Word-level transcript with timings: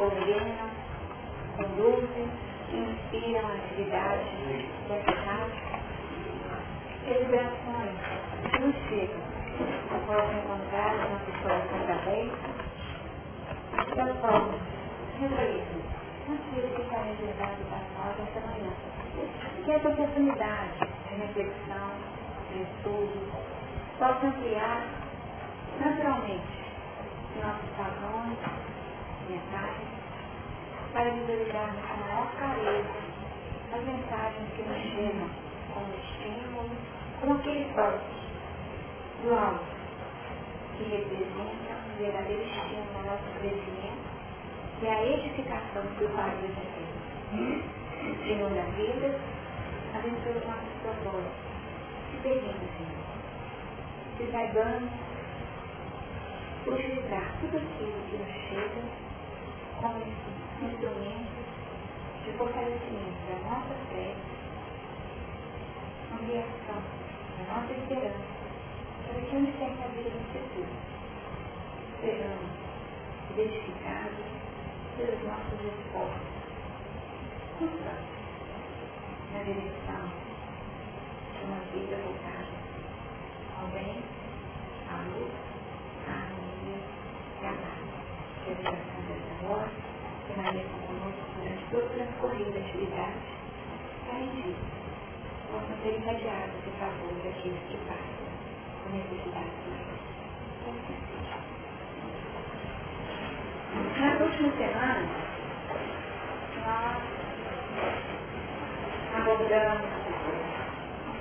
coordenam, 0.00 0.70
conduzem, 1.58 2.26
inspiram 2.72 3.46
a 3.46 3.52
atividade 3.52 4.24
eficaz. 4.88 5.52
Celebrações 7.04 7.98
nos 8.60 8.76
chegam, 8.88 9.20
após 9.94 10.24
encontrar 10.38 10.94
nosso 11.10 11.30
coração 11.42 11.80
aberto, 11.84 12.48
da 13.94 14.06
forma, 14.14 14.58
reflita, 15.20 15.78
aquilo 16.24 16.68
que 16.74 16.82
está 16.82 16.98
reservado 17.02 17.60
para 17.68 17.84
nós 17.98 18.14
esta 18.26 18.40
manhã. 18.40 18.72
Que 19.64 19.70
essa 19.70 19.88
oportunidade 19.90 20.78
de 21.08 21.14
reflexão, 21.14 21.90
de 22.52 22.62
estudo, 22.62 23.20
possa 23.98 24.26
ampliar 24.28 24.82
naturalmente 25.78 26.60
nossos 27.42 27.68
padrões 27.76 28.38
mentais 29.30 29.76
para 30.92 31.10
visualizarmos 31.10 31.80
com 31.86 32.00
maior 32.00 32.30
clareza 32.36 33.10
as 33.72 33.82
mensagens 33.84 34.48
que 34.56 34.62
nos 34.62 34.82
chegam 34.90 35.30
como 35.72 35.94
estímulo, 35.94 36.70
como 37.20 37.34
aquele 37.34 37.64
toque 37.74 38.20
do 39.22 39.34
alto 39.34 39.70
que 40.76 40.84
representa 40.84 41.70
um 41.86 41.96
verdadeiro 41.98 42.42
estímulo 42.42 42.96
ao 42.96 43.02
nosso 43.04 43.38
crescimento 43.38 44.10
e 44.82 44.88
a 44.88 45.04
edificação 45.04 45.82
do 45.82 46.16
Pai 46.16 46.30
de 46.40 46.48
Deus. 46.48 47.80
Senhor 48.26 48.50
da 48.50 48.62
vida, 48.74 49.14
abençoa 49.94 50.32
os 50.32 50.46
nossos 50.46 50.74
propósitos. 50.82 51.50
Se 52.10 52.16
permita, 52.22 52.66
Senhor, 52.78 53.06
que 54.16 54.32
saibamos 54.32 54.90
utilizar 56.66 57.34
tudo 57.40 57.58
aquilo 57.58 57.92
que 58.10 58.16
nos 58.16 58.32
chega 58.48 59.09
como 59.80 59.96
instrumento 60.60 61.40
de 62.24 62.32
fortalecimento 62.36 63.16
da 63.26 63.48
nossa 63.48 63.74
fé, 63.88 64.14
ampliação 66.12 66.82
da 67.38 67.54
nossa 67.54 67.72
esperança, 67.72 68.20
para 69.06 69.20
que 69.22 69.36
onde 69.36 69.52
que 69.52 69.64
a 69.64 69.88
vida 69.88 70.10
nos 70.10 70.32
segure, 70.32 70.68
sejamos 72.02 72.50
identificados 73.30 74.26
pelos 74.98 75.22
nossos 75.24 75.60
esforços, 75.64 76.28
constantes, 77.58 78.20
na 79.32 79.42
direção 79.44 80.12
de 81.32 81.44
uma 81.46 81.60
vida 81.72 81.96
voltada 81.96 82.52
ao 83.58 83.66
bem, 83.68 84.02
à 84.90 84.96
luz, 85.08 85.32
à 86.06 86.12
harmonia 86.12 86.80
e 87.40 87.46
à 87.46 87.52
paz. 88.62 88.89
Que 89.50 89.54
hora 89.56 89.68
permaneça 90.28 90.78
conosco 90.86 91.26
durante 91.34 91.64
todo 91.72 91.82
o 91.82 91.88
transcorrer 91.90 92.52
da 92.52 92.60
atividade, 92.60 93.18
que 94.04 94.10
a 94.10 94.14
gente 94.14 94.54
possa 95.50 95.74
ser 95.82 95.98
irradiados 95.98 96.54
em 96.68 96.78
favor 96.78 97.12
daqueles 97.24 97.58
que 97.66 97.76
passam 97.88 98.30
com 98.84 98.90
necessidade 98.94 99.50
de 99.50 99.70
Deus. 99.74 99.98
Nas 103.98 104.20
últimas 104.20 104.54
semanas, 104.54 105.10
nós 106.64 107.02
abordamos 109.16 109.90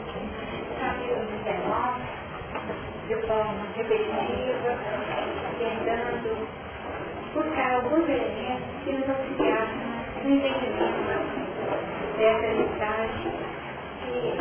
o 0.05 0.80
capítulo 0.80 1.25
19 1.25 2.02
de 3.08 3.16
forma 3.25 3.66
repetitiva, 3.75 4.71
tentando 5.58 6.58
buscar 7.33 7.75
alguns 7.75 8.09
elementos 8.09 8.83
que 8.83 8.91
nos 8.91 9.09
auxiliassem 9.09 9.77
no 10.23 10.35
entendimento 10.35 11.19
dessa 12.17 12.47
mensagem 12.47 13.31
que 14.05 14.33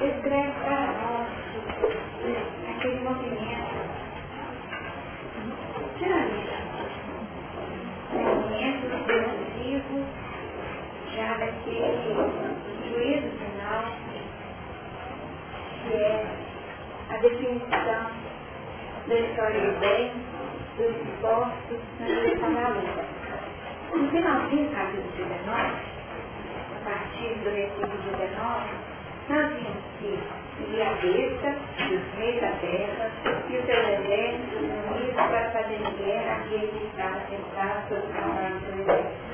descreve 0.00 0.52
para 0.64 0.86
nós 0.86 1.28
aquele 2.70 3.00
movimento 3.00 3.76
dinamista, 5.98 6.56
movimento 8.12 8.84
decisivo 9.06 10.04
já 11.14 11.34
daquele 11.38 11.96
juízo 12.90 13.30
final 13.38 14.06
que 15.86 15.94
é 15.94 16.26
a 17.10 17.16
definição 17.18 18.26
da 19.06 19.14
história 19.14 19.60
do 19.60 19.78
bem, 19.78 20.10
dos 20.76 20.94
esforços 20.94 21.80
na 22.00 22.06
direção 22.06 22.52
da. 22.52 22.70
No 23.94 24.10
finalzinho 24.10 24.68
do 24.68 24.74
capítulo 24.74 25.12
19, 25.16 25.60
a 26.74 26.84
partir 26.84 27.34
do 27.42 27.50
versículo 27.50 28.16
19, 28.18 28.86
nós 29.28 29.48
vimos 29.54 29.84
que 29.98 30.18
e 30.58 30.82
a 30.82 30.90
besta, 30.94 31.54
e 31.90 31.94
os 31.94 32.18
reis 32.18 32.40
da 32.40 32.48
terra, 32.60 33.10
e 33.48 33.56
os 33.56 33.64
seus 33.66 33.88
exércitos 33.88 34.62
unidos 34.62 35.14
para 35.14 35.50
fazer 35.50 35.78
guerra 35.98 36.36
àquele 36.36 36.68
que 36.68 36.86
estava 36.86 37.20
sentado 37.28 37.88
sobre 37.88 38.06
o 38.06 38.12
cavalo 38.14 38.60
do 38.60 38.80
exército. 38.80 39.26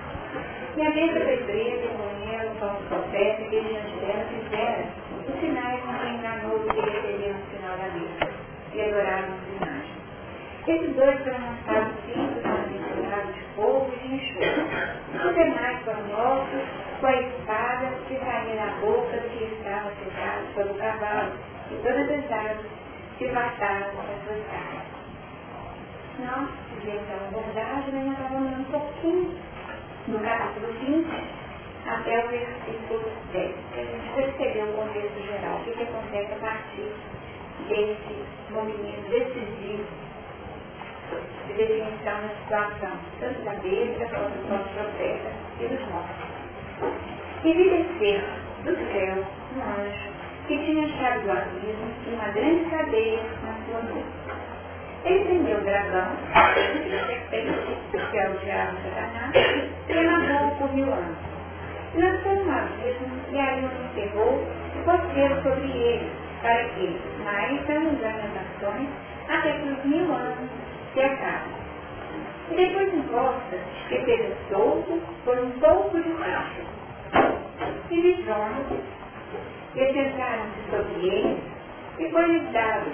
E 0.77 0.83
a 0.83 0.91
besta 0.91 1.21
foi 1.21 1.37
presa 1.37 1.89
com 1.97 2.09
ela, 2.33 2.55
com 2.59 2.67
o 2.67 2.89
profeta 2.89 3.43
que 3.45 3.61
diante 3.61 3.95
dela 4.01 4.25
fizera 4.25 4.85
os 5.29 5.41
sinais 5.41 5.81
com 5.83 5.93
que 5.95 6.09
enganou 6.09 6.59
que 6.61 6.81
receberam 6.81 7.39
o 7.39 7.57
sinal 7.57 7.77
da 7.77 7.89
besta 7.89 8.31
e 8.75 8.81
adoraram 8.81 9.35
as 9.35 9.63
imagens. 9.63 10.03
Esses 10.65 10.95
dois 10.95 11.19
foram 11.25 11.41
lançados 11.41 11.93
cintos 12.07 12.71
misturados 12.71 13.35
de 13.35 13.41
fogo 13.57 13.93
e 13.93 14.09
de 14.09 14.15
enxofre. 14.15 14.63
Os 15.13 15.35
demais 15.35 15.83
foram 15.85 16.03
mortos 16.05 16.63
com 17.01 17.07
a 17.07 17.13
espada 17.15 17.89
que 18.07 18.17
saía 18.17 18.55
da 18.55 18.73
boca 18.81 19.19
que 19.19 19.43
estava 19.43 19.91
sentado 19.91 20.55
sobre 20.55 20.73
o 20.73 20.75
cavalo 20.77 21.33
e 21.69 21.75
todas 21.83 22.11
as 22.11 22.31
aves 22.31 22.67
que 23.19 23.29
passaram 23.31 23.89
as 23.89 24.25
suas 24.25 24.47
carnes. 24.53 24.93
Nós 26.21 26.49
fizemos 26.79 27.11
a 27.11 27.27
abordagem, 27.27 27.95
mas 27.95 28.05
nós 28.05 28.19
estávamos 28.19 28.59
um 28.61 28.65
pouquinho 28.65 29.35
no 30.07 30.21
capítulo 30.21 30.73
20 30.75 31.43
até 31.89 32.25
o 32.25 32.29
versículo 32.29 33.11
10, 33.33 33.55
que 33.75 33.81
a 33.81 33.85
gente 33.85 34.15
percebeu 34.15 34.67
o 34.67 34.73
contexto 34.75 35.27
geral, 35.27 35.57
o 35.57 35.65
que, 35.65 35.73
que 35.73 35.83
acontece 35.83 36.33
a 36.33 36.37
partir 36.37 36.93
desse 37.69 38.25
movimento 38.53 39.11
decisivo 39.11 40.12
de 41.47 41.53
definição 41.55 42.21
da 42.21 42.29
situação, 42.29 42.99
tanto 43.21 43.43
da 43.43 43.53
besta 43.53 44.07
quanto 44.07 44.39
do 44.39 44.49
nosso 44.49 44.69
profeta 44.71 45.31
e 45.61 45.67
dos 45.67 45.89
mortos. 45.89 46.43
E 47.45 47.53
descer 47.55 48.25
do 48.65 48.77
céu 48.93 49.25
um 49.57 49.83
anjo 49.83 50.13
que 50.47 50.59
tinha 50.59 50.89
chave 50.89 51.21
do 51.21 51.33
abismo 51.33 51.89
e 52.07 52.15
uma 52.15 52.29
grande 52.29 52.65
cadeia 52.71 53.23
na 53.43 53.55
sua 53.65 53.83
mão. 53.83 54.03
Ele 55.05 55.25
prendeu 55.25 55.59
o 55.59 55.61
dragão, 55.63 56.13
a 56.35 56.55
serpente, 56.55 57.77
que 58.11 58.19
é 58.19 58.29
o 58.29 58.39
diabo 58.39 58.77
Satanás, 58.85 59.71
e 59.89 59.93
amarrou 59.93 60.51
por 60.59 60.73
mil 60.75 60.93
anos. 60.93 61.17
Lançou 61.95 62.33
um 62.33 62.53
abismo 62.53 63.21
e 63.33 63.39
ali 63.39 63.67
o 63.67 63.85
enterrou 63.85 64.47
e 64.77 64.85
pôs 64.85 65.43
sobre 65.43 65.71
ele, 65.71 66.11
para 66.41 66.65
que, 66.71 67.01
mais 67.25 67.69
não 67.69 67.93
engane 67.93 68.21
as 68.21 68.35
nações, 68.35 68.89
até 69.29 69.53
que 69.53 69.69
os 69.69 69.85
mil 69.85 70.13
anos 70.15 70.62
se 70.93 71.01
acabam. 71.01 71.63
E 72.51 72.55
depois 72.55 72.95
encosta 72.95 73.59
que 73.89 74.05
seja 74.05 74.37
solto 74.51 75.01
por 75.25 75.39
um 75.39 75.51
pouco 75.53 75.97
de 75.97 76.03
tempo. 76.03 76.73
E 77.91 78.01
visões, 78.01 78.67
e 79.75 79.93
sentaram-se 79.93 80.71
sobre 80.71 81.09
ele, 81.09 81.43
e 81.99 82.11
foi-lhes 82.11 82.53
dado 82.53 82.91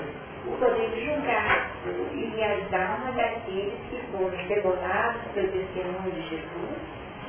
o 0.47 0.57
poder 0.59 0.91
de 0.91 1.07
julgar 1.07 1.71
e 2.15 2.43
as 2.43 2.73
almas 2.73 3.15
daqueles 3.15 3.75
que 3.91 4.01
foram 4.13 4.47
debolados 4.47 5.23
pelo 5.35 5.49
testemunho 5.49 6.13
de 6.13 6.23
Jesus, 6.29 6.79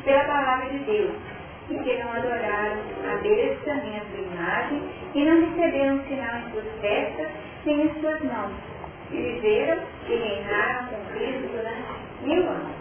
pela 0.04 0.24
palavra 0.26 0.70
de 0.70 0.80
Deus, 0.80 1.16
e 1.70 1.76
que 1.76 2.04
não 2.04 2.12
adoraram 2.14 2.78
a 3.12 3.16
besta 3.18 3.74
nem 3.74 3.98
a 3.98 4.02
sua 4.02 4.20
imagem, 4.20 4.84
e 5.14 5.26
não 5.26 5.42
receberam 5.42 6.04
sinal 6.06 6.40
em 6.40 6.52
suas 6.52 6.66
testas, 6.82 7.28
nem 7.66 7.82
em 7.82 8.00
suas 8.00 8.22
mãos, 8.24 8.52
e 9.12 9.16
viveram 9.16 9.84
e 10.08 10.16
reinaram 10.16 10.88
com 10.88 11.14
Cristo 11.14 11.48
durante 11.52 12.24
mil 12.24 12.50
anos. 12.50 12.76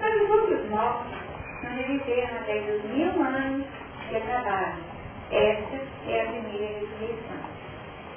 Mas 0.00 0.22
os 0.22 0.30
outros 0.30 0.70
mortos 0.70 1.12
não 1.62 1.70
reviveram 1.76 2.36
até 2.36 2.58
os 2.60 2.84
mil 2.84 3.22
anos 3.22 3.66
que 4.08 4.16
acabaram. 4.16 4.78
Esta 5.30 5.76
é 6.08 6.22
a 6.22 6.26
primeira 6.26 6.80
ressurreição. 6.80 7.56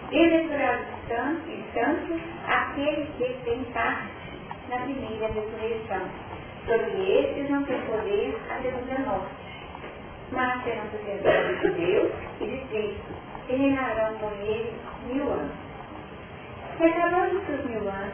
Bem-aventurados 0.10 0.86
tanto 1.08 2.20
aqueles 2.48 3.08
que 3.18 3.34
têm 3.44 3.64
parte 3.74 4.08
na 4.70 4.78
primeira 4.78 5.28
ressurreição. 5.28 6.02
Sobre 6.66 7.20
estes 7.20 7.50
não 7.50 7.64
tem 7.64 7.80
poder 7.82 8.38
a 8.50 8.62
segunda 8.62 9.00
morte, 9.10 9.34
mas 10.32 10.64
serão 10.64 10.84
sacerdotes 10.92 11.62
de 11.62 11.70
Deus 11.72 12.12
e 12.42 12.46
de 12.46 12.58
Cristo, 12.68 13.14
e 13.50 13.56
reinarão 13.56 14.14
com 14.20 14.32
ele 14.42 14.74
mil 15.08 15.32
anos. 15.32 15.69
Acabando 16.80 17.38
os 17.38 17.46
seus 17.46 17.66
mil 17.66 17.90
anos, 17.90 18.14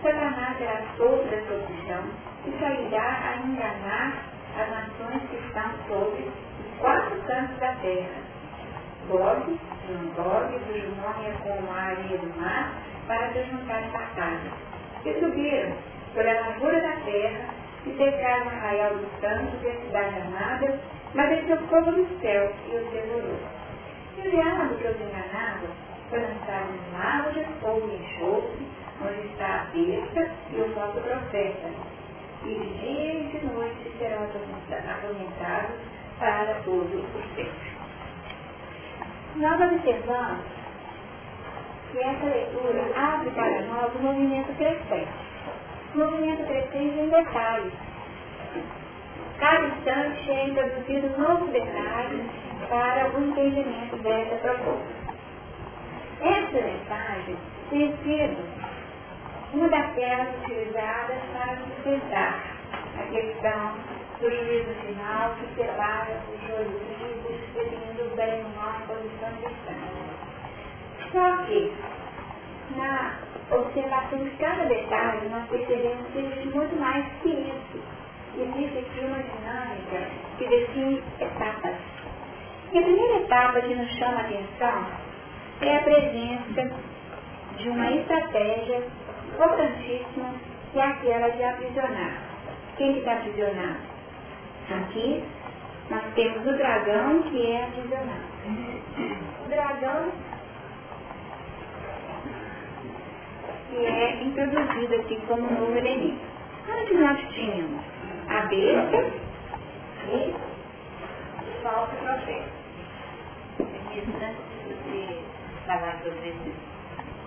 Satanás 0.00 0.56
solto 0.96 1.24
da 1.24 1.36
prisão 1.66 2.04
e 2.46 2.58
sairá 2.60 3.02
a 3.02 3.36
enganar 3.44 4.12
as 4.56 4.70
nações 4.70 5.20
que 5.28 5.36
estão 5.44 5.68
sobre 5.88 6.22
os 6.22 6.78
quatro 6.78 7.20
cantos 7.26 7.58
da 7.58 7.72
terra. 7.82 8.22
Gog, 9.08 9.58
Gog, 10.14 10.58
cujo 10.60 10.94
nome 10.94 11.26
é 11.26 11.34
como 11.42 11.72
a 11.72 11.82
areia 11.82 12.18
do 12.18 12.40
mar, 12.40 12.74
para 13.08 13.32
se 13.32 13.38
em 13.40 13.90
batalha. 13.90 14.52
E 15.04 15.12
subiram 15.18 15.76
pela 16.14 16.40
largura 16.40 16.80
da 16.80 16.92
terra 17.04 17.48
e 17.84 17.96
cercaram 17.96 18.46
o 18.46 18.48
arraial 18.50 18.94
dos 18.94 19.20
santos 19.20 19.60
e 19.60 19.68
a 19.68 19.80
cidade 19.80 20.20
amada, 20.20 20.80
mas 21.14 21.30
desceu 21.30 21.56
fogo 21.66 21.90
do 21.90 22.20
céu 22.20 22.52
e 22.70 22.76
os 22.76 22.92
devorou. 22.92 23.40
E 24.18 24.28
o 24.28 24.30
diabo 24.30 24.74
que 24.76 24.86
os 24.86 25.00
enganava 25.00 25.83
foi 26.10 26.20
lançado 26.20 26.72
no 26.72 26.98
mar 26.98 27.32
de 27.32 27.44
fogo 27.60 27.88
e 27.88 27.96
enxofre, 27.96 28.66
onde 29.02 29.26
está 29.28 29.46
a 29.46 29.64
besta 29.72 30.30
e 30.52 30.60
o 30.60 30.74
falso 30.74 31.00
profeta. 31.00 31.70
E 32.44 32.48
de 32.48 32.78
dia 32.78 33.14
e 33.14 33.38
de 33.38 33.46
noite 33.46 33.92
serão 33.98 34.24
atormentados 34.24 35.76
para 36.18 36.54
todo 36.64 36.84
o 36.84 37.34
sempre. 37.34 37.74
Nós 39.36 39.60
observamos 39.60 40.44
que 41.90 41.98
essa 41.98 42.26
leitura 42.26 42.90
abre 42.96 43.30
para 43.30 43.62
nós 43.62 43.94
o 43.94 43.98
movimento 43.98 44.52
crescente. 44.56 45.08
O 45.94 45.98
movimento 45.98 46.46
crescente 46.46 46.98
em 46.98 47.08
detalhes. 47.08 47.72
Cada 49.38 49.66
instante 49.66 50.30
é 50.30 50.48
introduzido 50.48 51.18
novos 51.18 51.50
detalhes 51.50 52.26
para 52.68 53.10
o 53.10 53.24
entendimento 53.24 53.96
dessa 54.02 54.36
proposta. 54.36 55.03
Essa 56.54 56.66
mensagem 56.66 57.36
tem 57.68 57.96
sido 58.04 58.36
uma 59.54 59.68
daquelas 59.68 60.28
utilizadas 60.38 61.18
para 61.32 61.56
sustentar 61.56 62.44
a 62.96 63.02
questão 63.10 63.74
do 64.20 64.30
juízo 64.30 64.72
final 64.86 65.34
que 65.34 65.52
separa 65.56 66.16
os 66.32 66.40
dois 66.48 66.68
livros, 66.68 67.40
definindo 67.54 68.04
o 68.04 68.14
bem 68.14 68.38
e 68.38 68.44
o 68.44 68.48
mal 68.56 68.72
em 68.78 68.86
posição 68.86 69.30
distante. 69.32 70.04
Só 71.10 71.44
que, 71.44 71.72
na 72.76 73.14
observação 73.50 74.22
de 74.22 74.30
cada 74.36 74.64
detalhe, 74.66 75.28
nós 75.30 75.48
percebemos 75.48 76.06
que 76.12 76.18
existe 76.20 76.56
muito 76.56 76.78
mais 76.78 77.04
que 77.20 77.30
isso. 77.30 77.82
Existe 78.38 78.78
aqui 78.78 79.00
uma 79.00 79.18
dinâmica 79.18 80.08
que 80.38 80.46
define 80.46 81.02
etapas. 81.18 81.74
E 82.72 82.78
a 82.78 82.82
primeira 82.82 83.16
etapa 83.16 83.60
que 83.60 83.74
nos 83.74 83.90
chama 83.98 84.18
a 84.18 84.20
atenção 84.20 85.13
é 85.60 85.76
a 85.76 85.82
presença 85.82 86.76
de 87.58 87.68
uma 87.68 87.90
estratégia 87.90 88.82
importantíssima, 89.32 90.34
que 90.72 90.78
é 90.78 90.82
aquela 90.82 91.28
de 91.30 91.44
aprisionar. 91.44 92.22
Quem 92.76 92.98
está 92.98 93.12
aprisionado? 93.12 93.78
Aqui 94.70 95.24
nós 95.90 96.02
temos 96.14 96.46
o 96.46 96.56
dragão 96.56 97.22
que 97.22 97.46
é 97.52 97.64
aprisionado. 97.64 98.24
O 99.44 99.48
dragão 99.48 100.12
que 103.70 103.86
é 103.86 104.22
introduzido 104.22 104.94
aqui 104.94 105.20
como 105.26 105.42
novo 105.42 105.76
elemento. 105.76 106.20
Antes 106.68 106.98
nós 106.98 107.20
tínhamos 107.34 107.80
a 108.28 108.40
besta 108.46 109.12
e 110.10 110.34
o 111.40 111.62
falso 111.62 111.94
profeta. 111.96 112.48
Antes 113.60 114.06
de 114.90 115.23
falar 115.66 115.98
sobre 116.02 116.28
esses 116.28 116.54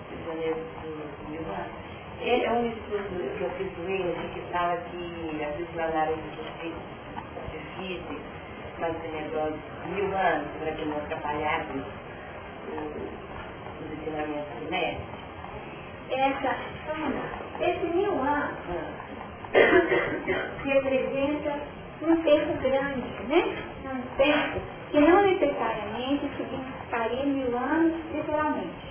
prisioneiros 0.10 0.64
do 0.82 1.32
Milano, 1.32 1.88
ele 2.22 2.46
é 2.46 2.52
um 2.52 2.68
estudo 2.68 3.38
que 3.38 3.44
eu 3.44 3.50
fiz 3.52 3.74
com 3.76 3.84
ele, 3.84 4.30
que 4.34 4.42
fala 4.52 4.78
que 4.78 5.44
aprisionaram 5.44 6.14
os 6.14 7.78
físicos, 7.78 8.18
mantenedores 8.80 9.60
mil 9.94 10.06
anos 10.18 10.48
para 10.60 10.72
que 10.72 10.86
não 10.86 10.98
atrapalhassem 10.98 11.84
os 13.82 13.92
ensinamentos 13.94 14.54
do 14.60 14.70
mestre. 14.70 15.06
Essa, 16.10 16.56
esse 17.60 17.86
mil 17.96 18.14
anos 18.14 18.58
representa 20.64 21.60
um 22.02 22.16
tempo 22.24 22.54
grande, 22.62 23.08
né? 23.28 23.58
Um 23.86 24.02
tempo 24.18 24.77
que 24.92 25.00
não 25.00 25.22
necessariamente 25.24 26.30
significaria 26.38 27.26
mil 27.26 27.58
anos 27.58 27.94
literalmente. 28.14 28.88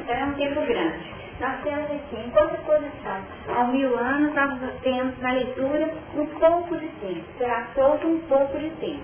Então 0.00 0.14
é 0.14 0.24
um 0.24 0.34
tempo 0.34 0.60
grande. 0.66 1.14
Nós 1.40 1.60
temos 1.62 1.90
aqui, 1.90 2.16
em 2.16 2.30
toda 2.30 2.56
posição, 2.58 3.18
há 3.48 3.64
mil 3.64 3.98
anos, 3.98 4.34
nós 4.34 4.80
temos 4.82 5.18
na 5.18 5.32
leitura 5.32 5.92
um 6.14 6.26
pouco 6.26 6.76
de 6.76 6.88
tempo. 6.88 7.24
Será 7.38 7.66
todo 7.74 8.06
um 8.06 8.20
pouco 8.28 8.56
de 8.58 8.70
tempo. 8.70 9.02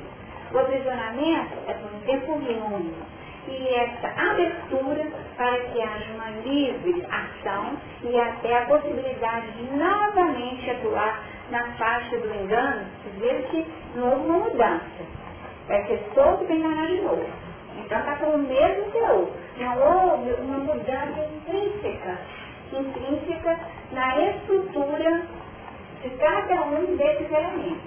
O 0.52 0.58
aprisionamento 0.58 1.54
é 1.66 1.74
por 1.74 1.92
um 1.92 2.00
tempo 2.00 2.32
único. 2.32 3.20
E 3.48 3.74
essa 3.74 4.08
abertura 4.30 5.06
para 5.36 5.58
que 5.58 5.82
haja 5.82 6.12
uma 6.14 6.30
livre 6.44 7.04
ação 7.06 7.76
e 8.04 8.20
até 8.20 8.58
a 8.58 8.66
possibilidade 8.66 9.50
de 9.52 9.76
novamente 9.76 10.70
atuar 10.70 11.20
na 11.50 11.64
faixa 11.72 12.16
do 12.18 12.32
engano, 12.32 12.86
ver 13.18 13.42
que 13.50 13.66
não 13.96 14.10
houve 14.10 14.26
uma 14.26 14.38
mudança. 14.38 15.19
Vai 15.68 15.86
ser 15.86 16.02
e 16.16 16.52
enganar 16.52 16.86
de 16.86 17.00
novo. 17.00 17.26
Então 17.78 17.98
está 17.98 18.16
com 18.16 18.30
o 18.32 18.38
mesmo 18.38 18.90
teor. 18.90 19.28
Não 19.58 19.78
houve 19.78 20.32
uma 20.42 20.58
mudança 20.58 21.28
intrínseca, 21.34 22.18
intrínseca 22.72 23.58
na 23.92 24.18
estrutura 24.18 25.22
de 26.02 26.10
cada 26.10 26.62
um 26.62 26.96
desses 26.96 27.30
elementos. 27.30 27.82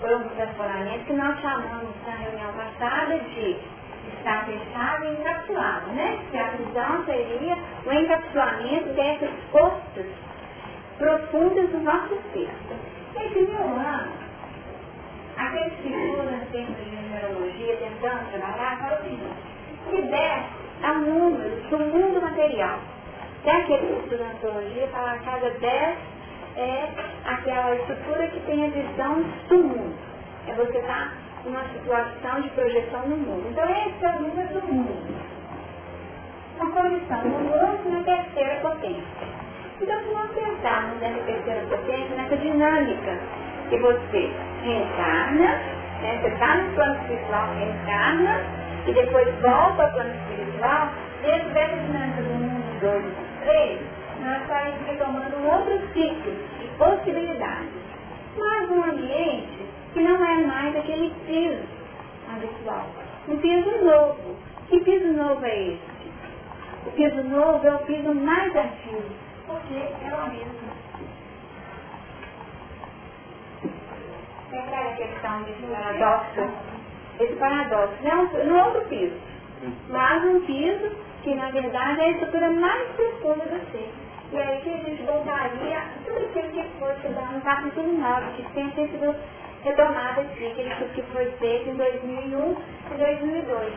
Foi 0.00 0.14
um 0.14 0.28
transformamento 0.30 1.04
que 1.04 1.12
nós 1.12 1.40
chamamos 1.40 1.94
na 2.06 2.12
reunião 2.12 2.52
passada 2.52 3.18
de 3.18 3.56
estar 4.16 4.46
fechado 4.46 5.04
e 5.04 5.12
encapsulado, 5.12 5.86
né? 5.92 6.18
Que 6.30 6.38
a 6.38 6.48
prisão 6.48 7.04
seria 7.04 7.56
o 7.86 7.92
encapsulamento 7.92 8.88
dessas 8.94 9.30
forças 9.50 10.06
profundas 10.98 11.70
do 11.70 11.78
nosso 11.80 12.18
ser. 12.32 12.50
Esse 13.16 13.42
meu 13.42 13.62
ano, 13.62 14.12
aqueles 15.36 15.72
que 15.80 15.88
estudam 15.88 16.40
tempo 16.52 16.72
de 16.72 16.96
numerologia, 16.96 17.76
tentando 17.76 18.30
trabalhar, 18.30 18.78
falam 18.78 18.98
o 18.98 19.02
seguinte, 19.02 19.24
se 19.90 20.02
der 20.02 20.44
a 20.82 20.94
números 20.94 21.62
do 21.70 21.78
mundo 21.78 22.20
material. 22.20 22.78
Tem 23.42 23.56
aquele 23.56 23.86
que 23.86 24.04
estuda 24.04 24.24
antropologia, 24.24 24.88
fala 24.88 25.18
que 25.18 25.24
cada 25.24 25.50
10 25.50 25.98
é 26.56 26.88
aquela 27.26 27.74
estrutura 27.74 28.28
que 28.28 28.40
tem 28.40 28.64
a 28.64 28.70
visão 28.70 29.22
do 29.48 29.56
mundo. 29.58 29.94
É 30.46 30.52
você 30.54 30.78
estar 30.78 31.10
tá 31.10 31.12
numa 31.44 31.64
situação 31.68 32.40
de 32.40 32.48
projeção 32.50 33.00
no 33.08 33.16
mundo. 33.16 33.48
Então 33.50 33.64
esse 33.64 34.04
é 34.04 34.08
o 34.08 34.22
número 34.22 34.60
do 34.60 34.72
mundo. 34.72 35.24
Uma 36.56 36.70
posição 36.70 37.24
no 37.24 37.38
mundo 37.40 37.90
na 37.90 38.02
terceira 38.04 38.60
potência. 38.60 39.44
Então 39.80 40.00
se 40.00 40.14
nós 40.14 40.30
pensarmos 40.30 41.00
nessa 41.00 41.20
terceira 41.24 41.66
potência, 41.66 42.16
nessa 42.16 42.36
dinâmica 42.36 43.18
que 43.68 43.78
você 43.78 44.30
reencarna, 44.64 45.46
né, 46.00 46.18
você 46.20 46.28
está 46.28 46.56
no 46.56 46.74
plano 46.74 46.94
espiritual, 47.00 47.48
reencarna, 47.54 48.40
e 48.86 48.92
depois 48.92 49.28
volta 49.40 49.84
ao 49.84 49.92
plano 49.92 50.14
espiritual, 50.14 50.88
dentro 51.22 51.50
dessa 51.50 51.76
dinâmica 51.76 52.22
do 52.22 52.30
mundo 52.30 52.80
2 52.80 53.04
e 53.04 53.44
3, 53.44 53.80
nós 54.24 54.42
estaremos 54.42 54.86
retomando 54.86 55.36
um 55.36 55.50
outro 55.50 55.78
ciclo 55.92 56.32
de 56.60 56.68
possibilidades. 56.78 57.84
Mas 58.36 58.70
um 58.70 58.82
ambiente 58.82 59.66
que 59.92 60.00
não 60.00 60.16
é 60.16 60.36
mais 60.46 60.76
aquele 60.76 61.14
piso 61.26 61.62
habitual. 62.32 62.86
Um 63.28 63.36
piso 63.36 63.84
novo. 63.84 64.36
Que 64.68 64.80
piso 64.80 65.12
novo 65.12 65.44
é 65.44 65.62
esse? 65.68 65.94
O 66.86 66.90
piso 66.92 67.22
novo 67.24 67.66
é 67.66 67.74
o 67.74 67.78
piso 67.80 68.14
mais 68.14 68.54
antigo, 68.56 69.04
porque 69.46 69.74
é 69.74 70.14
o 70.14 70.30
mesmo. 70.30 70.73
Pegar 74.54 74.88
a 74.88 74.96
questão 74.96 75.42
de 75.42 75.52
paradoxo 75.66 76.74
esse 77.20 77.34
paradoxo. 77.34 77.94
Não, 78.02 78.24
não 78.44 78.58
é 78.58 78.64
outro 78.64 78.82
piso, 78.88 79.16
mas 79.88 80.24
um 80.24 80.40
piso 80.40 80.90
que 81.22 81.34
na 81.34 81.50
verdade 81.50 82.00
é 82.00 82.04
a 82.04 82.10
estrutura 82.10 82.50
mais 82.50 82.88
profunda 82.90 83.44
do 83.44 83.72
ser. 83.72 83.90
E 84.32 84.38
aí 84.38 84.60
que 84.62 84.70
a 84.70 84.76
gente 84.78 85.02
voltaria 85.04 85.82
tudo 86.04 86.18
aquilo 86.18 86.48
que 86.50 86.78
foi 86.78 86.92
estudado 86.92 87.34
no 87.34 87.40
capítulo 87.40 87.92
9, 87.98 88.26
que 88.36 88.42
sempre 88.54 88.72
tem 88.72 88.88
sido 88.88 89.14
retomado 89.62 90.20
aqui, 90.20 90.46
aquele 90.46 90.70
que 90.94 91.02
foi 91.02 91.26
feito 91.38 91.70
em 91.70 91.76
2001 91.76 92.56
e 92.94 92.98
2002. 92.98 93.72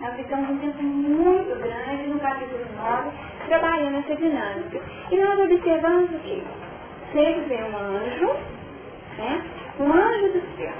Nós 0.00 0.16
ficamos 0.16 0.50
um 0.50 0.58
tempo 0.58 0.82
muito 0.82 1.62
grande 1.62 2.06
no 2.06 2.18
capítulo 2.20 2.64
9, 2.76 3.10
trabalhando 3.46 3.98
essa 3.98 4.16
dinâmica. 4.16 4.80
E 5.10 5.16
nós 5.18 5.38
observamos 5.38 6.10
o 6.10 6.18
quê? 6.20 6.42
Sempre 7.12 7.40
vem 7.48 7.64
um 7.64 7.76
anjo, 7.76 8.36
né? 9.18 9.59
Um 9.80 9.92
anjo 9.92 10.32
do 10.32 10.56
céu. 10.56 10.74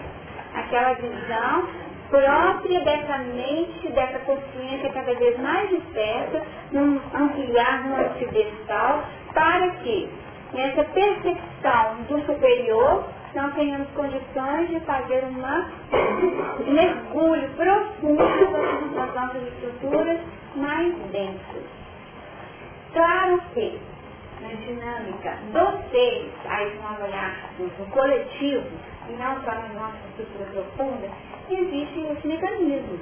Aquela 0.55 0.95
visão 0.95 1.69
própria 2.11 2.81
dessa 2.81 3.19
mente, 3.19 3.89
dessa 3.93 4.19
consciência 4.21 4.91
cada 4.93 5.15
vez 5.15 5.39
mais 5.39 5.71
esperta, 5.73 6.43
num 6.73 7.01
ampliar, 7.15 7.85
num 7.85 8.09
pedestal, 8.15 9.05
para 9.33 9.71
que 9.77 10.09
nessa 10.53 10.85
percepção 10.85 12.03
do 12.09 12.21
superior, 12.27 13.05
nós 13.35 13.55
tenhamos 13.55 13.89
condições 13.91 14.69
de 14.71 14.81
fazer 14.81 15.25
um 15.25 16.73
mergulho 16.73 17.49
profundo 17.51 18.25
nas 18.97 19.15
nossas 19.15 19.43
estruturas 19.47 20.19
mais 20.57 20.93
densas. 21.13 21.63
Claro 22.93 23.41
que, 23.55 23.79
na 24.41 24.49
dinâmica 24.49 25.39
dos 25.53 25.91
seres, 25.91 26.33
aí 26.45 26.77
nós 26.83 27.01
olharmos 27.01 27.79
no 27.79 27.87
coletivo, 27.87 28.67
não 29.13 29.43
só 29.43 29.51
na 29.53 29.69
nossa 29.69 29.99
estrutura 30.11 30.51
profunda, 30.53 31.09
existe 31.51 32.01
esse 32.01 32.27
mecanismo. 32.27 32.99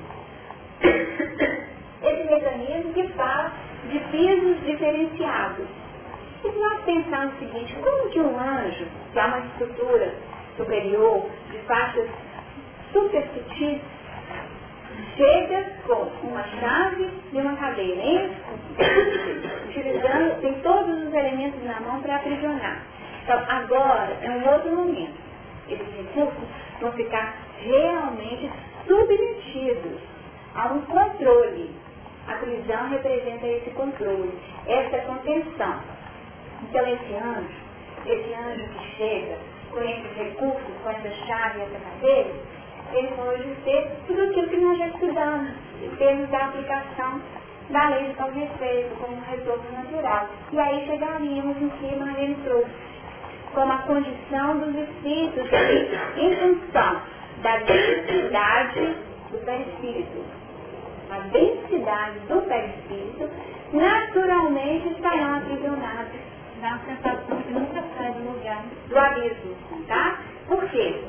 Esse 2.01 2.31
mecanismo 2.31 2.93
que 2.93 3.09
fala 3.15 3.53
de 3.91 3.99
pisos 4.11 4.65
diferenciados. 4.65 5.67
E 6.45 6.53
se 6.53 6.59
nós 6.59 6.81
pensarmos 6.85 7.35
o 7.35 7.39
seguinte, 7.39 7.75
como 7.83 8.11
que 8.11 8.21
um 8.21 8.39
anjo, 8.39 8.87
que 9.13 9.19
é 9.19 9.25
uma 9.25 9.41
estrutura 9.41 10.15
superior, 10.57 11.29
de 11.51 11.59
faixas 11.67 12.09
super 12.93 13.23
sutis, 13.35 13.81
chega 15.17 15.73
com 15.87 16.09
uma 16.27 16.45
chave 16.45 17.11
e 17.33 17.37
uma 17.37 17.57
cadeira, 17.57 18.01
hein? 18.01 18.31
utilizando, 19.69 20.41
tem 20.41 20.55
todos 20.61 21.07
os 21.07 21.13
elementos 21.13 21.63
na 21.65 21.81
mão 21.81 22.01
para 22.01 22.17
aprisionar. 22.17 22.83
Então, 23.25 23.45
agora 23.49 24.17
é 24.23 24.31
um 24.31 24.53
outro 24.53 24.75
momento. 24.75 25.28
Esses 25.69 25.97
recursos 25.97 26.49
vão 26.81 26.93
ficar 26.93 27.37
realmente 27.61 28.51
submetidos 28.87 30.01
a 30.55 30.73
um 30.73 30.81
controle. 30.83 31.71
A 32.27 32.35
prisão 32.35 32.89
representa 32.91 33.47
esse 33.47 33.71
controle, 33.71 34.33
essa 34.67 34.99
contenção. 35.07 35.81
Então 36.63 36.87
esse 36.87 37.15
anjo, 37.15 37.49
esse 38.07 38.35
anjo 38.35 38.65
que 38.69 38.97
chega 38.97 39.39
com 39.71 39.81
esses 39.81 40.17
recursos, 40.17 40.75
com 40.83 40.91
essa 40.91 41.11
chave 41.27 41.61
essa 41.61 41.79
cadeira, 41.79 42.31
ele 42.93 43.09
pode 43.09 43.55
ter 43.65 43.91
tudo 44.07 44.23
aquilo 44.23 44.49
que 44.49 44.57
nós 44.57 44.79
já 44.79 44.87
estudamos, 44.89 45.51
em 45.83 45.97
termos 45.97 46.29
da 46.31 46.47
aplicação 46.47 47.21
da 47.71 47.89
lei 47.91 48.05
de 48.05 48.13
e 48.13 48.97
como 48.99 49.21
retorno 49.31 49.73
natural. 49.73 50.29
E 50.53 50.59
aí 50.59 50.87
chegaríamos 50.87 51.57
em 51.61 51.69
que 51.69 51.97
Marlene 51.97 52.37
trouxe, 52.37 52.71
como 53.59 53.73
a 53.73 53.79
condição 53.79 54.59
dos 54.61 54.73
espíritos 54.77 55.51
em 56.17 56.37
função 56.37 57.03
da 57.43 57.57
densidade 57.57 58.97
do 59.33 59.39
perispírito. 59.45 60.25
A 61.11 61.19
densidade 61.19 62.21
do 62.29 62.41
perispírito 62.43 63.29
naturalmente 63.73 64.91
estarão 64.91 65.39
aprisionados 65.39 66.21
na 66.61 66.79
sensação 66.79 67.43
que 67.43 67.53
nunca 67.53 67.83
sai 67.97 68.13
do 68.13 68.31
lugar 68.31 68.63
do 68.89 68.97
abismo, 68.97 69.57
tá? 69.89 70.19
Por 70.47 70.65
quê? 70.71 71.03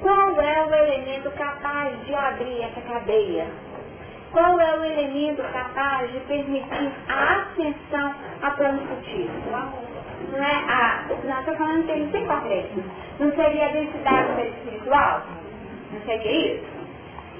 Qual 0.00 0.40
é 0.40 0.64
o 0.64 0.74
elemento 0.74 1.28
capaz 1.32 2.04
de 2.04 2.14
abrir 2.14 2.62
essa 2.62 2.82
cadeia? 2.82 3.48
Qual 4.30 4.60
é 4.60 4.78
o 4.78 4.84
elemento 4.84 5.42
capaz 5.52 6.12
de 6.12 6.20
permitir 6.20 6.92
a 7.08 7.40
ascensão 7.40 8.14
a 8.42 8.50
plano 8.52 8.80
sutil? 8.94 9.28
Não 10.32 10.42
é 10.42 10.54
a. 10.54 11.04
Não, 11.24 11.40
estou 11.40 11.56
falando 11.56 11.80
em 11.80 11.86
termos 11.86 12.10
bem 12.10 12.26
complexos. 12.26 12.84
Não 13.18 13.32
seria 13.34 13.66
a 13.66 13.72
densidade 13.72 14.32
do 14.32 14.40
espiritual? 14.40 15.22
Não 15.92 16.00
seria 16.02 16.54
isso? 16.54 16.76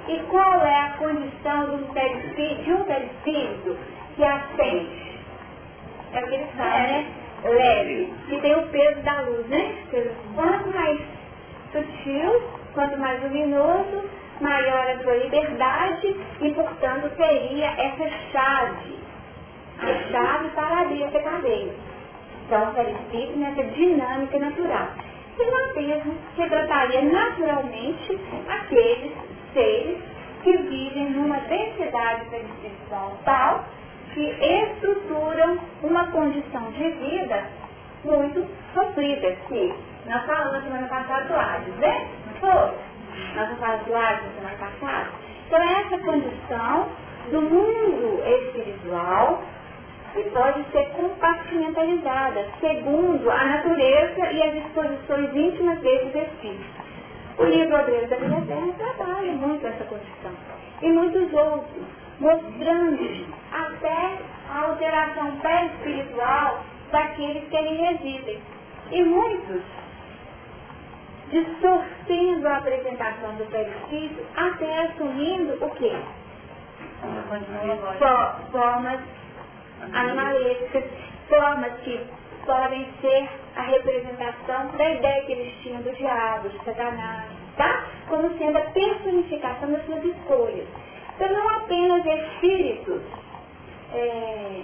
E 0.08 0.18
qual 0.28 0.60
é 0.64 0.80
a 0.80 0.90
condição 0.98 1.66
de 1.66 1.82
um 1.82 1.86
perispírito, 1.92 2.62
de 2.62 2.72
um 2.72 3.76
que 4.14 4.24
ascende? 4.24 5.06
É 6.12 6.24
o 6.24 6.28
que 6.28 6.34
ele 6.34 6.46
fala, 6.56 6.78
né? 6.78 7.06
Leve, 7.44 8.12
que 8.28 8.40
tem 8.40 8.54
o 8.54 8.62
peso 8.68 9.00
da 9.02 9.20
luz, 9.22 9.46
né? 9.48 9.74
Quanto 10.34 10.74
mais 10.74 11.00
sutil, 11.72 12.42
quanto 12.72 12.96
mais 12.98 13.22
luminoso, 13.22 14.04
maior 14.40 14.90
a 14.90 15.02
sua 15.02 15.14
liberdade 15.14 16.16
e, 16.40 16.50
portanto, 16.52 17.10
seria 17.16 17.66
essa 17.66 18.08
chave, 18.32 18.98
a 19.78 20.10
chave 20.10 20.48
para 20.50 20.80
abrir 20.80 21.02
essa 21.02 21.20
cadeia. 21.20 21.74
Então, 22.46 22.70
o 22.70 22.74
perispírito 22.74 23.38
nessa 23.38 23.62
dinâmica 23.64 24.38
natural. 24.38 24.88
E 25.38 25.50
nós 25.50 25.74
mesmo 25.74 26.14
retrataria 26.36 27.02
naturalmente 27.02 28.18
aqueles 28.48 29.12
seres 29.52 29.98
que 30.42 30.56
vivem 30.56 31.10
numa 31.10 31.38
densidade 31.40 32.24
perispiritual 32.30 33.18
tal 33.24 33.64
que 34.14 34.30
estruturam 34.40 35.58
uma 35.82 36.06
condição 36.06 36.70
de 36.70 36.88
vida 36.88 37.44
muito 38.04 38.46
sofrida, 38.72 39.32
que 39.48 39.74
nós 40.06 40.24
falamos 40.24 40.62
semana 40.62 40.86
passada 40.86 41.24
do 41.24 41.34
Hades, 41.34 41.74
né? 41.74 42.08
Não 42.26 42.34
foi? 42.40 42.70
Nós 43.34 43.58
falamos 43.58 43.86
do 43.86 43.94
Hades 43.94 44.34
semana 44.36 44.56
passada? 44.56 45.10
Então 45.46 45.62
essa 45.62 45.98
condição 45.98 46.88
do 47.30 47.42
mundo 47.42 48.22
espiritual 48.24 49.42
e 50.16 50.30
pode 50.30 50.64
ser 50.72 50.88
compartimentalizada 50.90 52.46
segundo 52.60 53.30
a 53.30 53.44
natureza 53.44 54.32
e 54.32 54.42
as 54.42 54.54
disposições 54.54 55.36
íntimas 55.36 55.78
desses 55.80 56.14
espíritos. 56.14 56.86
O 57.38 57.44
livro 57.44 57.78
Obreiro 57.78 58.08
da 58.08 58.16
Vida 58.16 58.42
Terra 58.46 58.72
trabalha 58.78 59.32
muito 59.32 59.66
essa 59.66 59.84
condição. 59.84 60.32
E 60.80 60.90
muitos 60.90 61.32
outros, 61.34 61.84
mostrando 62.18 63.26
até 63.52 64.18
a 64.50 64.62
alteração 64.62 65.32
pré-espiritual 65.36 66.64
daqueles 66.90 67.46
que 67.48 67.56
ali 67.56 67.76
residem. 67.76 68.40
E 68.90 69.02
muitos 69.02 69.62
distorcendo 71.30 72.46
a 72.46 72.58
apresentação 72.58 73.34
do 73.34 73.44
perispírito, 73.50 74.22
até 74.36 74.86
assumindo 74.86 75.64
o 75.64 75.70
quê? 75.70 75.92
Formas 78.52 79.00
animalescas, 79.92 80.84
formas 81.28 81.72
que 81.80 82.00
podem 82.44 82.86
ser 83.00 83.28
a 83.56 83.62
representação 83.62 84.68
da 84.76 84.90
ideia 84.90 85.24
que 85.24 85.32
eles 85.32 85.54
tinham 85.62 85.82
do 85.82 85.90
diabo, 85.92 86.48
de 86.48 86.64
Satanás, 86.64 87.28
tá? 87.56 87.86
Como 88.08 88.36
sendo 88.38 88.58
a 88.58 88.62
personificação 88.62 89.72
das 89.72 89.84
suas 89.86 90.04
escolhas. 90.04 90.66
Então 91.16 91.32
não 91.32 91.48
apenas 91.48 92.04
espíritos, 92.04 93.02
é, 93.92 94.62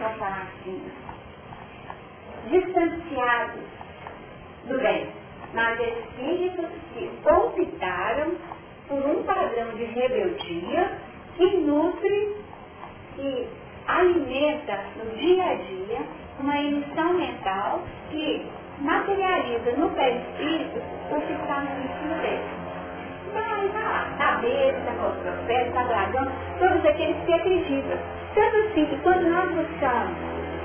vamos 0.00 0.18
falar 0.18 0.48
assim, 0.58 0.90
distanciados 2.50 3.62
do 4.66 4.78
bem, 4.78 5.08
mas 5.52 5.78
espíritos 5.78 6.70
que 6.94 7.10
optaram 7.28 8.34
por 8.88 8.98
um 8.98 9.22
padrão 9.22 9.68
de 9.76 9.84
rebeldia 9.84 10.98
que 11.36 11.56
nutre 11.58 12.36
e 13.18 13.46
alimenta 13.86 14.78
no 14.96 15.10
dia 15.16 15.44
a 15.44 15.54
dia 15.54 15.98
uma 16.40 16.58
emissão 16.58 17.14
mental 17.14 17.82
que 18.10 18.46
materializa 18.78 19.72
no 19.76 19.90
perispírito 19.90 20.80
o 21.10 21.20
que 21.20 21.32
está 21.32 21.60
no 21.60 21.84
íntimo 21.84 22.14
dele. 22.22 22.64
Aí 23.34 23.66
está 23.66 23.80
lá, 23.80 24.08
está 24.12 24.32
besta, 24.36 24.90
o 24.92 25.22
profeta, 25.22 25.80
está 25.80 26.26
todos 26.58 26.86
aqueles 26.86 27.16
que 27.24 27.32
acreditam. 27.32 27.98
Tanto 28.34 28.56
assim 28.56 28.86
que 28.86 28.96
quando 29.02 29.28
nós 29.28 29.50
buscamos 29.50 30.16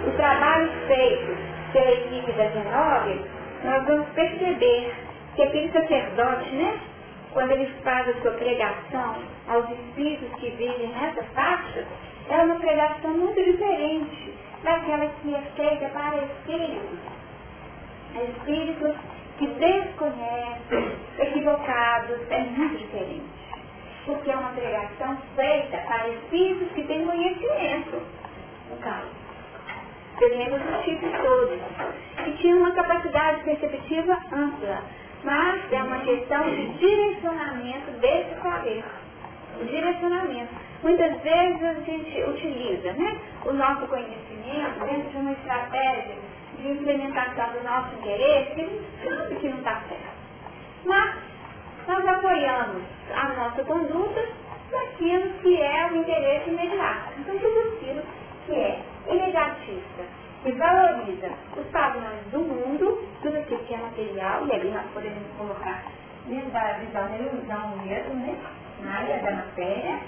o 0.07 0.11
trabalho 0.11 0.69
feito 0.87 1.37
pela 1.73 1.91
equipe 1.91 2.31
da 2.33 2.47
Genóvia, 2.47 3.19
nós 3.63 3.85
vamos 3.85 4.07
perceber 4.09 4.93
que 5.35 5.41
aquele 5.41 5.71
sacerdote, 5.71 6.55
né, 6.55 6.79
quando 7.33 7.51
ele 7.51 7.67
faz 7.83 8.07
a 8.09 8.21
sua 8.21 8.31
pregação 8.31 9.15
aos 9.47 9.69
espíritos 9.69 10.29
que 10.39 10.49
vivem 10.51 10.87
nessa 10.89 11.23
faixa, 11.35 11.85
é 12.29 12.43
uma 12.43 12.55
pregação 12.55 13.11
muito 13.11 13.43
diferente 13.43 14.33
daquela 14.63 15.07
que 15.07 15.33
é 15.33 15.41
feita 15.55 15.89
para 15.89 16.17
espíritos. 16.17 16.99
Espíritos 18.15 18.95
que 19.39 19.47
desconhecem, 19.47 20.91
equivocados, 21.19 22.19
é 22.29 22.39
muito 22.39 22.77
diferente. 22.77 23.39
Porque 24.05 24.29
é 24.29 24.35
uma 24.35 24.51
pregação 24.51 25.17
feita 25.35 25.77
para 25.77 26.09
espíritos 26.09 26.71
que 26.73 26.83
têm 26.83 27.05
conhecimento, 27.05 28.01
no 28.69 28.77
caso. 28.77 29.07
Devemos 30.19 30.61
os 30.61 30.83
tipos 30.83 31.11
todos. 31.11 31.59
E 32.27 32.31
tinha 32.37 32.55
uma 32.55 32.71
capacidade 32.71 33.43
perceptiva 33.43 34.13
ampla. 34.31 34.83
Mas 35.23 35.71
é 35.71 35.83
uma 35.83 35.99
questão 35.99 36.43
de 36.49 36.67
direcionamento 36.77 37.91
desse 37.99 38.41
saber. 38.41 38.83
Direcionamento. 39.65 40.68
Muitas 40.81 41.21
vezes 41.21 41.63
a 41.63 41.73
gente 41.73 42.23
utiliza 42.23 42.93
né, 42.93 43.19
o 43.45 43.53
nosso 43.53 43.85
conhecimento 43.87 44.85
dentro 44.85 45.09
de 45.09 45.17
uma 45.17 45.31
estratégia 45.33 46.15
de 46.57 46.69
implementação 46.69 47.49
do 47.51 47.63
nosso 47.63 47.95
interesse, 47.95 48.55
que 48.55 49.09
sabe 49.09 49.35
que 49.35 49.49
não 49.49 49.57
está 49.57 49.81
certo. 49.89 50.19
Mas 50.85 51.15
nós 51.87 52.05
apoiamos 52.05 52.83
a 53.13 53.27
nossa 53.33 53.63
conduta 53.63 54.25
naquilo 54.71 55.33
que 55.41 55.61
é 55.61 55.87
o 55.91 55.97
interesse 55.97 56.49
imediato. 56.49 57.13
Então 57.19 57.37
tudo 57.37 57.59
aquilo 57.59 58.03
que 58.45 58.53
é 58.53 58.81
imediatista 59.09 60.19
que 60.43 60.51
valoriza 60.53 61.29
os 61.57 61.65
padrões 61.67 62.23
do 62.31 62.39
mundo, 62.39 63.03
tudo 63.21 63.37
aquilo 63.37 63.59
que 63.65 63.73
é 63.73 63.77
material, 63.77 64.47
e 64.47 64.53
ali 64.53 64.71
nós 64.71 64.85
podemos 64.93 65.19
colocar 65.37 65.83
dentro 66.25 66.49
da 66.51 66.73
visão 66.73 67.07
da 67.09 67.17
ilusão 67.17 67.77
mesmo, 67.77 68.13
né? 68.13 68.37
Na 68.81 68.99
área 68.99 69.17
da 69.17 69.31
matéria, 69.31 69.99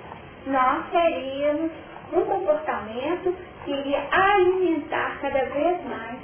nós 0.48 0.86
teríamos 0.92 1.72
um 2.14 2.22
comportamento 2.22 3.36
que 3.64 3.72
iria 3.72 4.04
alimentar 4.12 5.18
cada 5.22 5.46
vez 5.46 5.84
mais 5.86 6.20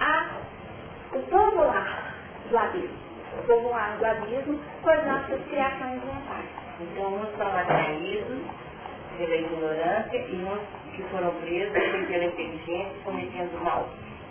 a, 0.00 0.26
o 1.12 1.18
povoar 1.20 2.14
do 2.50 2.58
abismo, 2.58 2.98
o 3.38 3.46
povoar 3.46 3.96
do 3.98 4.06
abismo 4.06 4.60
com 4.82 4.90
as 4.90 5.06
nossas 5.06 5.40
criações 5.48 6.02
mentais. 6.04 6.46
Então, 6.80 7.14
uns 7.14 7.36
são 7.36 7.46
atraídos 7.46 8.42
pela 9.16 9.36
ignorância 9.36 10.16
e 10.16 10.44
uns 10.44 10.96
que 10.96 11.02
foram 11.04 11.30
presos 11.40 11.72
pela 11.72 12.24
inteligência 12.24 12.92
cometendo 13.04 13.62
mal. 13.62 13.88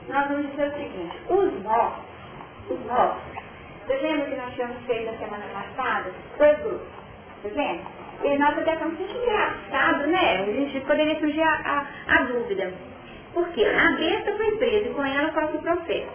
Nós 0.10 0.27
vamos 0.27 0.50
dizer 0.51 0.67
o 0.67 0.72
seguinte, 0.74 1.17
os 1.29 1.63
mortos, 1.63 2.03
os 2.70 2.79
mortos, 2.86 3.24
você 3.86 3.96
lembra 3.96 4.25
que 4.25 4.36
nós 4.36 4.53
tínhamos 4.53 4.86
feito 4.86 5.10
a 5.10 5.17
semana 5.17 5.46
passada? 5.53 6.12
Dois 6.38 6.58
grupos, 6.60 6.88
você 7.41 7.50
lembra? 7.50 8.03
E 8.24 8.38
nós 8.38 8.58
até 8.58 8.74
estamos 8.74 8.98
muito 8.98 9.18
engraçado, 9.18 10.08
né? 10.08 10.42
A 10.42 10.46
gente 10.46 10.80
poderia 10.82 11.20
surgir 11.20 11.42
a, 11.42 11.86
a, 12.08 12.15
a 12.15 12.24
dúvida. 12.24 12.74
Por 13.34 13.48
quê? 13.50 13.65
A 13.65 13.92
besta 13.98 14.32
foi 14.34 14.51
presa 14.58 14.89
e 14.89 14.94
com 14.94 15.03
ela 15.03 15.30
qual 15.32 15.46
o 15.48 15.62
profeta, 15.62 16.12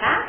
tá? 0.00 0.26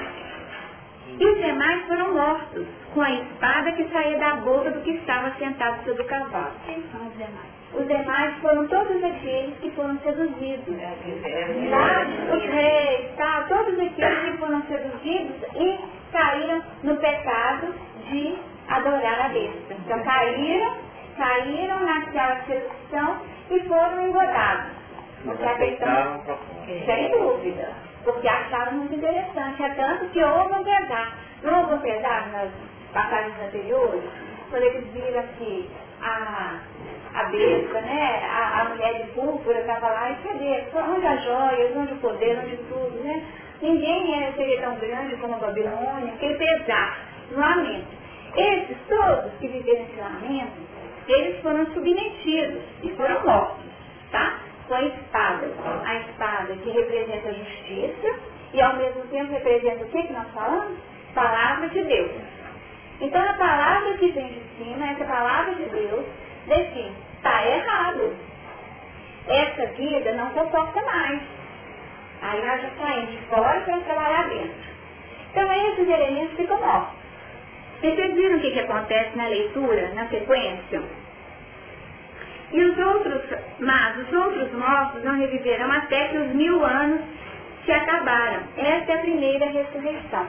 E 1.18 1.26
os 1.26 1.38
demais 1.38 1.86
foram 1.88 2.14
mortos 2.14 2.66
com 2.94 3.02
a 3.02 3.12
espada 3.12 3.72
que 3.74 3.88
saía 3.90 4.18
da 4.18 4.36
boca 4.38 4.72
do 4.72 4.82
que 4.82 4.92
estava 4.92 5.32
sentado 5.38 5.84
sobre 5.86 6.02
o 6.02 6.06
cavalo. 6.06 6.52
Quem 6.66 6.84
são 6.92 7.08
os 7.08 7.14
demais? 7.14 7.56
Os 7.74 7.88
demais 7.88 8.36
foram 8.40 8.68
todos 8.68 9.04
aqueles 9.04 9.58
que 9.60 9.70
foram 9.72 9.98
seduzidos. 10.00 10.76
Tá? 11.70 12.36
Os 12.36 12.44
reis, 12.44 13.16
tá? 13.18 13.46
todos 13.48 13.80
aqueles 13.80 14.20
que 14.20 14.38
foram 14.38 14.62
seduzidos 14.64 15.36
e 15.56 15.80
caíram 16.12 16.62
no 16.84 16.96
pecado 16.98 17.74
de 18.10 18.36
adorar 18.70 19.26
a 19.26 19.30
besta. 19.30 19.74
Então 19.86 20.04
caíram, 20.04 20.78
caíram 21.18 21.80
naquela 21.82 22.42
sedução 22.46 23.22
e 23.52 23.60
foram 23.62 24.08
engordados. 24.08 24.72
Porque 25.24 25.44
a 25.44 25.56
questão, 25.56 26.22
sem 26.86 27.12
dúvida, 27.12 27.74
porque 28.04 28.28
acharam 28.28 28.74
muito 28.74 28.96
interessante, 28.96 29.64
é 29.64 29.70
tanto 29.70 30.06
que 30.10 30.24
houve 30.24 30.54
um 30.54 30.64
pesar. 30.64 31.18
Não 31.44 31.62
houve 31.62 31.74
um 31.76 31.80
pesar 31.80 32.28
nas 32.32 32.50
passagens 32.94 33.36
anteriores, 33.48 34.04
quando 34.50 34.64
eles 34.64 34.88
viram 34.94 35.24
que 35.38 35.70
a 36.02 36.60
a 37.16 37.24
besta, 37.30 37.82
né? 37.82 38.22
A, 38.30 38.62
a 38.62 38.66
mulher 38.66 38.94
de 38.94 39.12
púrpura 39.14 39.60
estava 39.60 39.88
lá 39.88 40.12
e 40.12 40.16
cadê? 40.16 40.64
Onde 40.76 41.08
as 41.08 41.24
joias, 41.24 41.76
onde 41.76 41.94
o 41.94 41.98
poder, 41.98 42.38
onde 42.44 42.58
tudo, 42.58 43.02
né? 43.04 43.26
Ninguém 43.62 44.22
era, 44.22 44.34
seria 44.34 44.62
tão 44.62 44.76
grande 44.76 45.16
como 45.16 45.36
a 45.36 45.38
Babilônia, 45.38 46.14
aquele 46.14 46.36
pesar, 46.36 47.00
no 47.32 47.40
lamento. 47.40 47.88
Esses 48.36 48.78
todos 48.90 49.32
que 49.40 49.48
viveram 49.48 49.84
esse 49.84 49.98
lamento, 49.98 50.65
eles 51.08 51.42
foram 51.42 51.66
submetidos 51.74 52.64
e 52.84 52.90
foram 52.96 53.24
mortos, 53.24 53.66
tá? 54.12 54.40
Com 54.68 54.76
a 54.76 54.82
espada. 54.84 55.48
A 55.86 55.96
espada 55.96 56.56
que 56.56 56.70
representa 56.72 57.30
a 57.30 57.34
justiça 57.34 58.20
e 58.54 58.62
ao 58.62 58.76
mesmo 58.78 59.04
tempo 59.08 59.32
representa 59.32 59.84
o 59.84 59.90
que, 59.90 60.04
que 60.04 60.14
nós 60.14 60.28
falamos? 60.34 60.78
Palavra 61.14 61.70
de 61.70 61.84
Deus. 61.84 62.12
Então 63.02 63.22
a 63.22 63.34
palavra 63.34 63.94
que 63.98 64.12
vem 64.12 64.28
de 64.28 64.42
cima, 64.58 64.88
essa 64.88 65.06
palavra 65.06 65.54
de 65.56 65.66
Deus, 65.66 66.06
define 66.48 67.06
Está 67.26 67.44
errado. 67.44 68.16
Essa 69.28 69.66
vida 69.74 70.14
não 70.14 70.30
comporta 70.30 70.80
mais. 70.84 71.22
Aí 72.22 72.46
nós 72.46 72.62
já 72.62 72.70
saímos 72.78 73.12
de 73.12 73.18
fora 73.26 73.62
para 73.62 73.80
trabalhar 73.80 74.30
dentro. 74.30 74.54
Então 75.32 75.52
esses 75.52 75.90
elementos 75.90 76.38
ficam 76.38 76.60
mortos. 76.60 77.05
Vocês 77.86 78.16
viram 78.16 78.38
o 78.38 78.40
que, 78.40 78.50
que 78.50 78.60
acontece 78.60 79.16
na 79.16 79.28
leitura, 79.28 79.94
na 79.94 80.08
sequência? 80.08 80.82
E 82.52 82.62
os 82.62 82.78
outros, 82.80 83.22
mas 83.60 83.98
os 84.00 84.12
outros 84.12 84.52
mortos 84.54 85.04
não 85.04 85.16
reviverão 85.20 85.72
até 85.72 86.08
que 86.08 86.18
os 86.18 86.34
mil 86.34 86.66
anos 86.66 87.02
se 87.64 87.72
acabaram. 87.72 88.42
Esta 88.58 88.92
é 88.92 88.96
a 88.96 89.02
primeira 89.02 89.46
ressurreição. 89.52 90.28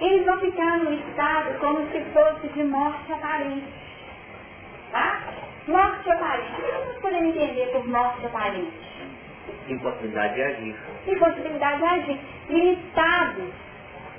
Eles 0.00 0.26
vão 0.26 0.40
ficar 0.40 0.78
no 0.78 0.92
estado 0.92 1.56
como 1.60 1.86
se 1.92 2.00
fosse 2.12 2.48
de 2.48 2.64
morte 2.64 3.12
aparente. 3.12 3.66
Tá? 4.90 5.20
Morte 5.68 6.10
aparente. 6.10 6.50
O 6.52 6.64
que 6.64 6.72
nós 6.72 6.98
podemos 7.00 7.36
entender 7.36 7.66
por 7.70 7.86
morte 7.86 8.26
aparente? 8.26 8.72
Impossibilidade 9.68 10.34
de 10.34 10.42
agir. 10.42 10.76
Impossibilidade 11.06 11.78
de 11.78 11.84
agir. 11.84 12.20
Limitados 12.48 13.52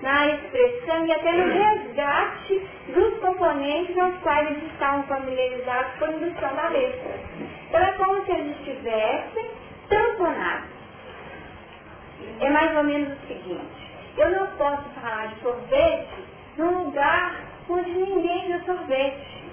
na 0.04 0.28
expressão 0.28 1.06
e 1.08 1.12
até 1.14 1.32
no 1.32 1.54
resgate 1.54 2.62
dos 2.94 3.20
componentes 3.20 3.98
aos 3.98 4.18
quais 4.18 4.52
eles 4.52 4.64
estavam 4.74 5.04
familiarizados 5.04 5.94
por 5.94 6.10
indução 6.10 6.56
da 6.56 6.68
letra. 6.68 7.20
Então 7.70 7.82
é 7.82 7.92
como 7.94 8.26
se 8.26 8.32
eles 8.32 8.58
estivessem 8.60 9.50
tamponados. 9.88 10.70
É 12.42 12.50
mais 12.50 12.76
ou 12.76 12.84
menos 12.84 13.14
o 13.14 13.28
seguinte, 13.28 13.92
eu 14.18 14.30
não 14.30 14.48
posso 14.58 14.84
falar 15.02 15.28
de 15.28 15.40
sorvete 15.40 16.24
num 16.58 16.84
lugar 16.84 17.36
onde 17.70 17.90
ninguém 17.92 18.52
deu 18.52 18.62
sorvete. 18.66 19.44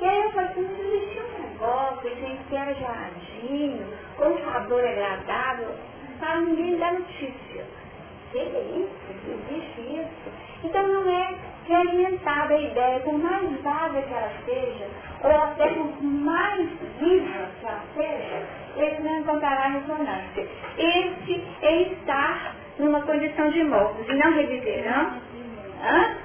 E 0.00 0.04
aí 0.04 0.22
eu 0.22 0.30
falei 0.30 0.48
assim, 0.48 0.62
não 0.62 0.94
existia 0.94 1.22
um 1.22 1.42
negócio, 1.42 2.10
gente, 2.16 2.56
era 2.56 2.74
geladinho, 2.74 3.86
com 4.16 4.28
um 4.28 4.52
sabor 4.52 4.82
agradável, 4.82 5.74
para 6.18 6.40
ninguém 6.40 6.78
dar 6.78 6.94
notícia. 6.94 7.64
Que 8.32 8.38
é 8.38 8.42
isso? 8.42 8.90
Existe 9.26 9.80
isso. 9.80 10.32
Então 10.64 10.86
não 10.86 11.10
é 11.10 11.34
que 11.66 11.72
é 11.72 11.76
a 11.76 12.60
ideia, 12.60 13.00
por 13.00 13.18
mais 13.18 13.62
vaga 13.62 14.02
que 14.02 14.12
ela 14.12 14.32
seja, 14.44 14.86
ou 15.22 15.30
até 15.30 15.68
por 15.68 16.02
mais 16.02 16.68
viva 16.98 17.48
que 17.60 17.66
ela 17.66 17.82
seja, 17.94 18.46
esse 18.76 19.02
não 19.02 19.18
encontrará 19.18 19.68
ressonância. 19.68 20.48
Esse 20.78 21.44
é 21.62 21.82
estar 21.82 22.54
numa 22.78 23.02
condição 23.02 23.50
de 23.50 23.64
mortos 23.64 24.08
e 24.08 24.14
não 24.14 24.32
reviverão. 24.32 25.12
Hã? 25.82 26.16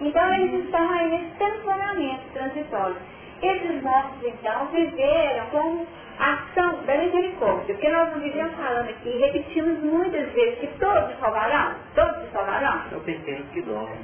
Então 0.00 0.34
eles 0.34 0.64
estão 0.64 0.90
aí 0.90 1.08
nesse 1.10 1.30
tensionamento 1.38 2.22
transitório. 2.32 2.96
Esses 3.42 3.82
mortos, 3.82 4.22
então, 4.22 4.66
viveram 4.66 5.46
com 5.46 5.86
ação 6.18 6.84
da 6.84 6.96
misericórdia. 6.96 7.74
Porque 7.74 7.88
nós 7.88 8.12
não 8.12 8.20
vivemos 8.20 8.54
falando 8.54 8.88
aqui, 8.88 9.18
repetimos 9.18 9.80
muitas 9.80 10.30
vezes 10.32 10.58
que 10.60 10.66
todos 10.78 11.18
salvarão, 11.18 11.74
todos 11.94 12.22
se 12.22 12.32
salvarão. 12.32 12.82
São 12.90 13.00
pequenos 13.00 13.48
que 13.50 13.62
dormem. 13.62 13.98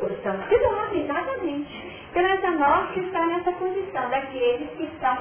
Os 0.00 0.22
santos 0.22 0.48
que 0.48 0.58
dormem, 0.58 1.04
exatamente. 1.04 1.90
Então 2.10 2.26
essa 2.26 2.50
morte 2.50 3.00
está 3.00 3.26
nessa 3.26 3.52
condição 3.52 4.10
daqueles 4.10 4.70
que 4.70 4.82
estão 4.84 5.16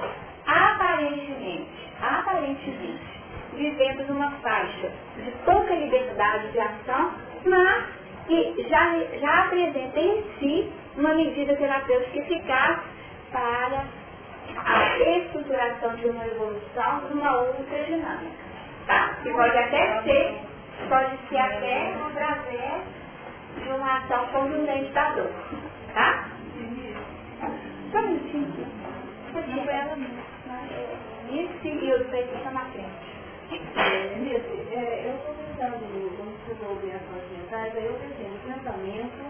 aparentemente, 0.48 1.70
aparentemente, 2.02 3.20
vivendo 3.54 4.08
numa 4.08 4.32
faixa 4.42 4.92
de 5.18 5.32
pouca 5.46 5.76
liberdade 5.76 6.52
de 6.52 6.60
ação, 6.60 7.12
mas 7.46 7.84
que 8.26 8.66
já, 8.70 8.96
já 9.20 9.44
apresenta 9.46 10.00
em 10.00 10.24
si 10.40 10.72
uma 10.98 11.14
medida 11.14 11.56
terapêutica 11.56 12.20
eficaz 12.20 12.80
para 13.32 13.86
a 14.56 15.00
estruturação 15.00 15.96
de 15.96 16.08
uma 16.08 16.26
evolução 16.26 17.02
numa 17.10 17.42
outra 17.42 17.84
dinâmica. 17.84 18.50
Tá? 18.88 19.16
Que 19.22 19.32
pode 19.32 19.58
até 19.58 20.02
ser, 20.04 20.42
pode 20.88 21.18
ser 21.30 21.38
até 21.38 21.94
através 21.94 22.84
de 23.64 23.70
uma 23.70 23.98
ação 23.98 24.28
contundente 24.28 24.92
da 24.92 25.12
dor. 25.12 25.32
Tá? 25.94 26.30
Só 27.92 28.00
um 28.00 28.08
minutinho. 28.08 28.68
Não 29.34 29.70
ela 29.70 29.98
Isso 31.30 31.68
e 31.68 31.94
os 31.94 32.08
dois 32.08 32.34
estão 32.34 32.52
na 32.52 32.66
frente. 32.66 33.10
É, 33.52 35.06
eu 35.08 35.16
estou 35.16 35.34
pensando, 35.34 35.80
quando 36.18 36.34
você 36.46 36.88
de 36.88 36.92
ações 36.92 37.24
mentais, 37.32 37.76
aí 37.76 37.86
eu 37.86 37.94
pensei 37.94 38.28
no 38.30 38.40
pensamento, 38.54 39.29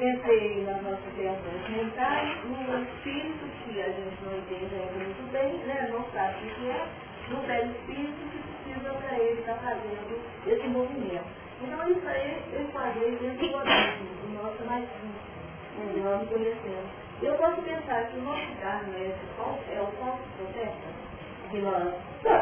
pensei 0.00 0.64
nas 0.64 0.82
nossas 0.82 1.14
reações 1.14 1.68
mentais, 1.68 2.38
no 2.46 2.82
espírito 2.82 3.44
que 3.62 3.82
a 3.82 3.88
gente 3.88 4.16
não 4.24 4.32
entende 4.38 4.74
ainda 4.74 5.04
muito 5.04 5.30
bem, 5.30 5.52
né, 5.66 5.90
não 5.92 6.02
sabe 6.14 6.46
o 6.46 6.54
que 6.54 6.70
é, 6.70 6.86
no 7.28 7.42
belo 7.42 7.70
espírito 7.70 8.16
que 8.32 8.38
precisa 8.64 8.94
para 8.94 9.18
ele 9.18 9.40
estar 9.40 9.56
fazendo 9.56 10.18
esse 10.46 10.68
movimento. 10.68 11.28
Então 11.62 11.90
isso 11.90 12.08
aí 12.08 12.42
eu 12.50 12.66
falei 12.68 13.10
dentro 13.20 13.46
do 13.46 13.56
organismo, 13.56 14.08
do 14.24 14.42
nosso 14.42 14.64
mais 14.64 14.84
íntimo, 15.04 16.02
nós 16.02 16.28
conhecemos. 16.30 16.90
Eu 17.20 17.34
posso 17.34 17.60
pensar 17.60 18.04
que 18.06 18.16
o 18.16 18.22
nosso 18.22 18.56
carro 18.62 18.92
é, 18.96 19.76
é 19.76 19.80
o 19.82 19.86
falso 20.00 20.24
profeta, 20.38 21.10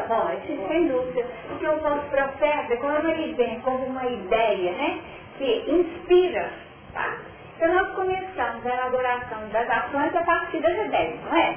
Pode, 0.07 0.45
sem 0.45 0.87
dúvida. 0.87 1.25
Porque 1.47 1.67
o 1.67 1.79
falso 1.79 2.05
profeta, 2.09 2.77
quando 2.77 3.09
ele 3.09 3.33
vem 3.33 3.59
como 3.61 3.85
uma 3.85 4.05
ideia, 4.05 4.71
né, 4.71 5.01
que 5.37 5.65
inspira, 5.67 6.53
tá? 6.93 7.17
Então 7.59 7.73
nós 7.73 7.93
começamos 7.93 8.65
a 8.65 8.69
elaboração 8.69 9.49
das 9.49 9.69
ações 9.69 10.15
a 10.15 10.23
partir 10.23 10.61
das 10.61 10.77
ideias, 10.77 11.19
não 11.25 11.35
é? 11.37 11.55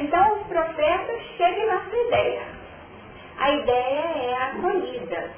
Então 0.00 0.40
os 0.40 0.46
profetas 0.46 1.20
chegam 1.36 1.66
na 1.66 1.80
sua 1.80 1.98
ideia. 1.98 2.42
A 3.40 3.50
ideia 3.50 4.00
é 4.18 4.34
acolhida. 4.40 5.30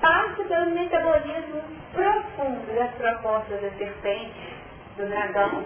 Passa 0.00 0.44
pelo 0.44 0.70
metabolismo 0.70 1.60
profundo 1.92 2.72
das 2.72 2.92
propostas 2.92 3.60
da 3.62 3.70
serpente, 3.70 4.54
do 4.96 5.06
dragão, 5.08 5.64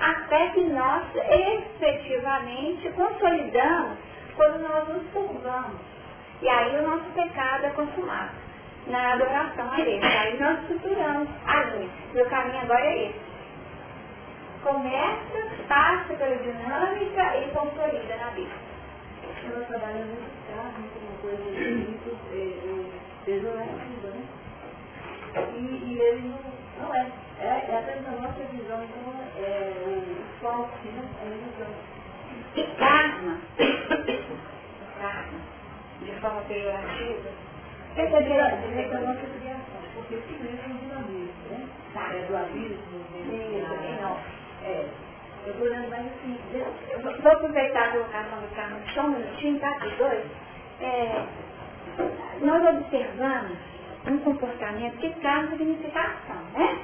até 0.00 0.48
que 0.48 0.64
nós 0.64 1.04
efetivamente 1.14 2.90
consolidamos 2.90 3.98
quando 4.34 4.62
nós 4.62 4.88
nos 4.88 5.06
curvamos. 5.12 5.80
E 6.42 6.48
aí 6.48 6.76
o 6.76 6.82
nosso 6.82 7.04
pecado 7.14 7.66
é 7.66 7.70
consumado 7.70 8.45
na 8.86 9.12
adoração 9.14 9.72
a 9.72 9.76
Deus. 9.76 10.02
Aí 10.02 10.38
nós 10.38 10.60
estruturamos 10.60 11.28
a 11.46 11.62
linha. 11.64 11.90
Meu 12.14 12.26
caminho 12.26 12.62
agora 12.62 12.84
é 12.84 13.08
esse. 13.08 13.26
Começa, 14.62 15.64
passa 15.68 16.14
pela 16.14 16.36
dinâmica 16.36 17.36
e 17.38 17.50
consolida 17.50 18.16
na 18.16 18.30
vida. 18.30 18.50
Nós 19.54 19.66
trabalhamos 19.68 20.06
muito 20.06 20.36
carro, 20.48 20.84
uma 21.02 21.18
coisa 21.20 21.44
muito 21.44 22.16
pejorativa, 23.24 24.08
né? 24.08 24.24
E, 25.54 25.58
e 25.58 26.00
ele 26.00 26.28
não, 26.28 26.86
não 26.86 26.94
é. 26.94 27.06
É, 27.38 27.46
é 27.46 27.78
apenas 27.78 28.06
a 28.08 28.22
nossa 28.22 28.42
visão, 28.44 28.82
então 28.82 29.14
é 29.36 29.72
o 29.86 30.40
falso, 30.40 30.70
né? 30.84 31.02
É 31.20 31.26
a 31.26 31.36
visão. 31.36 31.96
Karma, 32.78 33.38
karma, 34.98 35.40
de 36.00 36.12
forma 36.20 36.40
pejorativa, 36.42 37.30
essa 37.96 38.16
é 38.18 38.40
a 38.40 39.00
nossa 39.00 39.26
criação, 39.40 39.80
porque 39.94 40.16
se 40.16 40.32
mesmo 40.42 40.60
é 40.62 40.68
um 40.68 40.76
dinamismo, 40.76 41.32
né? 41.50 41.68
É 41.96 42.26
do 42.26 42.36
abismo, 42.36 43.06
não. 44.02 44.18
É. 44.62 44.86
Eu 45.46 45.52
estou 45.52 45.66
olhando 45.66 45.94
assim. 45.94 46.38
Eu 46.90 47.00
vou 47.00 47.22
vou 47.22 47.32
aproveitar 47.32 47.84
a 47.84 47.92
colocação 47.92 48.40
do 48.40 48.54
carro 48.54 48.76
só 48.92 49.02
um 49.02 49.10
minutinho, 49.10 49.60
tá? 49.60 49.76
Os 49.76 49.96
dois. 49.96 50.24
É, 50.80 51.24
nós 52.42 52.76
observamos 52.76 53.56
um 54.06 54.18
comportamento 54.18 54.98
que 54.98 55.10
traz 55.20 55.48
significa 55.50 56.00
ação, 56.00 56.42
né? 56.52 56.78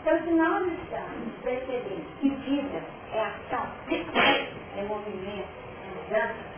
Então, 0.00 0.22
se 0.22 0.30
nós 0.30 0.72
estamos 0.72 1.34
percebendo 1.42 2.06
que 2.20 2.28
vida 2.28 2.82
é 3.12 3.20
ação, 3.24 3.66
é 4.76 4.82
movimento, 4.84 5.48
é 5.82 6.14
mudança, 6.14 6.55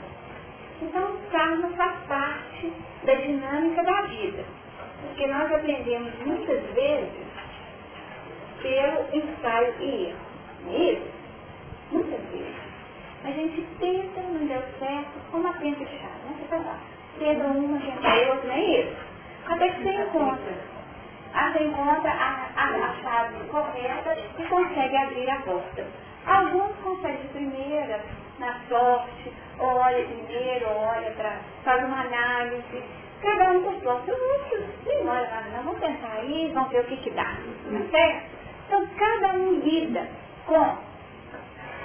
então 0.82 1.16
karma 1.30 1.68
faz 1.70 1.96
parte 2.06 2.72
da 3.04 3.14
dinâmica 3.14 3.82
da 3.82 4.02
vida. 4.02 4.44
Porque 5.02 5.26
nós 5.26 5.52
aprendemos 5.52 6.12
muitas 6.24 6.62
vezes 6.74 7.28
pelo 8.62 9.06
ensaio 9.12 9.74
e 9.80 10.06
erro. 10.06 10.18
Não 10.64 10.72
é 10.72 10.76
isso? 10.76 11.10
Muitas 11.92 12.20
vezes. 12.30 12.68
A 13.24 13.30
gente 13.30 13.66
tenta, 13.80 14.20
não 14.20 14.46
deu 14.46 14.62
certo, 14.78 15.30
como 15.30 15.48
a 15.48 15.52
tenta 15.54 15.84
de 15.84 15.98
chá, 15.98 16.08
né? 16.24 16.36
Você 16.48 16.56
lá. 16.56 16.78
Tenta 17.18 17.44
uma, 17.44 17.80
tenta 17.80 18.32
outra, 18.32 18.48
não 18.48 18.54
é 18.54 18.80
isso? 18.80 18.96
Até 19.46 19.68
que 19.70 19.82
você 19.82 19.90
encontra. 19.90 20.54
Ah, 21.34 21.52
você 21.52 21.64
encontra 21.64 22.10
a, 22.10 22.48
a, 22.56 22.90
a 22.90 22.94
chave 23.02 23.44
correta 23.48 24.16
e 24.38 24.42
consegue 24.44 24.96
abrir 24.96 25.30
a 25.30 25.36
porta. 25.40 25.86
Alguns 26.26 26.76
conseguem 26.82 27.22
de 27.22 27.28
primeira, 27.28 28.00
na 28.38 28.60
sorte, 28.68 29.32
ou 29.58 29.76
olha 29.76 30.04
primeiro, 30.04 30.68
ou 30.68 30.76
olha 30.76 31.10
para, 31.12 31.38
faz 31.64 31.84
uma 31.84 32.00
análise. 32.00 32.82
Cada 33.22 33.50
um 33.52 33.62
com 33.62 33.80
sua 33.80 33.94
outros 33.94 34.78
não 35.04 35.12
olha 35.12 35.28
nada, 35.28 35.50
não. 35.56 35.62
Vamos 35.64 35.80
pensar 35.80 36.12
aí, 36.18 36.50
vamos 36.54 36.70
ver 36.70 36.80
o 36.80 36.84
que 36.84 36.96
que 36.98 37.10
dá. 37.10 37.24
Tá 37.24 37.90
certo? 37.90 38.38
Então, 38.66 38.86
cada 38.96 39.34
um 39.34 39.60
lida 39.60 40.06
com 40.46 40.78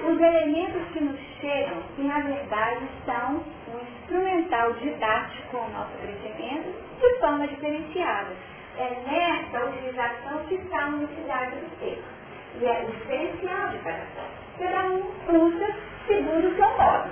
os 0.07 0.19
elementos 0.19 0.81
que 0.91 0.99
nos 0.99 1.19
chegam, 1.39 1.81
que 1.95 2.03
na 2.03 2.19
verdade 2.19 2.87
são 3.05 3.43
um 3.73 3.79
instrumental 3.81 4.73
didático 4.73 5.47
com 5.51 5.57
o 5.65 5.69
nosso 5.69 5.91
crescimento, 5.97 6.75
de 6.99 7.19
forma 7.19 7.47
diferenciada. 7.47 8.31
É 8.77 8.89
nessa 9.07 9.65
utilização 9.65 10.45
que 10.47 10.55
está 10.55 10.83
a 10.83 10.87
unicidade 10.87 11.55
do 11.55 11.79
ser. 11.79 12.03
E 12.59 12.65
é 12.65 12.83
o 12.83 12.91
diferencial 12.91 13.69
de 13.69 13.77
cada 13.79 13.97
um. 13.97 14.42
Cada 14.59 14.83
um 14.87 15.03
segundo 16.07 16.47
o 16.47 16.55
seu 16.55 16.77
modo. 16.77 17.11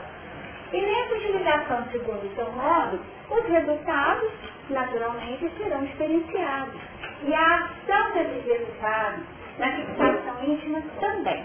E 0.74 0.82
nessa 0.82 1.16
utilização 1.16 1.86
segundo 1.92 2.26
o 2.26 2.36
seu 2.36 2.52
modo, 2.52 3.00
os 3.30 3.46
resultados, 3.46 4.32
naturalmente, 4.70 5.52
serão 5.58 5.84
diferenciados. 5.84 6.80
E 7.24 7.34
a 7.34 7.56
ação 7.56 8.12
desses 8.14 8.46
resultados 8.46 9.24
na 9.60 9.72
fixação 9.72 10.44
íntima 10.44 10.82
também. 11.00 11.44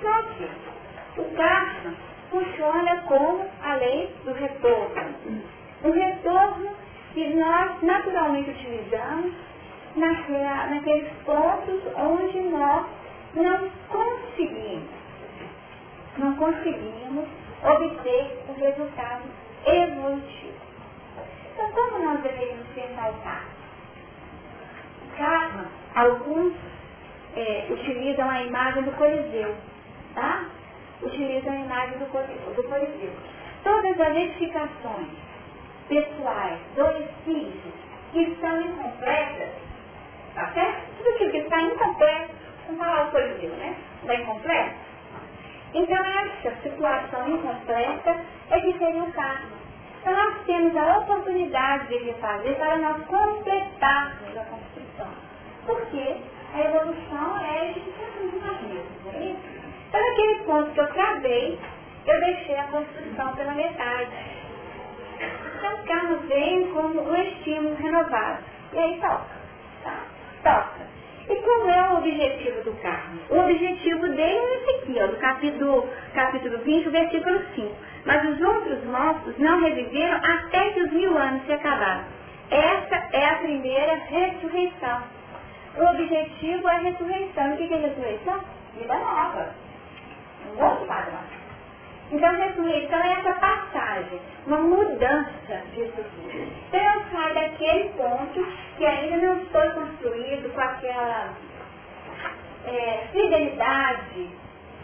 Só 0.00 0.22
que 0.22 1.20
o 1.20 1.24
karma 1.36 1.94
funciona 2.30 2.96
como 3.06 3.46
a 3.62 3.74
lei 3.74 4.14
do 4.24 4.32
retorno. 4.32 5.14
O 5.84 5.90
retorno 5.90 6.70
que 7.12 7.28
nós 7.34 7.82
naturalmente 7.82 8.50
utilizamos 8.50 9.32
naqueles 9.96 11.12
pontos 11.24 11.80
onde 11.96 12.40
nós 12.40 12.86
não 13.34 13.70
conseguimos, 13.88 14.88
não 16.18 16.36
conseguimos 16.36 17.28
obter 17.62 18.44
o 18.48 18.52
resultado 18.52 19.22
evolutivo. 19.66 20.52
Então, 21.52 21.70
como 21.72 22.04
nós 22.04 22.20
deveríamos 22.22 22.66
pensar 22.74 23.10
o 23.10 23.22
karma? 23.22 23.52
Karma, 25.16 25.66
alguns 25.94 26.54
é, 27.36 27.66
utilizam 27.70 28.28
a 28.28 28.42
imagem 28.42 28.82
do 28.82 28.92
Coliseu, 28.92 29.54
tá? 30.14 30.46
Utilizam 31.02 31.52
a 31.52 31.56
imagem 31.56 31.98
do 31.98 32.06
Coliseu. 32.06 32.54
Do 32.54 32.62
coliseu. 32.64 33.12
Todas 33.64 34.00
as 34.00 34.16
edificações 34.16 35.08
pessoais 35.88 36.58
do 36.74 37.04
espírito 37.04 37.72
que 38.12 38.20
estão 38.20 38.60
incompletas, 38.60 39.50
tá 40.34 40.50
certo? 40.52 40.96
Tudo 40.98 41.08
aquilo 41.10 41.30
que 41.30 41.38
está 41.38 41.60
incompleto, 41.62 42.34
vamos 42.66 42.80
falar 42.80 43.08
o 43.08 43.10
Coliseu, 43.10 43.50
né? 43.50 43.76
Está 44.02 44.14
incompleto? 44.14 44.91
Então 45.74 46.04
essa 46.04 46.56
situação 46.62 47.28
incompleta 47.28 48.16
é 48.50 48.60
que 48.60 48.78
seria 48.78 49.02
o 49.02 49.12
karma. 49.12 49.62
Então 50.00 50.12
nós 50.12 50.44
temos 50.44 50.76
a 50.76 50.98
oportunidade 50.98 51.88
de 51.88 52.04
refazer 52.04 52.56
para 52.56 52.76
nós 52.78 53.06
completarmos 53.06 54.36
a 54.36 54.44
construção. 54.44 55.08
Por 55.66 55.80
quê? 55.86 56.16
a 56.54 56.60
evolução 56.60 57.38
é 57.38 57.72
de 57.72 57.80
não 57.80 58.50
é 58.50 59.24
isso? 59.24 59.38
Então, 59.88 60.00
naquele 60.00 60.34
ponto 60.44 60.70
que 60.72 60.80
eu 60.80 60.92
travei, 60.92 61.58
eu 62.06 62.20
deixei 62.20 62.58
a 62.58 62.64
construção 62.64 63.34
pela 63.34 63.52
metade. 63.52 64.10
Então, 65.56 65.74
o 65.74 65.86
carro 65.86 66.16
vem 66.28 66.70
como 66.72 67.00
um 67.00 67.16
estímulo 67.16 67.74
renovado. 67.76 68.44
E 68.72 68.78
aí 68.78 69.00
toca. 69.00 69.26
Tá? 69.82 70.00
Toca. 70.42 70.86
E 71.28 71.36
qual 71.36 71.68
é 71.68 71.90
o 71.90 71.98
objetivo 71.98 72.64
do 72.64 72.72
carro? 72.82 73.18
O 73.30 73.38
objetivo 73.38 74.08
dele 74.08 74.22
é 74.22 74.56
esse 74.56 74.70
aqui, 74.70 74.96
ó, 75.00 75.06
do 75.06 75.16
capítulo, 75.16 75.88
capítulo 76.14 76.58
20, 76.58 76.88
versículo 76.88 77.40
5. 77.54 77.76
Mas 78.04 78.28
os 78.28 78.40
outros 78.40 78.84
mortos 78.84 79.38
não 79.38 79.60
reviveram 79.60 80.16
até 80.16 80.70
que 80.70 80.80
os 80.80 80.92
mil 80.92 81.16
anos 81.16 81.44
se 81.46 81.52
acabaram. 81.52 82.04
Essa 82.50 83.08
é 83.12 83.24
a 83.26 83.36
primeira 83.36 83.94
ressurreição. 83.94 85.02
O 85.76 85.84
objetivo 85.84 86.68
é 86.68 86.72
a 86.72 86.78
ressurreição. 86.78 87.54
O 87.54 87.56
que 87.56 87.72
é 87.72 87.76
ressurreição? 87.76 88.40
Vida 88.76 88.94
nova. 88.94 89.54
Um 90.54 90.64
outro 90.64 90.86
padrão. 90.86 91.41
Então, 92.12 92.28
a 92.28 92.32
ressurreição 92.32 92.98
é 92.98 93.12
essa 93.14 93.32
passagem, 93.34 94.20
uma 94.46 94.58
mudança 94.58 95.62
disso 95.74 95.96
tudo. 95.96 96.52
Então, 96.68 96.80
eu 96.80 97.02
saio 97.10 97.34
daquele 97.34 97.88
ponto 97.90 98.46
que 98.76 98.84
ainda 98.84 99.16
não 99.26 99.46
foi 99.46 99.70
construído 99.70 100.54
com 100.54 100.60
aquela 100.60 101.32
é, 102.66 103.06
fidelidade 103.12 104.28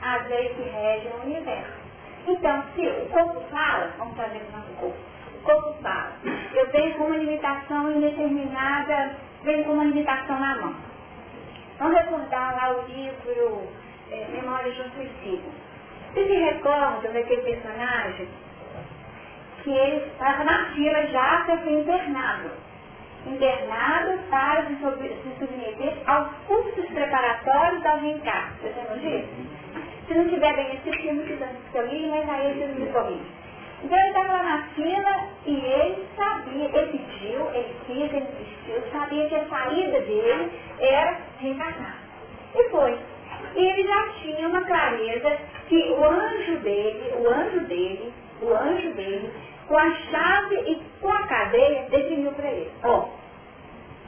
às 0.00 0.26
leis 0.28 0.56
que 0.56 0.62
regem 0.62 1.12
o 1.12 1.24
universo. 1.24 1.78
Então, 2.26 2.64
se 2.74 2.86
o 2.86 3.06
corpo 3.10 3.40
fala, 3.50 3.92
vamos 3.98 4.16
fazer 4.16 4.38
com 4.38 4.48
o 4.48 4.56
nosso 4.58 4.72
corpo. 4.80 4.98
O 5.34 5.42
corpo 5.42 5.82
fala. 5.82 6.12
Eu 6.54 6.66
venho 6.70 6.94
com 6.94 7.04
uma 7.04 7.16
limitação 7.16 7.92
indeterminada 7.92 9.16
vem 9.44 9.64
com 9.64 9.72
uma 9.72 9.84
limitação 9.84 10.38
na 10.38 10.56
mão. 10.56 10.74
Vamos 11.78 11.96
recordar 11.96 12.56
lá 12.56 12.76
o 12.76 12.86
livro 12.88 13.68
é, 14.10 14.26
Memórias 14.32 14.74
de 14.74 14.82
um 14.82 14.90
Suicídio. 14.90 15.67
Você 16.12 16.26
se 16.26 16.34
recorda 16.34 17.08
daquele 17.08 17.42
personagem 17.42 18.28
que 19.62 19.70
ele 19.70 20.06
estava 20.06 20.44
na 20.44 20.66
fila 20.72 21.06
já 21.06 21.42
para 21.44 21.58
ser 21.58 21.70
internado. 21.70 22.50
Internado 23.26 24.18
para 24.30 24.66
se, 24.66 24.76
submeter 25.38 25.98
aos 26.06 26.28
cursos 26.46 26.86
preparatórios 26.86 27.84
ao 27.84 27.98
reencarno. 27.98 28.56
Você 28.62 28.68
lembra 28.68 28.98
disso? 28.98 29.28
Se 30.06 30.14
não 30.14 30.28
tiver 30.28 30.56
bem 30.56 30.78
filme, 30.78 31.22
que 31.24 31.76
eu 31.76 31.86
li, 31.86 32.08
mas 32.08 32.30
aí 32.30 32.54
vocês 32.54 32.78
me 32.78 32.86
corrigem. 32.86 33.38
Então 33.84 33.96
ele 33.98 34.08
estava 34.08 34.32
lá 34.32 34.42
na 34.42 34.62
fila 34.74 35.28
e 35.46 35.54
ele 35.54 36.06
sabia, 36.16 36.64
ele 36.64 36.98
pediu, 36.98 37.50
ele 37.54 37.76
quis, 37.86 38.12
ele 38.12 38.26
insistiu, 38.40 38.82
sabia 38.90 39.28
que 39.28 39.34
a 39.34 39.44
saída 39.44 40.00
dele 40.00 40.52
era 40.80 41.18
reencarnar. 41.38 41.98
E 42.54 42.70
foi. 42.70 42.98
E 43.54 43.64
ele 43.64 43.86
já 43.86 44.08
tinha 44.20 44.48
uma 44.48 44.60
clareza 44.62 45.38
que 45.68 45.90
o 45.90 46.04
anjo 46.04 46.56
dele, 46.58 47.12
o 47.18 47.28
anjo 47.28 47.60
dele, 47.66 48.12
o 48.42 48.54
anjo 48.54 48.92
dele, 48.92 49.32
com 49.66 49.76
a 49.76 49.90
chave 50.10 50.56
e 50.66 50.82
com 51.00 51.08
a 51.08 51.22
cadeia, 51.24 51.88
definiu 51.90 52.32
para 52.32 52.50
ele, 52.50 52.70
ó, 52.84 53.08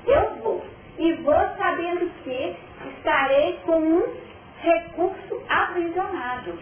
eu 0.06 0.34
vou, 0.36 0.64
e 0.98 1.12
vou 1.14 1.34
sabendo 1.58 2.10
que 2.24 2.56
estarei 2.96 3.58
com 3.64 3.78
um 3.78 4.16
recurso 4.62 5.42
aprisionado. 5.48 6.58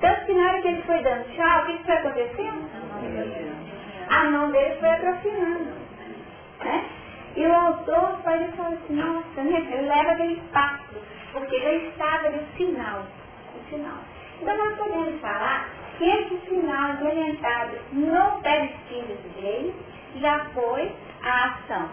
Tanto 0.00 0.26
que 0.26 0.34
na 0.34 0.48
hora 0.48 0.62
que 0.62 0.68
ele 0.68 0.82
foi 0.82 1.02
dando 1.02 1.24
tchau, 1.34 1.62
o 1.62 1.66
que, 1.66 1.84
foi 1.84 1.94
acontecendo? 1.94 2.70
A 4.10 4.24
mão 4.24 4.50
dele 4.50 4.76
foi 4.78 4.90
atrofinando. 4.90 5.72
Né? 6.60 6.84
E 7.36 7.46
o 7.46 7.54
autor 7.54 8.18
foi 8.22 8.44
e 8.44 8.52
falou 8.52 8.72
assim, 8.72 8.94
nossa, 8.94 9.42
né? 9.42 9.58
ele 9.72 9.88
leva 9.88 10.12
aquele 10.12 10.40
passo, 10.52 10.96
porque 11.36 11.60
já 11.60 11.72
estava 11.72 12.30
no 12.30 12.42
sinal. 12.56 13.02
O 13.54 13.70
sinal. 13.70 13.98
Então 14.40 14.56
nós 14.56 14.76
podemos 14.78 15.20
falar 15.20 15.68
que 15.98 16.04
esse 16.04 16.40
sinal 16.48 16.96
orientado 17.02 17.76
no 17.92 18.42
perispírito 18.42 19.28
dele 19.40 19.74
já 20.16 20.46
foi 20.54 20.92
a 21.22 21.44
ação 21.44 21.90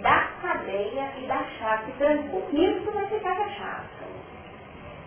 da 0.00 0.28
cadeia 0.42 1.12
e 1.18 1.26
da 1.26 1.42
chave 1.58 1.90
que 1.90 1.98
trancou. 1.98 2.48
Isso 2.52 2.90
vai 2.92 3.06
ficar 3.06 3.34
chave. 3.34 3.88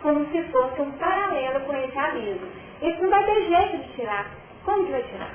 Como 0.01 0.25
se 0.31 0.43
fosse 0.51 0.81
um 0.81 0.91
paralelo 0.93 1.61
com 1.61 1.73
esse 1.73 1.97
aviso. 1.97 2.47
Isso 2.81 3.01
não 3.01 3.09
vai 3.09 3.23
ter 3.23 3.47
jeito 3.47 3.77
de 3.77 3.93
tirar. 3.93 4.25
Como 4.65 4.85
que 4.85 4.91
vai 4.91 5.03
tirar? 5.03 5.31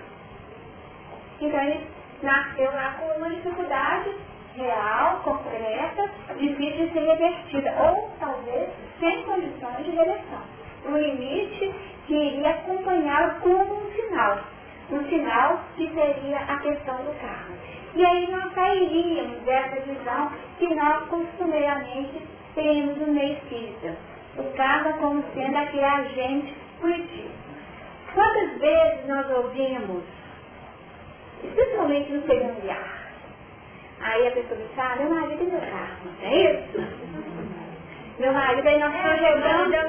Então 1.41 1.61
ele 1.61 1.87
nasceu 2.23 2.71
lá 2.73 2.97
com 2.99 3.19
uma 3.19 3.31
dificuldade 3.31 4.15
real, 4.57 5.21
concreta, 5.23 6.11
difícil 6.39 6.87
de 6.87 6.93
ser 6.93 7.01
revertida, 7.01 7.75
ou 7.79 8.11
talvez 8.19 8.71
sem 8.99 9.23
condições 9.23 9.85
de 9.85 9.91
reversão. 9.91 10.43
Um 10.87 10.97
limite 10.97 11.75
que 12.07 12.15
iria 12.15 12.51
acompanhá-lo 12.51 13.41
como 13.41 13.75
um 13.75 13.91
sinal. 13.93 14.39
Um 14.91 15.05
sinal 15.09 15.61
que 15.77 15.89
seria 15.93 16.39
a 16.39 16.59
questão 16.61 16.97
do 16.99 17.13
karma. 17.21 17.57
E 17.95 18.05
aí 18.05 18.31
nós 18.31 18.53
sairíamos 18.55 19.39
dessa 19.41 19.81
visão 19.81 20.31
que 20.59 20.75
nós 20.75 21.09
costumeiramente 21.09 22.23
temos 22.55 22.97
no 22.99 23.13
meio 23.13 23.35
espírita. 23.35 23.97
O 24.39 24.45
karma 24.57 24.93
como 24.95 25.25
sendo 25.35 25.57
aquele 25.57 25.85
agente 25.85 26.55
punitivo. 26.81 27.31
Quantas 28.15 28.59
vezes 28.59 29.07
nós 29.07 29.31
ouvimos, 29.31 30.03
especialmente 31.43 32.13
no 32.13 32.23
segundo 32.27 32.71
ar, 32.71 33.06
aí 34.07 34.29
a 34.29 34.31
pessoa 34.31 34.57
diz, 34.57 34.79
ah, 34.79 34.97
meu 34.99 35.11
marido 35.11 35.43
é 35.43 35.47
meu 35.47 35.61
karma, 35.61 36.11
é 36.23 36.53
isso? 36.53 37.07
Meu 38.19 38.33
marido, 38.33 38.67
aí 38.67 38.79
nós 38.79 38.95
estamos 38.95 39.21
jogando, 39.21 39.81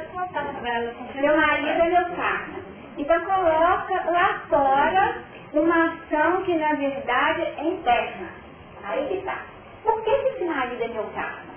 meu 1.15 1.37
marido 1.37 1.81
é 1.81 1.89
meu 1.89 2.15
karma. 2.15 2.57
Então 2.97 3.21
coloca 3.21 4.11
lá 4.11 4.41
fora 4.49 5.17
uma 5.53 5.85
ação 5.85 6.43
que 6.43 6.55
na 6.55 6.73
verdade 6.73 7.41
é 7.41 7.63
interna. 7.63 8.29
Aí 8.83 9.07
que 9.07 9.13
está. 9.15 9.37
Por 9.83 10.03
que 10.03 10.09
esse 10.09 10.43
marido 10.43 10.83
é 10.83 10.87
meu 10.87 11.05
karma? 11.15 11.47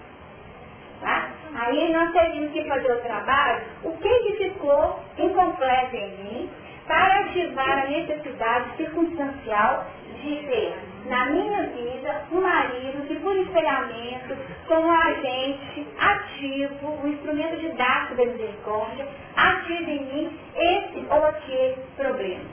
Tá? 1.01 1.31
Aí 1.55 1.93
nós 1.93 2.13
teríamos 2.13 2.53
que 2.53 2.65
fazer 2.69 2.93
o 2.93 3.01
trabalho, 3.01 3.63
o 3.85 3.97
que, 3.97 4.19
que 4.21 4.37
ficou 4.37 5.01
incompleto 5.19 5.97
em 5.97 6.17
mim 6.19 6.51
para 6.87 7.21
ativar 7.21 7.85
a 7.85 7.87
necessidade 7.87 8.77
circunstancial 8.77 9.87
de 10.23 10.37
ter 10.47 10.90
na 11.07 11.27
minha 11.27 11.63
vida 11.69 12.23
um 12.33 12.41
marido 12.41 13.07
que 13.07 13.15
por 13.17 13.37
espelhamento, 13.37 14.37
como 14.67 14.91
agente 14.91 15.87
ativo, 15.99 16.99
um 17.03 17.09
instrumento 17.09 17.57
didático 17.61 18.17
da 18.17 18.27
misericórdia, 18.27 19.07
ativa 19.37 19.91
em 19.91 20.05
mim 20.05 20.39
esse 20.57 21.07
ou 21.11 21.25
aquele 21.25 21.77
problema. 21.97 22.45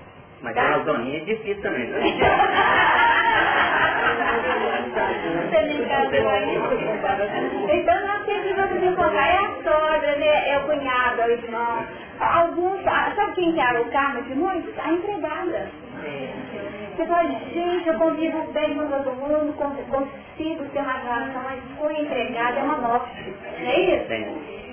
Mas 0.41 0.53
tá? 0.53 0.61
a 0.61 0.73
Aldoninha 0.75 1.17
é 1.17 1.25
difícil 1.25 1.61
também, 1.61 1.87
né? 1.87 1.99
então 7.69 8.07
nós 8.07 8.25
vamos 8.55 8.83
encontrar, 8.83 9.27
é 9.27 9.37
a 9.37 9.49
sogra, 9.63 10.15
né? 10.15 10.49
é 10.49 10.57
o 10.59 10.61
cunhado, 10.67 11.21
é 11.21 11.27
o 11.27 11.31
irmão. 11.31 11.85
Alguns, 12.19 12.83
sabe 12.83 13.33
quem 13.35 13.53
que 13.53 13.59
era 13.59 13.81
o 13.81 13.85
karma 13.85 14.21
de 14.21 14.35
muitos? 14.35 14.77
A 14.79 14.91
empregada. 14.91 15.69
Você 16.97 17.05
fala, 17.05 17.29
gente, 17.29 17.87
eu 17.87 17.93
convivo 17.99 18.41
bem 18.53 18.73
com 18.73 18.87
todo 18.87 19.15
mundo, 19.17 19.53
consigo 19.55 20.65
ter 20.65 20.79
uma 20.79 20.93
relação, 20.93 21.43
mas 21.43 21.61
fui 21.77 21.93
empregada 21.93 22.57
é 22.57 22.63
uma 22.63 22.77
morte. 22.77 23.35
Não 23.59 23.69
é 23.69 23.79
isso? 23.81 24.13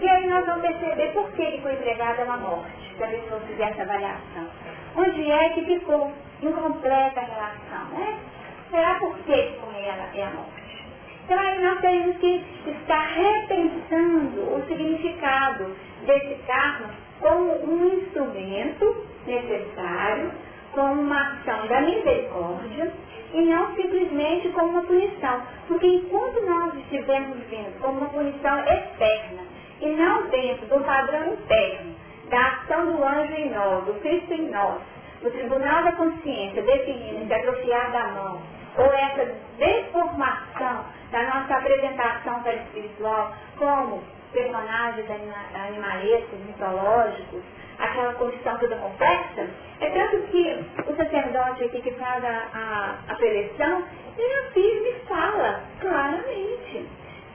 E 0.00 0.08
aí 0.08 0.26
nós 0.26 0.46
vamos 0.46 0.62
perceber 0.62 1.08
por 1.12 1.30
que, 1.32 1.60
foi 1.60 1.74
empregada 1.74 2.22
é 2.22 2.24
uma 2.24 2.38
morte, 2.38 2.96
se 2.96 3.04
a 3.04 3.08
pessoa 3.08 3.40
fizer 3.40 3.64
essa 3.64 3.82
avaliação. 3.82 4.48
Onde 4.96 5.30
é 5.30 5.50
que 5.50 5.66
ficou 5.66 6.12
incompleta 6.42 7.20
a 7.20 7.24
relação, 7.24 7.98
né? 7.98 8.18
Será 8.70 8.94
por 8.94 9.18
que 9.18 9.42
com 9.60 9.70
ela 9.78 10.08
é 10.14 10.22
a 10.24 10.30
morte? 10.30 10.84
Então 11.26 11.38
aí 11.38 11.62
nós 11.62 11.78
temos 11.80 12.16
que 12.16 12.42
estar 12.66 13.06
repensando 13.06 14.40
o 14.40 14.64
significado 14.66 15.76
desse 16.06 16.36
karma 16.46 16.88
como 17.20 17.52
um 17.70 17.98
instrumento 17.98 19.04
necessário, 19.26 20.32
como 20.74 21.02
uma 21.02 21.32
ação 21.32 21.66
da 21.66 21.80
misericórdia 21.80 22.92
e 23.32 23.40
não 23.42 23.74
simplesmente 23.74 24.48
como 24.50 24.70
uma 24.70 24.82
punição. 24.82 25.42
Porque 25.66 25.86
enquanto 25.86 26.44
nós 26.46 26.74
estivermos 26.74 27.38
vendo 27.48 27.80
como 27.80 27.98
uma 27.98 28.08
punição 28.10 28.58
externa 28.60 29.42
e 29.80 29.88
não 29.88 30.26
dentro 30.28 30.66
do 30.66 30.84
padrão 30.84 31.34
interno, 31.34 31.94
da 32.30 32.46
ação 32.46 32.86
do 32.86 33.04
anjo 33.04 33.34
em 33.34 33.50
nós, 33.50 33.84
do 33.84 33.94
Cristo 34.00 34.32
em 34.32 34.50
nós, 34.50 34.80
do 35.22 35.30
tribunal 35.30 35.84
da 35.84 35.92
consciência 35.92 36.62
definindo 36.62 37.26
se 37.26 37.34
atrofiar 37.34 37.92
da 37.92 38.08
mão, 38.08 38.42
ou 38.76 38.92
essa 38.92 39.34
deformação 39.58 40.84
da 41.10 41.22
nossa 41.22 41.54
apresentação 41.56 42.42
espiritual 42.46 43.34
como 43.56 44.02
personagens 44.32 45.06
animalescos, 45.54 46.38
mitológicos, 46.40 47.42
aquela 47.78 48.14
condição 48.14 48.58
toda 48.58 48.76
complexa, 48.76 49.48
é 49.80 49.90
tanto 49.90 50.26
que 50.28 50.64
o 50.86 50.96
sacerdote 50.96 51.64
aqui 51.64 51.80
que 51.80 51.92
faz 51.92 52.24
a, 52.24 52.48
a, 52.54 53.12
a 53.12 53.14
preleção, 53.16 53.84
ele 54.16 54.34
afirma 54.46 54.88
e 54.88 55.06
fala 55.06 55.60
claramente 55.80 56.86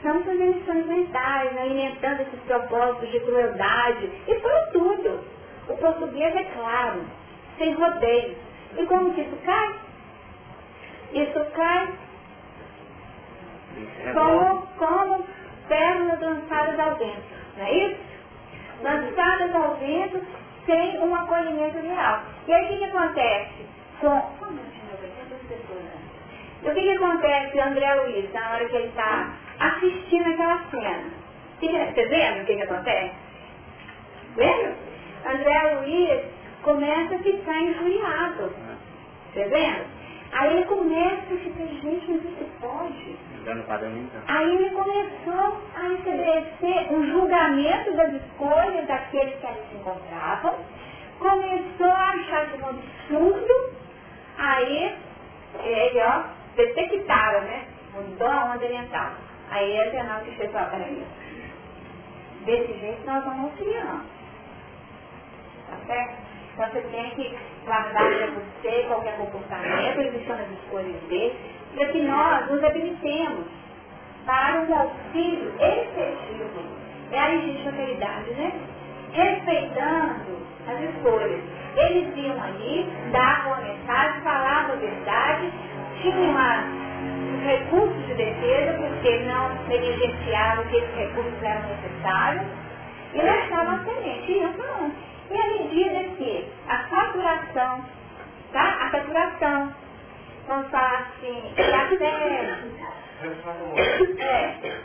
são 0.01 0.21
convenções 0.23 0.85
mentais, 0.85 1.57
alimentando 1.57 2.21
esses 2.21 2.39
propósitos 2.47 3.11
de 3.11 3.19
crueldade. 3.19 4.09
E 4.27 4.39
foi 4.39 4.61
tudo. 4.71 5.25
O 5.67 5.77
português 5.77 6.35
é 6.35 6.43
claro, 6.43 7.01
sem 7.57 7.73
rodeios. 7.73 8.37
E 8.77 8.85
como 8.85 9.13
que 9.13 9.21
isso 9.21 9.37
cai? 9.45 9.75
Isso 11.13 11.45
cai 11.53 11.89
como, 14.13 14.67
como 14.77 15.25
pérolas 15.67 16.21
lançadas 16.21 16.79
ao 16.79 16.95
vento. 16.95 17.23
Não 17.57 17.65
é 17.65 17.73
isso? 17.73 18.08
Lançadas 18.81 19.55
ao 19.55 19.75
vento 19.75 20.25
sem 20.65 20.99
um 20.99 21.15
acolhimento 21.15 21.79
real. 21.79 22.23
E 22.47 22.53
aí 22.53 22.65
o 22.65 22.67
que, 22.69 22.77
que 22.77 22.83
acontece? 22.85 23.65
Com... 23.99 24.17
O 26.61 26.73
que, 26.73 26.81
que 26.81 26.91
acontece, 26.91 27.59
André 27.59 27.95
Luiz, 27.95 28.33
na 28.33 28.51
hora 28.51 28.65
que 28.65 28.75
ele 28.75 28.87
está 28.87 29.33
assistindo 29.59 30.29
aquela 30.29 30.63
cena. 30.69 31.09
Você 31.59 32.05
vendo 32.05 32.41
o 32.41 32.45
que, 32.45 32.55
que 32.55 32.61
acontece? 32.61 33.15
Vendo? 34.35 34.75
André 35.25 35.73
Luiz 35.73 36.21
começa 36.61 37.15
a 37.15 37.19
ficar 37.19 37.61
injuriado. 37.61 38.53
Você 39.33 39.43
vendo? 39.45 39.85
Aí 40.31 40.53
ele 40.53 40.65
começa 40.65 41.33
a 41.33 41.37
ficar, 41.37 41.65
gente, 41.65 42.11
mas 42.11 42.23
isso 42.23 42.45
pode? 42.61 43.17
Aí 44.27 44.55
ele 44.55 44.69
começou 44.71 45.61
a 45.75 45.87
estabelecer 45.93 46.93
um 46.93 47.05
julgamento 47.07 47.93
das 47.93 48.13
escolhas 48.13 48.87
daqueles 48.87 49.35
que 49.39 49.47
ali 49.47 49.59
se 49.69 49.75
encontravam, 49.75 50.55
começou 51.19 51.91
a 51.91 52.09
achar 52.09 52.47
de 52.47 52.61
um 52.61 52.69
absurdo, 52.69 53.73
aí 54.37 54.95
ele, 55.63 55.99
ó, 56.01 56.23
detectaram, 56.55 57.41
né? 57.41 57.65
Mudou 57.93 58.27
a 58.27 58.53
onda 58.53 58.65
oriental. 58.65 59.11
Aí 59.51 59.71
é 59.71 59.87
a 59.87 60.19
que 60.21 60.31
fez, 60.35 60.53
ó, 60.53 60.65
peraí. 60.65 61.03
Desse 62.45 62.73
jeito 62.79 63.05
nós 63.05 63.23
vamos 63.25 63.53
criando. 63.55 64.05
Tá 65.67 65.77
certo? 65.87 66.29
Então 66.53 66.69
você 66.69 66.81
tem 66.81 67.09
que 67.11 67.37
guardar 67.65 67.93
para 67.93 68.27
você 68.27 68.83
qualquer 68.87 69.17
comportamento, 69.17 69.99
ele 69.99 70.11
nas 70.35 70.49
escolhas 70.51 71.01
dele, 71.03 71.39
para 71.75 71.87
que 71.87 72.01
nós 72.01 72.49
nos 72.49 72.63
habilitemos 72.63 73.45
para 74.25 74.61
um 74.61 74.75
auxílio 74.75 75.51
efetivo. 75.59 76.61
É 77.11 77.19
a 77.19 77.27
legítima 77.27 77.71
caridade, 77.71 78.31
né? 78.31 78.51
Respeitando 79.11 80.37
as 80.67 80.81
escolhas. 80.81 81.41
Eles 81.75 82.15
iam 82.15 82.43
ali, 82.43 82.87
davam 83.11 83.53
a 83.53 83.57
mensagem, 83.57 84.21
falavam 84.21 84.73
a 84.73 84.77
verdade, 84.77 85.51
tinham 86.01 86.29
uma 86.29 86.63
recursos 87.45 88.05
de 88.07 88.13
defesa, 88.15 88.73
porque 88.73 89.19
não 89.19 89.49
negligenciaram 89.67 90.63
que 90.65 90.75
esses 90.75 90.95
recursos 90.95 91.41
eram 91.41 91.61
necessários, 91.69 92.43
e 93.13 93.21
lançavam 93.21 93.75
a 93.75 93.83
semente, 93.85 94.31
iam 94.31 94.53
para? 94.53 94.91
E 95.31 95.37
à 95.37 95.47
medida 95.47 96.03
que 96.17 96.47
a 96.67 96.77
faturação 96.89 97.85
Tá? 98.51 98.87
A 98.87 98.91
saturação. 98.91 99.73
Falar 100.49 101.11
assim, 101.13 101.43
é, 104.17 104.23
é, 104.23 104.81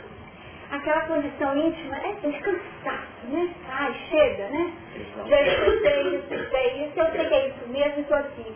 aquela 0.69 1.01
condição 1.07 1.57
íntima 1.57 1.97
é 1.97 2.11
de 2.11 2.39
cansaço, 2.39 3.25
né? 3.29 3.49
Ai, 3.67 3.95
chega, 4.07 4.47
né? 4.49 4.71
Já 5.27 5.41
escutei, 5.41 6.03
já 6.03 6.35
escutei 6.35 6.85
isso, 6.85 6.99
eu 6.99 7.11
sei 7.11 7.25
que 7.25 7.33
é 7.33 7.47
isso 7.47 7.67
mesmo, 7.69 8.01
estou 8.01 8.17
assim. 8.17 8.55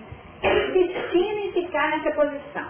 Destina 0.72 1.40
em 1.42 1.52
ficar 1.52 1.90
nessa 1.90 2.12
posição. 2.12 2.68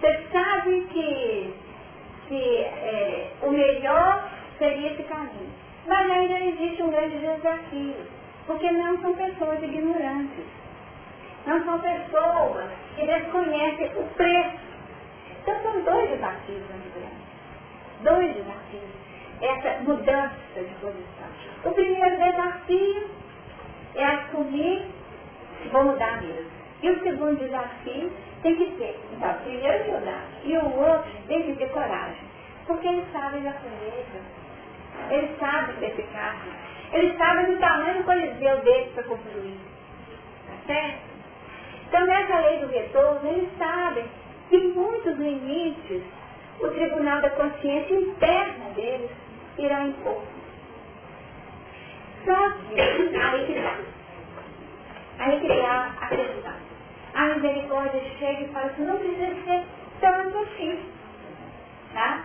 Você 0.00 0.20
sabe 0.32 0.80
que, 0.90 1.54
que 2.26 2.56
é, 2.62 3.32
o 3.42 3.50
melhor 3.50 4.30
seria 4.56 4.92
esse 4.92 5.02
caminho. 5.02 5.52
Mas 5.86 6.10
ainda 6.10 6.40
existe 6.40 6.82
um 6.82 6.90
grande 6.90 7.18
desafio, 7.18 7.96
porque 8.46 8.70
não 8.70 8.98
são 9.02 9.14
pessoas 9.14 9.62
ignorantes. 9.62 10.59
Não 11.46 11.64
são 11.64 11.78
pessoas 11.80 12.70
que 12.96 13.06
desconhecem 13.06 13.90
o 13.96 14.04
preço. 14.14 14.58
Então 15.42 15.62
são 15.62 15.80
dois 15.82 16.10
desafios 16.10 16.62
muito 16.70 16.94
grandes. 16.94 17.18
Dois 18.02 18.34
desafios. 18.34 19.00
Essa 19.40 19.82
mudança 19.82 20.34
de 20.54 20.74
posição. 20.80 21.28
O 21.64 21.72
primeiro 21.72 22.16
desafio 22.16 23.10
é 23.94 24.04
assumir, 24.04 24.86
vou 25.72 25.84
mudar 25.84 26.20
mesmo. 26.22 26.50
E 26.82 26.90
o 26.90 27.02
segundo 27.02 27.38
desafio 27.38 28.12
tem 28.42 28.56
que 28.56 28.70
ter, 28.72 28.98
então, 29.12 29.34
primeiro 29.44 29.92
mudar. 29.92 30.24
E 30.44 30.56
o 30.56 30.78
outro 30.78 31.10
tem 31.26 31.42
que 31.42 31.54
ter 31.56 31.70
coragem. 31.70 32.30
Porque 32.66 32.86
eles 32.86 33.04
sabem 33.12 33.42
da 33.42 33.52
colheita. 33.52 34.18
Eles 35.10 35.38
sabem 35.38 35.74
da 35.76 35.86
eficácia. 35.86 36.52
Eles 36.92 37.16
sabem 37.16 37.46
do 37.46 37.60
tamanho 37.60 37.98
do 37.98 38.04
coliseu 38.04 38.60
deles 38.60 38.92
para 38.94 39.02
construir. 39.04 39.58
Tá 40.46 40.52
certo? 40.66 41.09
Então, 41.90 42.06
nessa 42.06 42.38
lei 42.38 42.58
do 42.60 42.68
retorno, 42.68 43.28
eles 43.28 43.48
sabem 43.58 44.04
que 44.48 44.58
muitos 44.58 45.18
limites 45.18 46.02
o 46.60 46.68
tribunal 46.68 47.20
da 47.20 47.30
consciência 47.30 47.94
interna 47.94 48.70
deles 48.76 49.10
irá 49.58 49.82
impor. 49.82 50.22
Só 52.24 52.50
que 52.50 52.80
aí 52.80 53.46
que 53.46 53.52
está. 53.54 53.76
Aí 55.18 55.40
que 55.40 55.46
está 55.48 55.92
a 56.00 56.06
questão. 56.06 56.52
A 57.14 57.24
misericórdia 57.26 58.02
chega 58.20 58.40
e 58.40 58.48
fala 58.52 58.66
assim, 58.66 58.84
não 58.84 58.96
precisa 58.96 59.34
ser 59.44 59.64
tanto 60.00 60.38
assim. 60.38 60.78
Tá? 61.92 62.22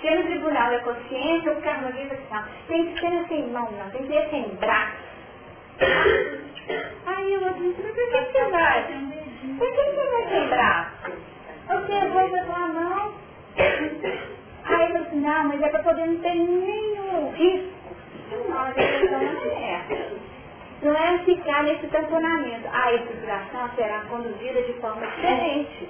Se 0.00 0.10
no 0.10 0.22
tribunal 0.22 0.70
da 0.70 0.78
consciência, 0.80 1.52
o 1.52 1.60
karma 1.60 1.92
diz 1.92 2.10
assim, 2.12 2.50
tem 2.66 2.94
que 2.94 3.00
ser 3.00 3.28
sem 3.28 3.46
mão, 3.48 3.70
não, 3.72 3.90
tem 3.90 4.06
que 4.06 4.08
ser 4.08 4.30
sem 4.30 4.48
braço. 4.54 4.96
Aí 7.06 7.32
eu 7.32 7.40
disse, 7.54 7.82
mas 7.82 7.94
por 7.94 7.94
que 7.94 8.32
você 8.32 8.50
vai? 8.50 8.82
Por 9.58 9.72
que 9.72 9.82
você 9.84 10.10
vai 10.10 10.28
sem? 10.28 10.48
Você 11.68 12.08
vai 12.08 12.28
com 12.44 12.52
a 12.52 12.68
mão. 12.68 13.14
Aí 14.64 14.92
eu 14.92 15.04
disse, 15.04 15.16
não, 15.16 15.44
mas 15.44 15.62
é 15.62 15.68
para 15.68 15.82
poder 15.82 16.06
não 16.06 16.16
ter 16.18 16.34
nenhum 16.34 17.30
risco. 17.32 17.76
Não, 18.48 18.48
não 18.48 19.52
é. 19.52 20.10
Não 20.82 20.94
é 20.94 21.18
ficar 21.24 21.62
nesse 21.62 21.86
tamponamento. 21.86 22.68
A 22.72 22.92
estruturação 22.94 23.70
será 23.76 24.00
conduzida 24.08 24.62
de 24.62 24.72
forma 24.74 25.06
diferente. 25.06 25.88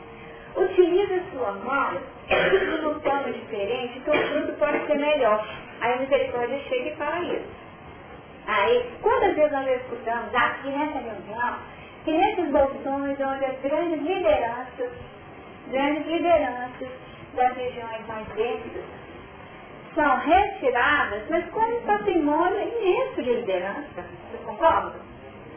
Utilize 0.56 1.22
sua 1.32 1.52
mão 1.52 2.00
de 2.28 2.86
uma 2.86 3.00
forma 3.00 3.30
diferente, 3.32 4.00
que 4.00 4.10
o 4.10 4.14
fruto 4.14 4.52
pode 4.58 4.86
ser 4.86 4.98
melhor. 4.98 5.46
Aí 5.80 5.92
a 5.92 5.96
misericórdia 5.96 6.58
chega 6.68 6.90
e 6.90 6.96
fala 6.96 7.24
isso. 7.24 7.65
Aí, 8.46 8.92
quantas 9.02 9.34
vezes 9.34 9.52
nós 9.52 9.66
escutamos 9.68 10.34
aqui 10.34 10.68
nessa 10.68 10.98
reunião, 10.98 11.58
que 12.04 12.12
nesses 12.12 12.48
bolsões 12.50 13.18
onde 13.20 13.44
as 13.44 13.60
grandes 13.60 14.00
lideranças, 14.00 14.90
grandes 15.70 16.06
lideranças 16.06 16.88
das 17.34 17.56
regiões 17.56 18.06
mais 18.06 18.26
densas, 18.28 18.84
são 19.96 20.16
retiradas, 20.18 21.22
mas 21.28 21.44
com 21.50 21.60
um 21.60 21.80
patrimônio 21.82 22.60
imenso 22.60 23.22
de 23.22 23.32
liderança. 23.32 24.04
Você 24.30 24.38
concorda? 24.44 24.94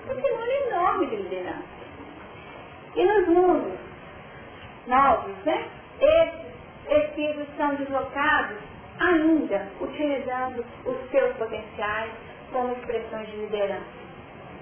Patrimônio 0.07 0.67
enorme 0.67 1.05
de 1.07 1.15
liderança. 1.17 1.79
E 2.95 3.03
nos 3.03 3.27
mundos 3.27 3.79
novos, 4.87 5.35
né? 5.45 5.67
Esses 5.99 6.49
espíritos 6.89 7.47
são 7.57 7.75
deslocados 7.75 8.57
ainda 8.99 9.67
utilizando 9.79 10.65
os 10.85 11.11
seus 11.11 11.35
potenciais, 11.35 12.11
como 12.51 12.73
expressões 12.73 13.27
de 13.27 13.37
liderança. 13.37 13.99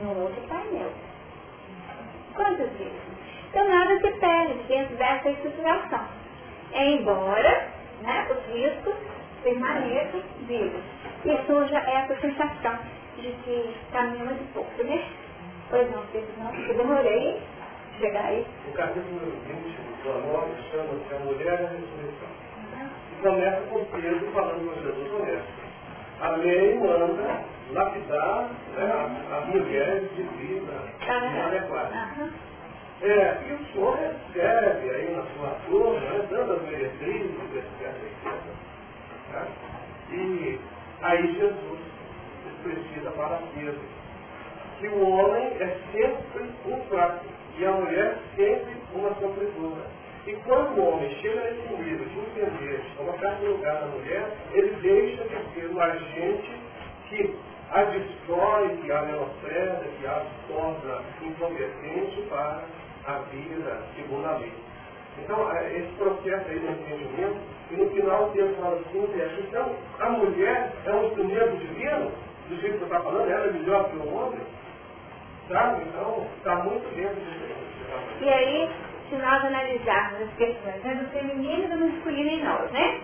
Um 0.01 0.21
outro 0.21 0.41
painel. 0.47 0.91
Quantas 2.35 2.69
vezes? 2.71 2.93
Então 3.49 3.67
nada 3.67 3.99
se 3.99 4.11
perde 4.11 4.53
dentro 4.67 4.95
dessa 4.97 5.29
estruturação. 5.29 6.05
Embora 6.73 7.67
né, 8.01 8.27
os 8.29 8.53
riscos 8.53 8.93
permaneçam 9.43 10.21
vivos. 10.47 10.81
E 11.25 11.45
surja 11.45 11.77
essa 11.77 12.15
sensação 12.19 12.77
de 13.17 13.31
que 13.43 13.75
caminha 13.91 14.25
muito 14.25 14.53
pouco, 14.53 14.83
né? 14.83 15.03
Pois 15.69 15.89
não, 15.91 16.01
não, 16.01 16.51
porque 16.51 16.73
demorei 16.73 17.41
chegar 17.99 18.25
aí. 18.25 18.45
O 18.67 18.71
capítulo 18.73 19.19
20 19.47 20.03
do 20.03 20.11
Amor 20.11 20.47
chama-se 20.71 21.13
A 21.13 21.19
Mulher 21.19 21.57
da 21.57 21.69
Ressurreição. 21.69 22.29
E 23.11 23.21
começa 23.21 23.61
com 23.67 23.85
Pedro 23.85 24.31
falando 24.31 24.73
com 24.73 24.81
Jesus 24.81 25.13
honesto. 25.13 25.66
A 26.19 26.29
lei 26.29 26.79
manda 26.79 27.43
lapidar 27.71 28.49
né, 28.75 29.25
as 29.37 29.47
mulheres 29.49 30.09
de 30.15 30.23
vida 30.23 30.73
inadequada. 31.01 32.31
É, 33.01 33.37
e 33.47 33.53
o 33.53 33.65
senhor 33.71 33.95
recebe 33.97 34.89
aí 34.89 35.15
na 35.15 35.23
sua 35.35 35.55
turma, 35.67 35.99
né, 35.99 36.27
dando 36.31 36.53
as 36.53 36.65
diretrizes, 36.67 37.55
etc, 37.55 37.93
etc. 38.03 38.57
E 40.09 40.59
aí 41.01 41.35
Jesus 41.35 41.79
precisa 42.63 43.11
para 43.11 43.39
Pedro 43.53 43.79
que 44.79 44.87
o 44.87 45.09
homem 45.09 45.45
é 45.59 45.77
sempre 45.91 46.49
um 46.65 46.81
fraco 46.89 47.25
e 47.57 47.65
a 47.65 47.71
mulher 47.71 48.17
sempre 48.35 48.75
uma 48.93 49.09
sofredora. 49.15 49.85
E 50.27 50.35
quando 50.43 50.77
o 50.77 50.89
homem 50.89 51.09
chega 51.21 51.39
nesse 51.39 51.73
nível 51.81 52.05
de 52.05 52.19
entender, 52.19 52.81
de 52.81 52.95
colocar 52.97 53.31
no 53.39 53.51
lugar 53.51 53.75
da 53.75 53.87
mulher, 53.87 54.29
ele 54.51 54.75
deixa 54.81 55.23
de 55.23 55.53
ser 55.53 55.69
um 55.69 55.79
agente 55.79 56.51
que 57.07 57.33
a 57.71 57.83
destrói, 57.83 58.77
que 58.77 58.91
a 58.91 59.03
menospreza, 59.03 59.85
que 59.97 60.05
a 60.05 60.25
torna 60.49 61.01
incompetente 61.21 62.21
para 62.23 62.65
a 63.05 63.13
vida 63.31 63.81
segundo 63.95 64.25
a 64.27 64.37
lei. 64.37 64.51
Então, 65.17 65.49
é, 65.49 65.77
esse 65.77 65.93
processo 65.93 66.49
aí 66.49 66.59
do 66.59 66.71
entendimento, 66.71 67.37
e 67.71 67.75
no 67.77 67.89
final 67.91 68.25
o 68.25 68.31
texto 68.31 68.61
fala 68.61 68.81
assim, 68.81 69.09
então, 69.47 69.75
a 69.99 70.09
mulher 70.09 70.73
é 70.85 70.91
um 70.93 71.05
instrumento 71.05 71.57
divino, 71.57 72.11
do 72.49 72.55
jeito 72.59 72.73
que 72.73 72.79
você 72.79 72.85
está 72.85 72.99
falando, 72.99 73.31
ela 73.31 73.47
é 73.47 73.51
melhor 73.51 73.89
que 73.89 73.95
o 73.95 74.13
homem, 74.13 74.41
sabe? 75.47 75.83
Então, 75.83 76.27
está 76.37 76.55
muito 76.55 76.95
dentro 76.95 77.15
disso. 77.15 77.47
E 78.21 78.29
aí, 78.29 78.69
se 79.09 79.15
nós 79.15 79.45
analisarmos 79.45 80.21
as 80.21 80.33
questões 80.35 80.83
né, 80.83 80.95
do 80.95 81.09
feminino 81.11 81.63
e 81.63 81.67
do 81.67 81.77
masculino 81.77 82.29
em 82.29 82.43
nós, 82.43 82.71
né? 82.71 83.01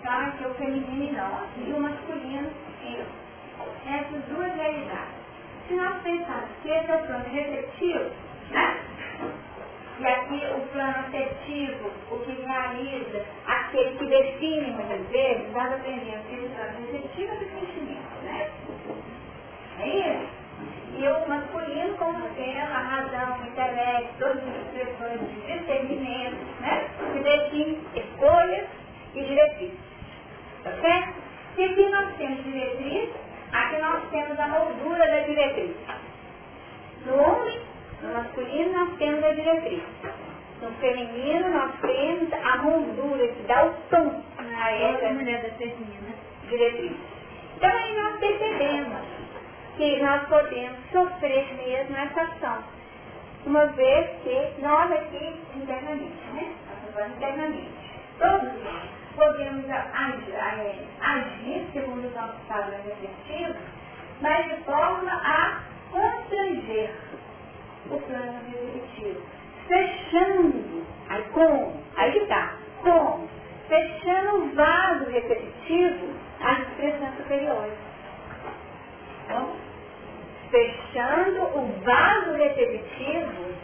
Então, 0.00 0.12
aqui 0.12 0.44
é 0.44 0.48
o 0.48 0.54
feminino 0.54 1.04
em 1.04 1.12
nós 1.12 1.48
e 1.56 1.72
o 1.72 1.80
masculino 1.80 2.50
em 2.84 2.98
nós 2.98 3.26
essas 3.86 4.22
duas 4.24 4.52
realidades. 4.54 5.14
Se 5.68 5.74
nós 5.74 6.02
pensarmos 6.02 6.50
que 6.62 6.68
esse 6.68 6.90
é 6.90 6.96
o 6.96 7.06
plano 7.06 7.24
receptivo, 7.24 8.10
né? 8.50 8.80
E 9.98 10.06
aqui 10.06 10.42
o 10.54 10.60
plano 10.72 10.94
afetivo, 10.98 11.90
o 12.10 12.18
que 12.18 12.32
realiza, 12.42 13.24
aquele 13.46 13.96
que 13.96 14.06
define 14.06 14.70
muitas 14.72 15.06
vezes, 15.08 15.52
nós 15.52 15.72
aprendemos 15.72 16.26
que 16.26 16.34
o 16.36 16.50
plano 16.50 16.86
receptivo 16.92 17.32
é 17.32 17.36
do 17.36 17.44
sentimento, 17.44 18.24
né? 18.24 18.50
É 19.80 19.88
isso? 19.88 20.45
E 20.96 21.08
o 21.08 21.28
masculino 21.28 21.94
como 21.98 22.28
sendo 22.34 22.58
a 22.58 22.78
razão, 22.78 23.38
o 23.38 23.46
intelecto, 23.46 24.14
todas 24.18 24.38
as 24.38 24.56
expressões 24.56 25.20
de 25.20 25.58
discernimento, 25.58 26.60
né? 26.60 26.88
Que 27.12 27.18
define 27.18 27.78
escolhas 27.94 28.66
e 29.14 29.22
diretrizes. 29.22 29.78
Tá 30.64 30.70
certo? 30.80 31.14
E 31.58 31.64
aqui 31.64 31.88
nós 31.88 32.16
temos 32.16 32.44
diretrizes 32.44 33.26
Aqui 33.52 33.78
nós 33.78 34.02
temos 34.10 34.38
a 34.38 34.48
moldura 34.48 35.06
da 35.06 35.20
diretriz. 35.20 35.76
No 37.06 37.14
homem, 37.14 37.60
no 38.02 38.12
masculino, 38.12 38.72
nós 38.72 38.98
temos 38.98 39.24
a 39.24 39.32
diretriz. 39.32 39.82
No 40.60 40.70
feminino, 40.72 41.48
nós 41.50 41.72
temos 41.80 42.32
a 42.32 42.56
moldura 42.58 43.28
que 43.28 43.42
dá 43.44 43.66
o 43.66 43.74
tom 43.90 44.22
a 44.38 44.72
essa 44.72 45.12
mulher 45.12 45.42
da 45.42 45.50
feminina 45.50 46.14
diretriz. 46.48 46.96
Então 47.56 47.70
aí 47.70 47.96
nós 47.96 48.18
percebemos 48.18 48.98
que 49.76 50.02
nós 50.02 50.26
podemos 50.28 50.78
sofrer 50.90 51.54
mesmo 51.54 51.96
essa 51.96 52.22
ação. 52.22 52.58
Uma 53.44 53.66
vez 53.66 54.10
que 54.22 54.62
nós 54.62 54.90
aqui 54.90 55.36
internamente, 55.54 56.16
né? 56.34 56.52
Internamente. 57.16 57.68
Todos 58.18 58.64
nós 58.64 58.96
podemos 59.14 59.64
agir, 59.70 60.34
agir 61.00 61.66
segundo 61.72 62.06
os 62.06 62.14
nossos 62.14 62.40
padrões 62.48 62.86
efetivos, 62.86 63.56
mas 64.20 64.46
de 64.46 64.64
forma 64.64 65.12
a 65.12 65.60
constranger 65.90 66.90
o 67.90 67.98
plano 67.98 68.40
repetitivo. 68.50 69.22
Fechando, 69.68 70.86
aí 71.08 71.22
como? 71.32 71.82
Aí 71.96 72.12
que 72.12 72.26
tá, 72.26 72.54
como? 72.82 73.28
Fechando 73.68 74.36
o 74.36 74.54
vaso 74.54 75.10
repetitivo 75.10 76.08
às 76.40 76.60
expressões 76.60 77.16
superiores. 77.16 77.95
Fechando 80.50 81.42
o 81.58 81.66
vaso 81.84 82.32
repetitivo 82.32 83.54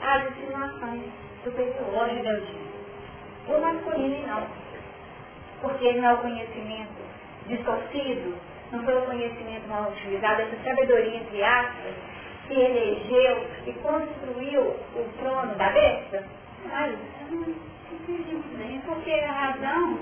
às 0.00 0.30
insinuações 0.30 1.02
superiores. 1.42 2.44
O 3.48 3.58
masculino 3.58 4.26
não. 4.26 4.46
Porque 5.60 5.92
não 5.92 6.08
é 6.08 6.14
o 6.14 6.18
conhecimento 6.18 7.04
distorcido, 7.46 8.34
não 8.72 8.82
foi 8.84 8.96
o 8.96 9.02
conhecimento 9.02 9.68
mal 9.68 9.90
utilizado, 9.90 10.42
essa 10.42 10.56
sabedoria 10.64 11.16
entre 11.16 11.42
aspas, 11.42 11.94
que 12.46 12.54
elegeu 12.54 13.46
e 13.66 13.72
construiu 13.74 14.62
o 14.62 15.08
trono 15.18 15.54
da 15.56 15.70
besta? 15.70 16.24
Mas 16.66 16.94
porque 18.86 19.12
a 19.12 19.32
razão 19.32 19.98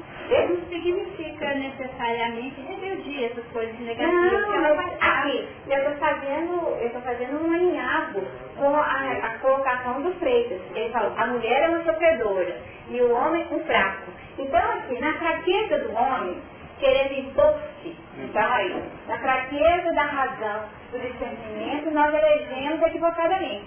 não 0.49 0.69
significa 0.69 1.55
necessariamente 1.55 2.61
rebeldia, 2.61 3.27
essas 3.27 3.45
coisas 3.47 3.79
negativas. 3.81 4.33
Não, 4.33 4.79
aqui, 5.01 5.49
eu 5.69 5.79
estou 5.79 5.97
fazendo, 5.97 6.77
eu 6.81 7.01
fazendo 7.03 7.47
um 7.47 7.53
alinhavo 7.53 8.23
com 8.57 8.75
a, 8.77 9.13
a 9.23 9.39
colocação 9.39 10.03
do 10.03 10.13
Freitas. 10.15 10.61
Ele 10.75 10.91
falou, 10.91 11.13
a 11.17 11.27
mulher 11.27 11.63
é 11.63 11.69
uma 11.69 11.85
sofredora 11.85 12.57
e 12.89 13.01
o 13.01 13.13
homem 13.13 13.47
um 13.51 13.61
fraco. 13.61 14.13
Então, 14.39 14.71
aqui, 14.73 14.99
na 14.99 15.13
fraqueza 15.15 15.79
do 15.79 15.93
homem, 15.95 16.37
querendo 16.79 17.29
impor-se, 17.29 17.97
então 18.19 18.53
aí, 18.53 18.83
na 19.07 19.19
fraqueza 19.19 19.93
da 19.93 20.03
razão, 20.03 20.65
do 20.91 20.99
discernimento, 20.99 21.91
nós 21.93 22.13
elegemos 22.13 22.83
equivocadamente. 22.83 23.65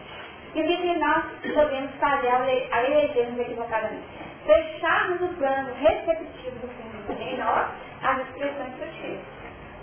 E 0.56 0.62
o 0.62 0.68
que 0.68 0.98
nós 1.00 1.26
podemos 1.54 1.92
fazer 1.96 2.30
ao 2.30 2.46
elegermos 2.86 3.40
equivocadamente? 3.40 4.06
Fecharmos 4.46 5.22
o 5.22 5.28
plano 5.36 5.74
receptivo 5.76 6.60
do 6.60 6.68
fundo 6.68 7.22
em 7.22 7.38
nós 7.38 7.68
as 8.02 8.20
expressões 8.20 8.72
sutis, 8.80 9.20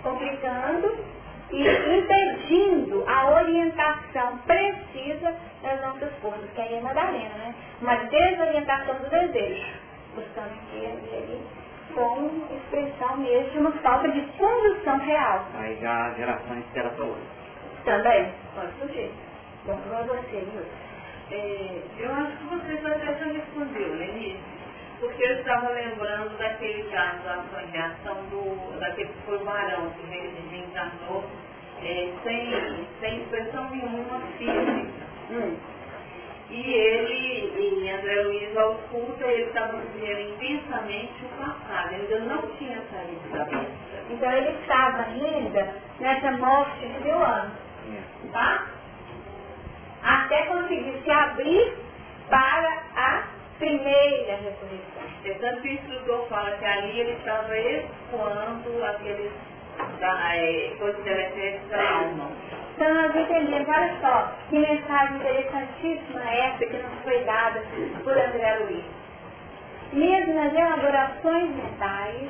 complicando 0.01 0.97
e 1.51 1.67
impedindo 1.67 3.03
a 3.07 3.29
orientação 3.39 4.37
precisa 4.47 5.35
das 5.61 5.79
nossas 5.81 6.11
forças, 6.21 6.49
que 6.55 6.61
aí 6.61 6.75
é 6.75 6.81
Madalena, 6.81 7.35
né? 7.35 7.55
Uma 7.79 7.95
desorientação 7.95 8.95
do 8.95 9.09
desejo, 9.11 9.73
buscando 10.15 10.53
que 10.71 10.77
ele 10.77 11.45
como 11.93 12.47
expressão 12.51 13.17
mesmo 13.17 13.51
de 13.51 13.57
uma 13.59 13.71
falta 13.73 14.09
de 14.09 14.21
condução 14.39 14.97
real. 14.97 15.45
Aí 15.53 15.77
já 15.79 16.07
a 16.07 16.13
geração 16.15 16.57
espera 16.59 16.89
para 16.89 17.05
Também, 17.85 18.33
pode 18.55 18.71
surgir. 18.79 19.11
Bom, 19.65 19.77
para 19.77 20.01
você, 20.03 20.35
Nilson. 20.35 20.83
É, 21.31 21.81
eu 21.97 22.13
acho 22.13 22.37
que 22.37 22.43
você 22.43 22.85
até 22.85 23.17
já 23.17 23.25
respondeu, 23.31 23.95
Lenise, 23.95 24.37
porque 24.99 25.23
eu 25.23 25.39
estava 25.39 25.69
lembrando 25.69 26.37
daquele 26.37 26.83
caso, 26.91 27.21
a 27.27 27.43
sonhação 27.49 28.25
do, 28.25 28.77
daquele 28.77 29.07
que 29.07 29.21
foi 29.25 29.37
o 29.37 29.45
barão, 29.45 29.89
que 29.91 30.05
reencarnou 30.05 31.23
é, 31.81 32.11
sem, 32.23 32.87
sem 32.99 33.21
expressão 33.21 33.69
nenhuma 33.69 34.19
física. 34.37 35.05
Hum. 35.31 35.55
E 36.49 36.73
ele, 36.73 37.53
em 37.57 37.89
André 37.89 38.21
Luiz 38.21 38.57
Ausculta, 38.57 39.25
ele 39.25 39.43
estava 39.43 39.77
vivendo 39.77 40.29
intensamente 40.33 41.23
o 41.23 41.29
passado, 41.41 41.93
ele 41.93 42.13
ainda 42.13 42.35
não 42.35 42.41
tinha 42.57 42.81
saído 42.91 43.29
da 43.31 43.45
vida. 43.45 43.71
Então 44.09 44.29
ele 44.29 44.59
estava 44.59 45.03
ainda 45.03 45.73
nessa 46.01 46.31
morte 46.31 46.79
de 46.85 47.03
mil 47.03 47.23
anos. 47.23 47.53
Tá? 48.31 48.67
Até 50.03 50.45
conseguir 50.45 51.01
se 51.03 51.11
abrir 51.11 51.73
para 52.29 52.83
a 52.95 53.23
primeira 53.57 54.35
ressurreição. 54.35 55.03
É 55.25 55.33
tanto 55.35 55.61
que 55.61 55.69
o 55.69 55.73
instrutor 55.73 56.27
fala 56.27 56.51
que 56.57 56.65
ali 56.65 56.99
ele 56.99 57.11
estava 57.13 57.57
expondo 57.57 58.85
aqueles 58.85 59.31
é, 60.01 60.75
coisas 60.77 61.03
teletéricas 61.03 61.69
da 61.69 61.91
alma. 61.91 62.31
Então 62.75 62.93
nós 62.93 63.15
entendemos, 63.15 63.69
olha 63.69 63.95
só, 64.01 64.31
que 64.49 64.59
mensagem 64.59 65.15
interessantíssima 65.17 66.21
essa 66.29 66.65
que 66.65 66.77
nos 66.77 67.03
foi 67.03 67.23
dada 67.23 67.61
por 68.03 68.17
André 68.17 68.57
Luiz. 68.59 68.83
Mesmo 69.93 70.33
nas 70.33 70.53
elaborações 70.53 71.49
mentais, 71.55 72.29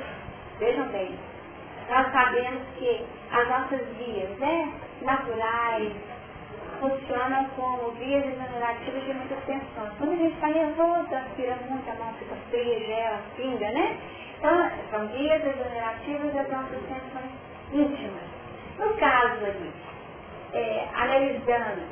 vejam 0.58 0.86
bem, 0.88 1.14
nós 1.88 2.12
sabemos 2.12 2.62
que 2.78 3.04
as 3.32 3.48
nossas 3.48 3.80
vias 3.96 4.30
né, 4.38 4.72
naturais, 5.00 5.92
funcionam 6.80 7.44
como 7.56 7.90
vias 7.92 8.24
exonerativas 8.24 9.04
de 9.04 9.14
muitas 9.14 9.44
tensões. 9.44 9.92
Quando 9.98 10.12
a 10.12 10.16
gente 10.16 10.34
está 10.34 10.48
nervoso, 10.48 11.14
aspira 11.14 11.56
muito, 11.68 11.90
a 11.90 11.94
mão 11.94 12.12
fica 12.14 12.36
fria, 12.50 12.80
gela, 12.80 13.20
pinga, 13.36 13.70
né? 13.70 13.96
Então, 14.38 14.70
são 14.90 15.06
vias 15.08 15.42
exonerativas 15.44 16.34
das 16.34 16.50
nossas 16.50 16.80
tensões 16.88 17.30
íntimas. 17.72 18.22
No 18.78 18.94
caso 18.94 19.44
ali, 19.44 19.72
é, 20.52 20.88
analisando 20.94 21.82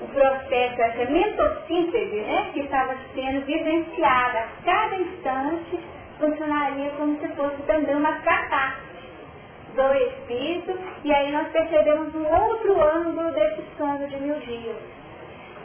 o 0.00 0.08
processo, 0.08 0.82
essa 0.82 1.10
mentossíntese, 1.10 2.20
né, 2.20 2.50
que 2.52 2.60
estava 2.60 2.94
sendo 3.14 3.46
vivenciada 3.46 4.40
a 4.40 4.48
cada 4.64 4.96
instante, 4.96 5.78
funcionaria 6.18 6.90
como 6.90 7.18
se 7.20 7.28
fosse 7.28 7.62
também 7.62 7.94
uma 7.94 8.12
catástrofe 8.20 8.85
do 9.76 9.94
Espírito, 9.94 10.78
e 11.04 11.12
aí 11.12 11.30
nós 11.30 11.48
percebemos 11.48 12.14
um 12.14 12.26
outro 12.26 12.80
ângulo 12.82 13.30
desse 13.32 13.62
sonho 13.76 14.08
de 14.08 14.16
mil 14.16 14.34
dias. 14.40 14.76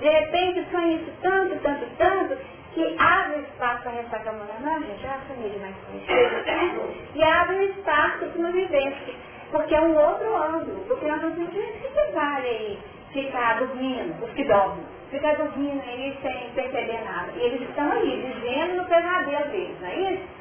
De 0.02 0.10
repente 0.10 0.66
sonha 0.70 0.96
isso 0.96 1.12
tanto, 1.22 1.56
tanto, 1.62 1.86
tanto, 1.98 2.38
que 2.74 2.96
abre 3.00 3.40
espaço 3.42 3.84
para 3.84 3.92
ressaca 3.92 4.32
moral. 4.32 4.56
Não, 4.62 4.82
gente, 4.82 5.02
já 5.02 5.16
assumi 5.16 5.50
demais 5.50 5.76
com 5.86 7.18
E 7.18 7.24
abre 7.24 7.66
espaço 7.66 8.26
para 8.26 8.40
uma 8.40 8.52
vivência. 8.52 9.14
Porque 9.52 9.76
é 9.76 9.82
um 9.82 9.96
outro 9.96 10.36
ângulo. 10.36 10.84
Porque 10.88 11.06
nós 11.06 11.22
não 11.22 11.32
temos 11.32 11.52
que 11.52 12.12
vale 12.14 12.48
aí 12.48 12.80
ficar 13.12 13.60
dormindo, 13.60 14.24
os 14.24 14.32
que 14.32 14.44
dormem. 14.46 14.86
Ficar 15.10 15.36
dormindo 15.36 15.82
aí 15.86 16.18
sem 16.22 16.50
perceber 16.56 17.04
nada. 17.04 17.32
E 17.36 17.42
eles 17.42 17.70
estão 17.70 17.92
aí, 17.92 18.34
vivendo 18.34 18.78
no 18.78 18.86
pesadelo 18.86 19.50
deles, 19.50 19.82
não 19.82 19.88
é 19.90 20.14
isso? 20.14 20.41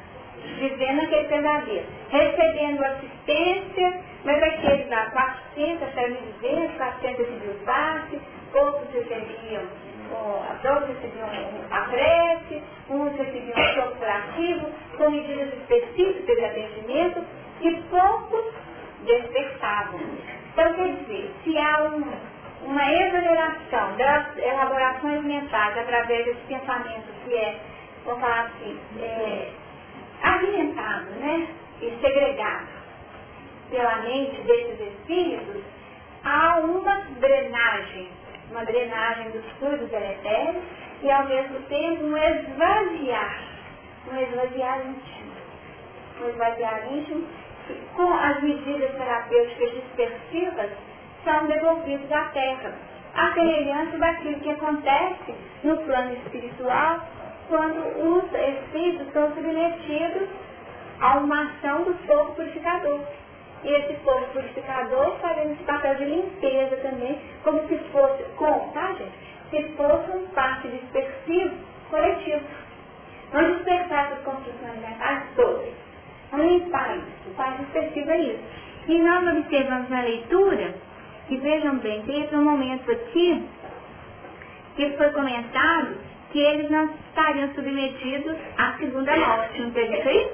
Vivendo 0.57 1.01
aquele 1.01 1.27
pesadelo, 1.27 1.85
recebendo 2.09 2.83
assistência, 2.83 4.01
mas 4.23 4.43
aqueles 4.43 4.89
lá, 4.89 5.09
400, 5.11 5.89
300, 5.93 6.77
400 6.77 7.17
recebiam 7.17 7.65
passe, 7.65 8.21
outros 8.53 8.93
recebiam, 8.93 9.63
outros 10.63 10.87
recebiam 10.89 11.29
a 11.71 11.81
prece, 11.81 12.61
uns 12.89 13.17
recebiam 13.17 13.57
um 13.57 13.81
corporativo, 13.81 14.69
com 14.97 15.09
medidas 15.09 15.53
específicas 15.53 16.35
de 16.35 16.45
atendimento, 16.45 17.25
e 17.61 17.71
poucos 17.89 18.45
despertavam. 19.05 19.99
Então, 20.53 20.73
quer 20.73 20.95
dizer, 20.95 21.31
se 21.43 21.57
há 21.57 21.83
um, 21.83 22.03
uma 22.65 22.93
exoneração 22.93 23.95
das 23.97 24.37
elaborações 24.37 25.23
mentais 25.23 25.77
através 25.77 26.25
desse 26.25 26.41
pensamento 26.47 27.07
que 27.23 27.33
é, 27.33 27.55
vamos 28.05 28.21
falar 28.21 28.41
assim, 28.47 28.77
é, 28.99 29.49
alimentado 30.21 31.11
né, 31.19 31.47
e 31.81 31.91
segregado 32.01 32.67
pela 33.69 33.95
mente 33.97 34.41
desses 34.41 34.79
espíritos, 34.79 35.63
há 36.23 36.57
uma 36.59 37.01
drenagem, 37.19 38.09
uma 38.51 38.65
drenagem 38.65 39.31
dos 39.31 39.45
fluidos 39.57 39.89
deletérios 39.89 40.63
e 41.01 41.09
ao 41.09 41.25
mesmo 41.25 41.59
tempo 41.61 42.03
um 42.03 42.17
esvaziar, 42.17 43.43
um 44.11 44.17
esvaziar 44.17 44.85
íntimo. 44.85 45.31
Um 46.21 46.29
esvaziar 46.29 46.93
íntimo 46.93 47.27
que 47.65 47.73
com 47.95 48.13
as 48.13 48.41
medidas 48.43 48.91
terapêuticas 48.91 49.71
dispersivas 49.71 50.71
são 51.23 51.47
devolvidos 51.47 52.11
à 52.11 52.25
Terra. 52.25 52.73
A 53.15 53.33
semelhança 53.33 53.97
daquilo 53.97 54.39
que 54.39 54.49
acontece 54.49 55.35
no 55.63 55.77
plano 55.77 56.13
espiritual 56.13 56.99
quando 57.51 57.81
os 57.99 58.23
espíritos 58.31 59.11
são 59.11 59.27
submetidos 59.35 60.29
a 61.01 61.17
uma 61.17 61.43
ação 61.43 61.83
do 61.83 61.93
fogo 62.07 62.33
purificador. 62.35 63.01
E 63.65 63.69
esse 63.69 63.93
fogo 64.05 64.25
purificador 64.27 65.17
fazendo 65.19 65.51
esse 65.51 65.63
papel 65.63 65.95
de 65.95 66.05
limpeza 66.05 66.77
também, 66.77 67.19
como 67.43 67.67
se 67.67 67.77
fosse, 67.91 68.23
com, 68.37 68.71
tá 68.73 68.93
gente? 68.93 69.11
Se 69.49 69.63
fosse 69.75 70.11
um 70.11 70.27
parte 70.27 70.69
dispersivo 70.69 71.55
coletivo. 71.89 72.41
Vamos 73.33 73.57
dispersar 73.57 74.05
essas 74.05 74.23
construções 74.23 75.35
todas. 75.35 75.73
Vamos 76.31 76.45
limpar 76.45 76.97
isso. 76.97 77.29
O 77.29 77.33
parte 77.35 77.63
dispersivo 77.63 78.11
é 78.11 78.17
isso. 78.17 78.43
E 78.87 78.97
nós 78.97 79.27
observamos 79.27 79.89
na 79.89 80.01
leitura, 80.01 80.73
que 81.27 81.35
vejam 81.35 81.77
bem, 81.79 82.01
teve 82.03 82.33
um 82.33 82.45
momento 82.45 82.89
aqui 82.89 83.45
que 84.77 84.89
foi 84.91 85.09
comentado 85.09 86.10
que 86.31 86.39
eles 86.39 86.69
não 86.69 86.85
estariam 86.85 87.53
submetidos 87.53 88.35
à 88.57 88.73
segunda 88.77 89.15
morte. 89.17 89.61
Não 89.61 89.71
teve 89.71 89.97
isso? 89.97 90.29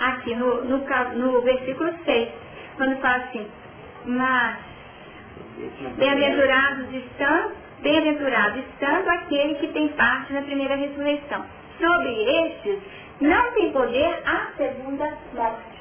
Aqui 0.00 0.34
no, 0.34 0.64
no, 0.64 0.78
no 1.16 1.40
versículo 1.42 1.92
6, 2.04 2.28
quando 2.76 3.00
fala 3.00 3.16
assim, 3.16 3.46
mas 4.06 4.58
Bem-aventurados 5.96 6.94
estão, 6.94 7.52
bem-aventurado 7.80 8.60
estando 8.60 9.08
aquele 9.08 9.56
que 9.56 9.66
tem 9.68 9.88
parte 9.88 10.32
na 10.32 10.42
primeira 10.42 10.76
ressurreição. 10.76 11.44
Sobre 11.80 12.12
estes 12.44 12.78
não 13.20 13.52
tem 13.52 13.72
poder 13.72 14.22
a 14.24 14.52
segunda 14.56 15.12
morte. 15.34 15.77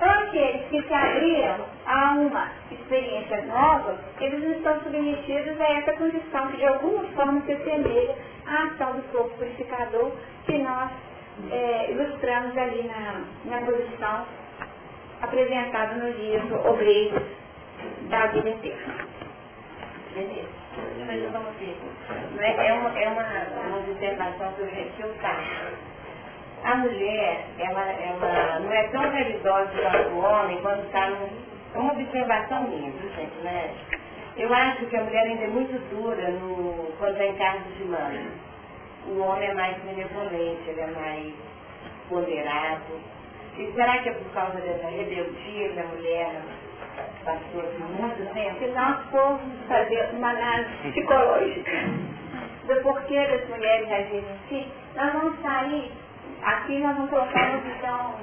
Então 0.00 0.10
aqueles 0.18 0.66
que 0.70 0.80
se 0.80 0.94
abriram 0.94 1.66
a 1.84 2.12
uma 2.12 2.48
experiência 2.72 3.44
nova, 3.44 3.98
eles 4.18 4.56
estão 4.56 4.80
submetidos 4.80 5.60
a 5.60 5.72
essa 5.74 5.92
condição 5.92 6.48
que 6.48 6.56
de 6.56 6.64
alguma 6.64 7.04
forma 7.08 7.42
se 7.42 7.52
assemelha 7.52 8.16
à 8.46 8.62
ação 8.64 8.94
do 8.94 9.02
corpo 9.12 9.36
purificador 9.36 10.10
que 10.46 10.56
nós 10.56 10.90
é, 11.50 11.90
ilustramos 11.90 12.56
ali 12.56 12.84
na, 12.84 13.20
na 13.44 13.66
posição 13.66 14.24
apresentada 15.20 15.94
no 15.96 16.08
livro 16.12 16.66
Obreiros 16.66 17.22
da 18.08 18.26
Vida 18.28 18.48
Eterna. 18.48 19.06
Beleza. 20.14 20.48
Mas 21.06 21.30
vamos 21.30 21.54
ver. 21.58 21.76
É, 22.38 22.68
é 22.68 22.72
uma, 22.72 22.98
é 22.98 23.06
uma, 23.06 23.66
uma 23.66 23.78
observação. 23.80 24.54
A 26.62 26.76
mulher, 26.76 27.46
ela, 27.58 27.92
ela 27.92 28.60
não 28.60 28.72
é 28.72 28.82
tão 28.88 29.10
caridosa 29.10 29.70
quanto 29.70 30.10
o 30.10 30.18
homem 30.20 30.58
quando 30.60 30.84
está 30.84 31.08
num. 31.08 31.28
É 31.74 31.78
uma 31.78 31.92
observação 31.92 32.64
minha, 32.64 32.90
viu, 32.90 33.10
gente, 33.14 33.36
né? 33.42 33.74
Eu 34.36 34.52
acho 34.52 34.86
que 34.86 34.96
a 34.96 35.04
mulher 35.04 35.22
ainda 35.22 35.44
é 35.44 35.48
muito 35.48 35.78
dura 35.94 36.30
no, 36.30 36.92
quando 36.98 37.12
está 37.12 37.26
em 37.26 37.36
cargos 37.36 37.76
de 37.76 37.84
mãe. 37.84 38.28
O 39.06 39.20
homem 39.20 39.48
é 39.48 39.54
mais 39.54 39.76
benevolente, 39.78 40.68
ele 40.68 40.80
é 40.80 40.86
mais 40.86 41.34
ponderado. 42.08 43.00
E 43.56 43.72
será 43.72 43.98
que 43.98 44.08
é 44.08 44.12
por 44.12 44.32
causa 44.32 44.60
dessa 44.60 44.88
rebeldia 44.88 45.72
da 45.74 45.82
mulher 45.84 46.40
passou 47.24 47.62
por 47.62 47.88
muito 47.90 48.34
tempo? 48.34 48.58
Se 48.58 48.66
nós 48.68 49.04
formos 49.10 49.66
fazer 49.68 50.10
uma 50.12 50.30
análise 50.30 50.70
psicológica 50.90 51.72
do 52.66 52.82
porquê 52.82 53.26
das 53.26 53.48
mulheres 53.48 53.90
agirem 53.90 54.24
assim, 54.44 54.66
nós 54.96 55.12
vamos 55.12 55.40
sair, 55.40 55.92
aqui 56.42 56.78
nós 56.78 56.96
colocar 57.08 57.50
uma 57.50 57.58
visão 57.58 58.14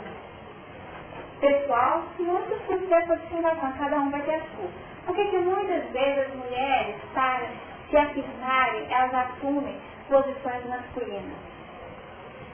pessoal 1.39 2.03
e 2.20 2.28
outras 2.28 2.61
coisas 2.63 2.89
dessa 2.89 3.13
observação, 3.13 3.74
cada 3.78 3.97
um 3.97 4.09
vai 4.09 4.22
ter 4.22 4.36
a 4.36 4.39
sua. 4.39 4.70
Porque 5.05 5.26
que 5.26 5.38
muitas 5.38 5.89
vezes 5.91 6.28
as 6.28 6.36
mulheres, 6.36 6.95
para 7.13 7.47
se 7.89 7.97
afirmarem, 7.97 8.88
elas 8.89 9.13
assumem 9.13 9.76
posições 10.09 10.65
masculinas. 10.68 11.38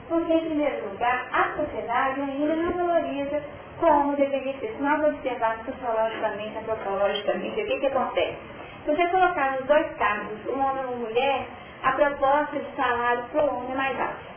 Porque, 0.08 0.32
em 0.32 0.40
primeiro 0.40 0.88
lugar, 0.90 1.26
a 1.32 1.56
sociedade 1.56 2.20
ainda 2.20 2.56
não 2.56 2.72
valoriza 2.72 3.42
como 3.80 4.14
deveria 4.16 4.52
ser. 4.58 4.74
Se 4.76 4.82
nós 4.82 5.02
observarmos 5.02 5.64
sociologicamente, 5.66 6.58
antropologicamente, 6.58 7.60
o 7.60 7.66
que, 7.66 7.80
que 7.80 7.86
acontece? 7.86 8.36
Se 8.84 8.94
você 8.94 9.08
colocar 9.08 9.52
nos 9.52 9.66
dois 9.66 9.96
casos, 9.96 10.46
um 10.46 10.60
homem 10.60 10.82
e 10.82 10.86
uma 10.86 10.96
mulher, 10.96 11.46
a 11.82 11.92
proposta 11.92 12.58
de 12.58 12.76
salário 12.76 13.24
o 13.32 13.38
homem 13.38 13.72
é 13.72 13.74
mais 13.74 14.00
alta. 14.00 14.33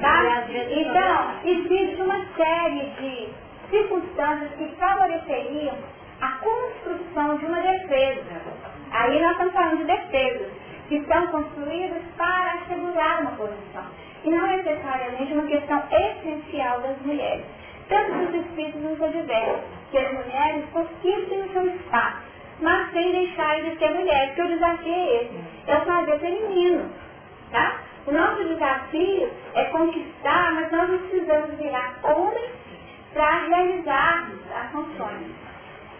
Tá? 0.00 0.46
Então, 0.70 1.30
existe 1.44 2.02
uma 2.02 2.24
série 2.36 2.86
de 3.00 3.28
circunstâncias 3.70 4.50
que 4.56 4.68
favoreceriam 4.76 5.76
a 6.20 6.28
construção 6.38 7.36
de 7.36 7.46
uma 7.46 7.60
defesa. 7.60 8.42
Aí 8.90 9.20
nós 9.20 9.32
estamos 9.32 9.52
falando 9.52 9.78
de 9.78 9.84
defesas, 9.84 10.52
que 10.88 11.04
são 11.04 11.26
construídas 11.28 12.02
para 12.16 12.54
assegurar 12.54 13.20
uma 13.20 13.32
posição. 13.32 13.84
E 14.24 14.30
não 14.30 14.46
necessariamente 14.46 15.32
uma 15.32 15.46
questão 15.46 15.82
essencial 15.90 16.80
das 16.80 17.00
mulheres. 17.02 17.44
Tanto 17.88 18.12
que 18.12 18.36
os 18.38 18.46
espíritos 18.46 18.82
nos 18.82 19.02
advertem 19.02 19.78
que 19.90 19.98
as 19.98 20.12
mulheres 20.12 20.64
conquistem 20.72 21.48
seu 21.52 21.66
espaço, 21.66 22.18
mas 22.60 22.90
sem 22.92 23.12
deixarem 23.12 23.70
de 23.70 23.78
ser 23.78 23.90
mulheres, 23.94 24.28
porque 24.34 24.42
o 24.42 24.48
desafio 24.48 24.92
é 24.92 25.22
esse, 25.22 25.38
é 25.66 25.76
fazer 25.76 26.18
feminino. 26.18 26.90
Tá? 27.50 27.80
Nosso 28.12 28.44
desafio 28.44 29.30
é 29.54 29.64
conquistar, 29.64 30.52
mas 30.54 30.72
nós 30.72 31.00
precisamos 31.02 31.50
virar 31.58 31.94
homens 32.02 32.50
para 33.12 33.46
realizarmos 33.46 34.40
as 34.50 34.70
funções. 34.70 35.26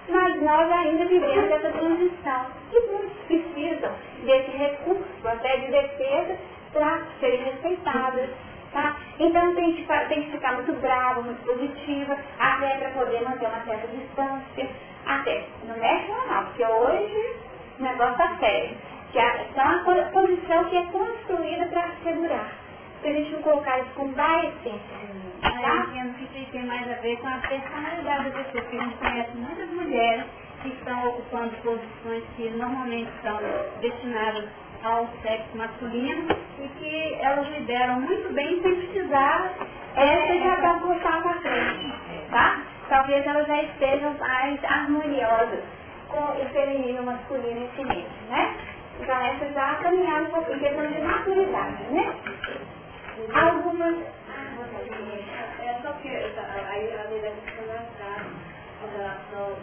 Mas 0.09 0.43
nós 0.43 0.73
ainda 0.73 1.05
vivemos 1.05 1.51
essa 1.51 1.71
transição. 1.71 2.47
E 2.73 2.81
muitos 2.91 3.19
precisam 3.27 3.93
desse 4.25 4.51
recurso, 4.57 5.29
até 5.29 5.57
de 5.59 5.71
defesa, 5.71 6.39
para 6.73 7.03
serem 7.21 7.45
respeitadas. 7.45 8.31
Tá? 8.73 8.97
Então 9.19 9.55
tem 9.55 9.75
que, 9.75 9.87
tem 10.09 10.23
que 10.23 10.31
ficar 10.31 10.53
muito 10.53 10.73
brava, 10.81 11.23
muito 11.23 11.43
positiva, 11.45 12.17
até 12.39 12.77
para 12.77 12.91
poder 12.91 13.23
manter 13.23 13.47
uma 13.47 13.65
certa 13.65 13.87
distância. 13.89 14.69
Até, 15.07 15.45
não 15.65 15.77
mexe 15.77 16.09
não, 16.09 16.45
porque 16.45 16.65
hoje 16.65 17.37
o 17.79 17.83
negócio 17.83 18.13
está 18.13 18.37
sério. 18.39 18.77
Que 19.13 19.19
a, 19.19 19.43
então 19.43 19.65
é 19.65 19.77
uma 19.77 20.11
posição 20.11 20.65
que 20.65 20.77
é 20.77 20.85
construída 20.87 21.67
para 21.67 21.85
assegurar. 21.85 22.53
Se 23.01 23.09
a 23.09 23.13
gente 23.13 23.33
não 23.33 23.43
colocar 23.43 23.79
isso 23.79 23.91
com 23.95 24.13
da 24.13 24.45
essência. 24.45 24.99
Tá? 25.41 25.51
Eu 25.51 25.77
entendo 25.77 26.15
que 26.15 26.41
isso 26.41 26.51
tem 26.51 26.67
mais 26.67 26.91
a 26.91 26.95
ver 26.95 27.17
com 27.19 27.29
a 27.29 27.39
personalidade 27.39 28.25
da 28.25 28.31
pessoa, 28.31 28.63
porque 28.65 28.77
a 28.77 28.85
gente 28.85 28.97
conhece 28.97 29.37
muitas 29.37 29.71
mulheres 29.71 30.25
que 30.63 30.69
estão 30.69 31.09
ocupando 31.09 31.55
posições 31.63 32.25
que 32.37 32.51
normalmente 32.51 33.11
são 33.23 33.39
destinadas 33.81 34.49
ao 34.83 35.09
sexo 35.23 35.57
masculino 35.57 36.27
e 36.61 36.69
que 36.79 37.15
elas 37.21 37.49
lideram 37.49 38.01
muito 38.01 38.33
bem 38.33 38.61
sem 38.63 38.75
precisar 38.75 39.55
essa 39.99 40.39
já 40.39 40.55
está 40.55 40.73
voltar 40.75 41.23
para 41.23 41.41
frente, 41.41 41.93
tá? 42.31 42.63
Talvez 42.89 43.27
elas 43.27 43.47
já 43.47 43.63
estejam 43.63 44.15
mais 44.15 44.65
harmoniosas 44.65 45.65
com 46.09 46.21
o 46.21 46.49
feminino 46.51 47.03
masculino 47.03 47.65
em 47.65 47.69
si 47.75 47.85
mesmo, 47.85 48.29
né? 48.31 48.57
Então 49.01 49.17
essa 49.17 49.53
já 49.53 49.79
um 50.23 50.27
pouco 50.27 50.53
em 50.53 50.59
questão 50.59 50.87
de 50.87 51.01
maturidade, 51.01 51.83
né? 51.85 52.15
Algumas. 53.33 53.97
É 55.61 55.81
só 55.83 55.93
que 56.03 56.09
aí 56.09 56.99
a 56.99 57.09
lei 57.09 57.21
da 57.21 57.31
questão 57.31 57.67
da 57.67 57.79
com 58.81 58.87
relação 58.97 59.57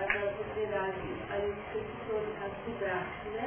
àquela 0.00 0.32
possibilidade, 0.32 1.00
a 1.30 1.36
gente 1.36 1.60
precisou 1.72 2.20
do 2.20 2.32
caso 2.40 2.54
do 2.64 2.72
braço, 2.78 3.28
né? 3.34 3.46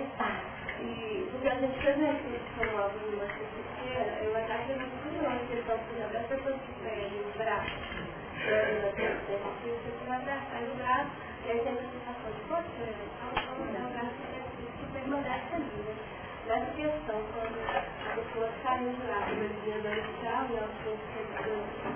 E 0.82 1.28
porque 1.32 1.48
a 1.48 1.56
gente 1.56 1.80
fez 1.80 1.98
um 1.98 2.02
exercício 2.02 2.78
logo 2.78 2.98
numa 3.12 3.26
sexta-feira, 3.26 4.20
eu 4.24 4.38
até 4.38 4.54
achei 4.54 4.76
muito 4.76 4.96
curioso 5.04 5.46
que 5.46 5.54
eles 5.54 5.64
estão 5.64 5.78
fazendo 5.78 6.16
as 6.18 6.28
pessoas 6.28 6.56
que 6.62 6.72
pegam 6.84 7.26
o 7.26 7.38
braço, 7.38 7.78
você 9.64 9.92
vai 10.08 10.18
abraçar 10.18 10.62
o 10.62 10.76
braço, 10.78 11.12
e 11.46 11.52
aí 11.52 11.60
tem 11.60 11.74
a 11.74 11.76
sensação 11.76 12.30
de 12.34 12.42
postura, 12.50 12.94
então 12.94 13.34
o 13.34 14.53
super 14.84 15.08
modesto 15.08 15.56
ali, 15.56 15.84
né? 15.86 15.96
Nessa 16.48 16.72
questão, 16.76 17.22
quando 17.32 17.56
a 17.64 18.16
pessoa 18.16 18.50
do 18.50 19.08
lado 19.08 19.32
do 19.32 19.48
dia 19.64 19.80
do 19.80 19.88
inicial, 19.88 20.44
e 20.50 20.58
ela 20.58 20.70
foi 20.84 20.98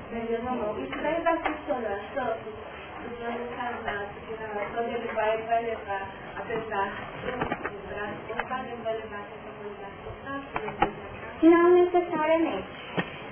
vendendo 0.10 0.48
a 0.48 0.52
mão. 0.52 0.80
Isso 0.80 0.98
daí 1.02 1.22
vai 1.22 1.38
funcionar 1.38 2.00
tanto 2.16 2.48
o 2.48 3.48
casado, 3.56 4.08
que 4.26 4.34
quando 4.74 4.88
ele 4.88 5.08
vai, 5.14 5.38
vai 5.44 5.64
levar, 5.64 6.08
apesar 6.38 6.92
do 7.24 7.88
braço 7.88 8.16
cortado, 8.28 8.68
ele 8.68 8.82
vai 8.84 8.94
levar 8.94 9.20
essa 9.20 9.38
comunidade 9.44 9.98
cortada, 10.04 10.44
Não 11.44 11.70
necessariamente. 11.84 12.68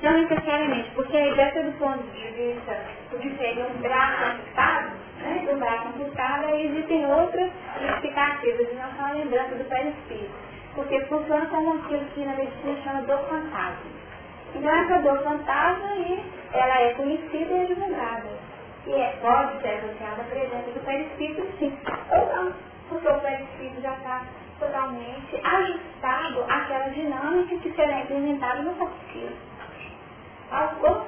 Não 0.04 0.22
necessariamente, 0.22 0.92
porque 0.92 1.18
a 1.18 1.28
ideia 1.28 1.64
do 1.64 1.80
ponto 1.80 2.04
de 2.12 2.28
vista 2.32 2.86
de 3.20 3.38
ser 3.38 3.66
um 3.66 3.82
braço 3.82 4.24
amputado, 4.26 4.92
né, 5.26 5.46
do 5.52 5.60
braço 5.60 5.88
amputado, 5.88 6.46
aí 6.46 6.68
existem 6.68 7.06
outras 7.06 7.52
justificativas, 7.82 8.72
e 8.72 8.76
não 8.76 8.92
só 8.98 9.06
a 9.06 9.14
lembrança 9.14 9.56
do 9.56 9.64
perispírito, 9.66 10.34
porque 10.76 11.00
funciona 11.06 11.46
como 11.48 11.74
aquilo 11.74 12.06
que 12.06 12.26
na 12.26 12.34
medicina 12.34 12.82
chama 12.84 13.02
dor 13.02 13.20
fantasma. 13.28 13.96
Então 14.54 14.72
essa 14.72 15.02
dor 15.02 15.22
fantasma 15.24 15.88
aí, 15.88 16.24
ela 16.54 16.82
é 16.82 16.94
conhecida 16.94 17.54
e 17.54 17.68
divulgada. 17.68 18.46
E 18.88 18.94
é, 18.94 19.18
pode 19.20 19.62
ser 19.62 19.80
associada 19.80 20.22
à 20.22 20.26
presença 20.26 20.72
do 20.72 20.86
perispírito, 20.86 21.48
sim, 21.58 21.78
ou 22.12 22.36
não, 22.36 22.54
porque 22.88 23.08
o 23.08 23.20
perispírito 23.20 23.82
já 23.82 23.94
está 23.94 24.22
totalmente 24.60 25.42
ajustado 25.44 26.46
àquela 26.48 26.90
dinâmica 26.90 27.58
que 27.58 27.72
será 27.74 28.02
implementada 28.02 28.62
no 28.62 28.76
corpo 28.76 28.96
físico. 29.12 29.56
O 30.52 30.76
corpo 30.80 31.08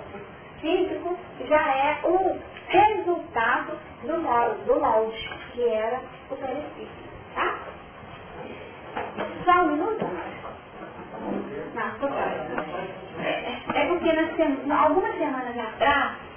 físico 0.60 1.18
já 1.48 1.76
é 1.76 2.00
o 2.04 2.40
resultado 2.68 3.78
do 4.04 4.18
molde, 4.22 4.64
do 4.66 4.80
molde 4.80 5.30
que 5.54 5.68
era 5.68 6.02
o 6.30 6.36
perispírito. 6.36 6.92
Tá? 7.36 7.60
Só 9.46 9.64
um 9.64 9.72
minuto? 9.72 10.06
Não, 11.76 12.00
tô 12.00 12.08
é, 13.24 13.54
é 13.74 13.86
porque 13.88 14.14
nós 14.14 14.80
algumas 14.80 15.18
semanas 15.18 15.58
atrás 15.58 16.28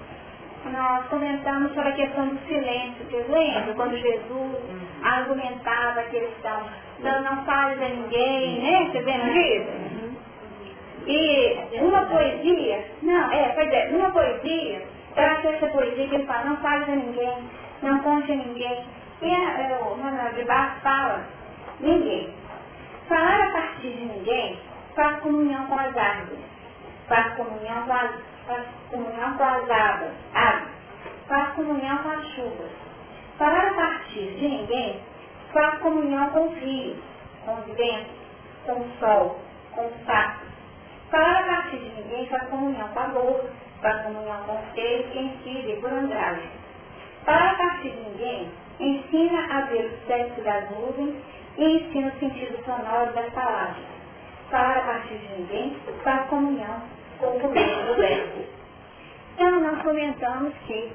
nós 0.72 1.06
comentamos 1.08 1.72
sobre 1.74 1.88
a 1.88 1.92
questão 1.92 2.28
do 2.28 2.38
silêncio, 2.46 3.04
vocês 3.06 3.28
lembram? 3.28 3.74
Quando 3.74 3.96
Jesus 3.96 4.56
argumentava 5.02 6.02
que 6.02 6.16
eles 6.16 6.36
estão, 6.36 6.62
não, 7.00 7.22
não 7.22 7.44
fales 7.44 7.80
a 7.80 7.88
ninguém, 7.88 8.60
né? 8.60 8.90
Você 8.90 9.00
vendo 9.00 9.28
isso? 9.30 9.90
E 11.06 11.80
uma 11.80 12.04
poesia, 12.06 12.84
não, 13.02 13.32
é, 13.32 13.48
pois 13.54 13.72
é, 13.72 13.88
uma 13.90 14.10
poesia, 14.10 14.82
achei 15.16 15.54
essa 15.54 15.66
poesia 15.68 16.08
que 16.08 16.14
ele 16.14 16.26
fala, 16.26 16.44
não 16.44 16.56
fales 16.58 16.88
a 16.88 16.92
ninguém, 16.92 17.50
não 17.82 17.98
conte 18.00 18.32
a 18.32 18.36
ninguém, 18.36 18.84
E 19.22 19.34
a, 19.34 19.78
o 19.86 19.96
Manuel 19.96 20.32
de 20.34 20.44
Barros 20.44 20.82
fala, 20.82 21.24
ninguém. 21.80 22.32
Falar 23.08 23.48
a 23.48 23.50
partir 23.50 23.90
de 23.90 24.04
ninguém 24.04 24.58
faz 24.94 25.20
comunhão 25.20 25.66
com 25.66 25.78
as 25.78 25.96
árvores, 25.96 26.44
faz 27.08 27.34
comunhão 27.34 27.82
com 27.86 27.92
as, 27.92 28.10
faz 28.46 28.66
comunhão 28.90 29.36
com 29.36 29.44
as 29.44 29.70
aves, 29.70 30.12
aves, 30.34 30.68
faz 31.26 31.54
comunhão 31.54 31.98
com 31.98 32.10
as 32.10 32.26
chuvas. 32.34 32.70
Falar 33.36 33.68
a 33.68 33.74
partir 33.74 34.34
de 34.36 34.48
ninguém 34.48 35.00
faz 35.52 35.78
comunhão 35.80 36.30
com 36.30 36.48
os 36.48 36.58
rios, 36.58 36.98
com 37.44 37.54
os 37.54 37.66
ventos, 37.76 38.12
com 38.66 38.72
o 38.72 38.90
sol, 39.00 39.40
com 39.72 39.86
os 39.86 39.96
passos. 40.04 40.48
Falar 41.10 41.40
a 41.40 41.42
partir 41.42 41.78
de 41.78 42.02
ninguém 42.02 42.26
faz 42.26 42.48
comunhão 42.48 42.88
com 42.88 43.00
a 43.00 43.06
luz, 43.06 43.50
faz 43.80 44.02
comunhão 44.02 44.42
com 44.44 44.54
os 44.54 44.72
que 44.72 45.18
incidem 45.18 45.80
por 45.80 45.92
Andrade. 45.92 46.42
Falar 47.24 47.52
a 47.52 47.54
partir 47.54 47.90
de 47.90 48.00
ninguém 48.00 48.50
ensina 48.78 49.58
a 49.58 49.60
ver 49.62 49.86
o 49.86 50.06
sexo 50.06 50.40
das 50.42 50.70
nuvens 50.70 51.14
e 51.58 51.64
ensina 51.64 52.08
o 52.08 52.18
sentido 52.18 52.64
sonoro 52.64 53.12
das 53.12 53.30
palavras. 53.32 53.84
Falar 54.50 54.78
a 54.78 54.80
partir 54.80 55.18
de 55.18 55.28
ninguém 55.38 55.76
faz 56.02 56.28
comunhão 56.28 56.82
com 57.18 57.26
o 57.26 57.40
governo 57.40 57.86
do 57.86 57.94
verbo. 57.96 58.44
Então 59.34 59.60
nós 59.60 59.82
comentamos 59.82 60.54
que 60.66 60.92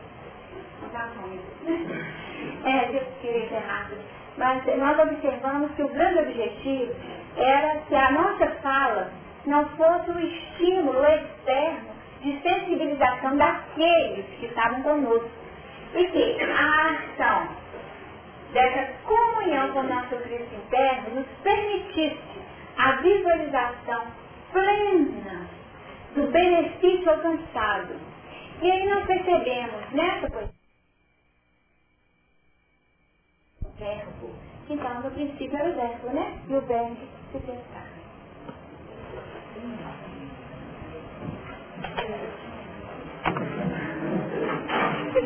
é, 2.65 2.95
eu 2.95 3.05
queria 3.21 3.49
ser 3.49 3.63
rápido. 3.67 4.01
Mas 4.37 4.65
nós 4.77 4.99
observamos 4.99 5.71
que 5.75 5.83
o 5.83 5.87
grande 5.89 6.19
objetivo 6.19 6.93
era 7.37 7.79
que 7.87 7.95
a 7.95 8.11
nossa 8.11 8.47
fala 8.61 9.11
não 9.45 9.65
fosse 9.69 10.11
o 10.11 10.19
estímulo 10.19 11.05
externo 11.05 11.94
de 12.25 12.41
sensibilização 12.41 13.37
daqueles 13.37 14.25
que 14.39 14.47
estavam 14.47 14.81
conosco. 14.81 15.29
E 15.93 16.05
que 16.07 16.43
a 16.43 16.91
ação 16.91 17.47
dessa 18.51 18.93
comunhão 19.03 19.71
com 19.71 19.79
o 19.79 19.83
nosso 19.83 20.15
Cristo 20.17 20.55
interno 20.55 21.19
nos 21.19 21.27
permitisse 21.43 22.41
a 22.77 22.93
visualização 22.93 24.07
plena 24.51 25.47
do 26.15 26.27
benefício 26.31 27.09
alcançado. 27.09 27.95
E 28.61 28.71
aí 28.71 28.89
nós 28.89 29.05
percebemos 29.05 29.91
nessa 29.91 30.29
coisa 30.29 30.51
verbo. 33.77 34.33
Então, 34.69 35.01
no 35.01 35.11
princípio 35.11 35.55
era 35.55 35.69
o 35.69 35.75
verbo, 35.75 36.09
né? 36.09 36.41
E 36.49 36.55
o 36.55 36.61
verbo 36.61 36.97
se 37.31 37.39
pensar. 37.39 37.94
Bom 45.15 45.21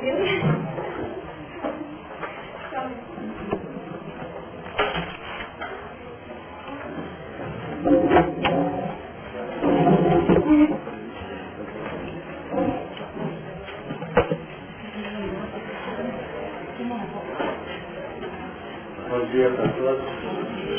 dia 19.32 19.50
para 19.52 19.70
todos. 19.70 20.06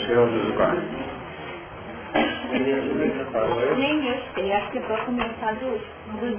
Senhor 0.06 0.28
dos 0.30 0.56
guardas. 0.56 0.84
Nem 3.78 4.08
eu 4.08 4.18
sei, 4.34 4.52
acho 4.52 4.70
que 4.72 4.78
eu 4.78 4.82
começar 5.06 5.54
do, 5.56 5.78
do 6.20 6.36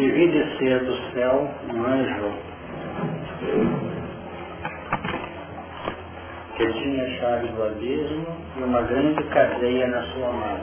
E 0.00 0.10
vi 0.10 0.28
descer 0.28 0.82
do 0.82 0.96
céu 1.12 1.46
um 1.74 1.84
anjo 1.84 2.32
que 6.56 6.72
tinha 6.72 7.04
a 7.04 7.10
chave 7.18 7.48
do 7.48 7.62
abismo 7.64 8.26
e 8.56 8.62
uma 8.62 8.80
grande 8.80 9.22
cadeia 9.24 9.88
na 9.88 10.02
sua 10.04 10.32
mão. 10.32 10.60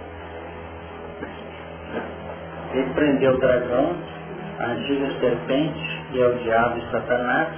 Ele 2.73 2.89
prendeu 2.95 3.35
o 3.35 3.37
dragão, 3.37 3.95
a 4.57 4.65
antiga 4.71 5.19
serpente, 5.19 6.01
que 6.11 6.19
é 6.19 6.25
o 6.25 6.33
diabo 6.39 6.79
e 6.79 6.91
Satanás, 6.91 7.49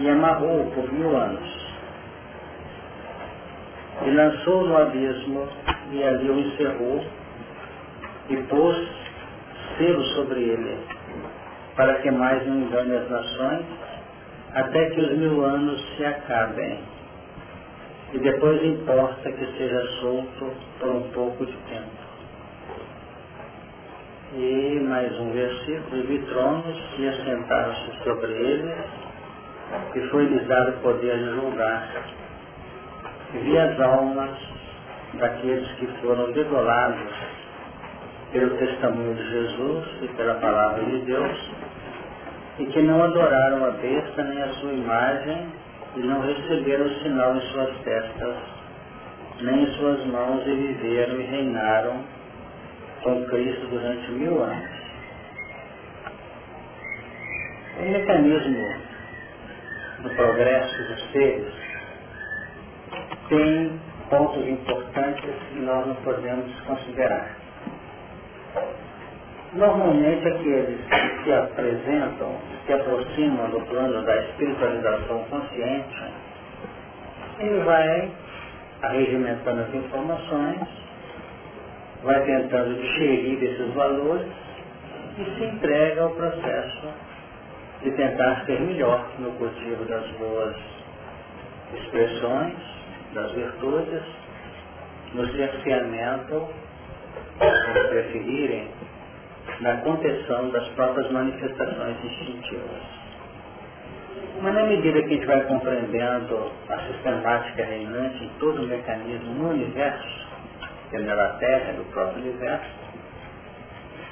e 0.00 0.10
amarrou-o 0.10 0.70
por 0.72 0.92
mil 0.92 1.16
anos. 1.16 1.76
E 4.02 4.10
lançou 4.10 4.66
no 4.66 4.76
abismo, 4.76 5.48
e 5.92 6.04
ali 6.04 6.28
o 6.28 6.38
encerrou, 6.40 7.02
e 8.28 8.36
pôs 8.36 9.03
selo 9.76 10.04
sobre 10.14 10.40
ele, 10.40 10.78
para 11.76 11.94
que 11.96 12.10
mais 12.10 12.46
não 12.46 12.56
engane 12.56 12.96
as 12.96 13.10
nações, 13.10 13.66
até 14.54 14.90
que 14.90 15.00
os 15.00 15.18
mil 15.18 15.44
anos 15.44 15.96
se 15.96 16.04
acabem. 16.04 16.78
E 18.12 18.18
depois 18.18 18.62
importa 18.64 19.32
que 19.32 19.46
seja 19.58 19.86
solto 20.00 20.52
por 20.78 20.88
um 20.88 21.02
pouco 21.10 21.44
de 21.44 21.56
tempo. 21.68 22.04
E 24.36 24.80
mais 24.88 25.12
um 25.18 25.32
versículo, 25.32 26.02
vi 26.04 26.18
tronos 26.26 26.78
e 26.98 27.08
assentaram-se 27.08 28.04
sobre 28.04 28.32
eles, 28.32 28.74
e 29.94 30.00
foi-lhes 30.08 30.46
dado 30.46 30.70
o 30.70 30.80
poder 30.80 31.18
de 31.18 31.30
julgar. 31.34 31.88
Vi 33.32 33.58
as 33.58 33.80
almas 33.80 34.38
daqueles 35.14 35.68
que 35.72 35.86
foram 36.00 36.30
degolados 36.32 37.12
pelo 38.34 38.56
testemunho 38.56 39.14
de 39.14 39.30
Jesus 39.30 39.86
e 40.02 40.08
pela 40.16 40.34
palavra 40.34 40.84
de 40.84 40.98
Deus, 41.02 41.50
e 42.58 42.66
que 42.66 42.82
não 42.82 43.00
adoraram 43.04 43.64
a 43.64 43.70
besta 43.70 44.24
nem 44.24 44.42
a 44.42 44.48
sua 44.54 44.72
imagem, 44.72 45.52
e 45.94 46.00
não 46.00 46.20
receberam 46.20 46.84
o 46.84 46.94
sinal 47.00 47.36
em 47.36 47.40
suas 47.52 47.78
testas, 47.84 48.36
nem 49.40 49.62
em 49.62 49.66
suas 49.74 50.04
mãos, 50.06 50.44
e 50.48 50.50
viveram 50.50 51.20
e 51.20 51.22
reinaram 51.22 52.04
com 53.04 53.24
Cristo 53.26 53.68
durante 53.68 54.10
mil 54.10 54.42
anos. 54.42 54.70
O 57.78 57.82
mecanismo 57.88 58.74
do 60.02 60.10
progresso 60.10 60.82
dos 60.88 61.12
seres 61.12 61.54
tem 63.28 63.80
pontos 64.10 64.44
importantes 64.48 65.30
que 65.52 65.60
nós 65.60 65.86
não 65.86 65.94
podemos 65.96 66.46
desconsiderar. 66.46 67.43
Normalmente 69.52 70.26
aqueles 70.26 70.80
que 70.80 71.24
se 71.24 71.32
apresentam, 71.32 72.36
se 72.66 72.72
aproximam 72.72 73.50
do 73.50 73.60
plano 73.66 74.02
da 74.02 74.16
espiritualização 74.22 75.24
consciente, 75.30 76.04
ele 77.38 77.62
vai 77.64 78.10
arregimentando 78.82 79.62
as 79.62 79.74
informações, 79.74 80.60
vai 82.02 82.20
tentando 82.24 82.74
digerir 82.74 83.42
esses 83.42 83.74
valores 83.74 84.26
e 85.18 85.24
se 85.36 85.44
entrega 85.44 86.02
ao 86.02 86.10
processo 86.10 86.88
de 87.82 87.90
tentar 87.92 88.44
ser 88.46 88.60
melhor 88.60 89.06
no 89.18 89.30
cultivo 89.32 89.84
das 89.84 90.06
boas 90.12 90.56
expressões, 91.74 92.54
das 93.14 93.30
virtudes, 93.32 94.02
no 95.12 95.26
cerceamento, 95.32 96.48
se 97.38 97.88
preferirem, 97.88 98.68
na 99.60 99.76
contenção 99.78 100.50
das 100.50 100.66
próprias 100.70 101.10
manifestações 101.10 101.96
instintivas. 102.04 103.04
Mas 104.40 104.54
na 104.54 104.64
medida 104.64 105.00
que 105.02 105.06
a 105.06 105.16
gente 105.16 105.26
vai 105.26 105.42
compreendendo 105.44 106.50
a 106.68 106.78
sistemática 106.86 107.64
reinante 107.64 108.24
em 108.24 108.28
todo 108.40 108.62
o 108.62 108.66
mecanismo 108.66 109.32
no 109.34 109.50
universo, 109.50 110.26
que 110.90 110.96
é 110.96 111.00
na 111.00 111.28
Terra, 111.34 111.72
do 111.72 111.84
próprio 111.92 112.22
universo, 112.22 112.70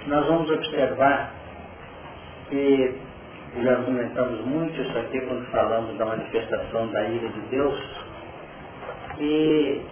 nós 0.06 0.26
vamos 0.26 0.50
observar 0.50 1.32
que 2.48 2.98
já 3.62 3.76
comentamos 3.76 4.40
muito 4.46 4.80
isso 4.80 4.98
aqui 4.98 5.20
quando 5.20 5.44
falamos 5.50 5.96
da 5.98 6.06
manifestação 6.06 6.88
da 6.88 7.02
ira 7.04 7.28
de 7.28 7.40
Deus, 7.50 7.80
e 9.18 9.82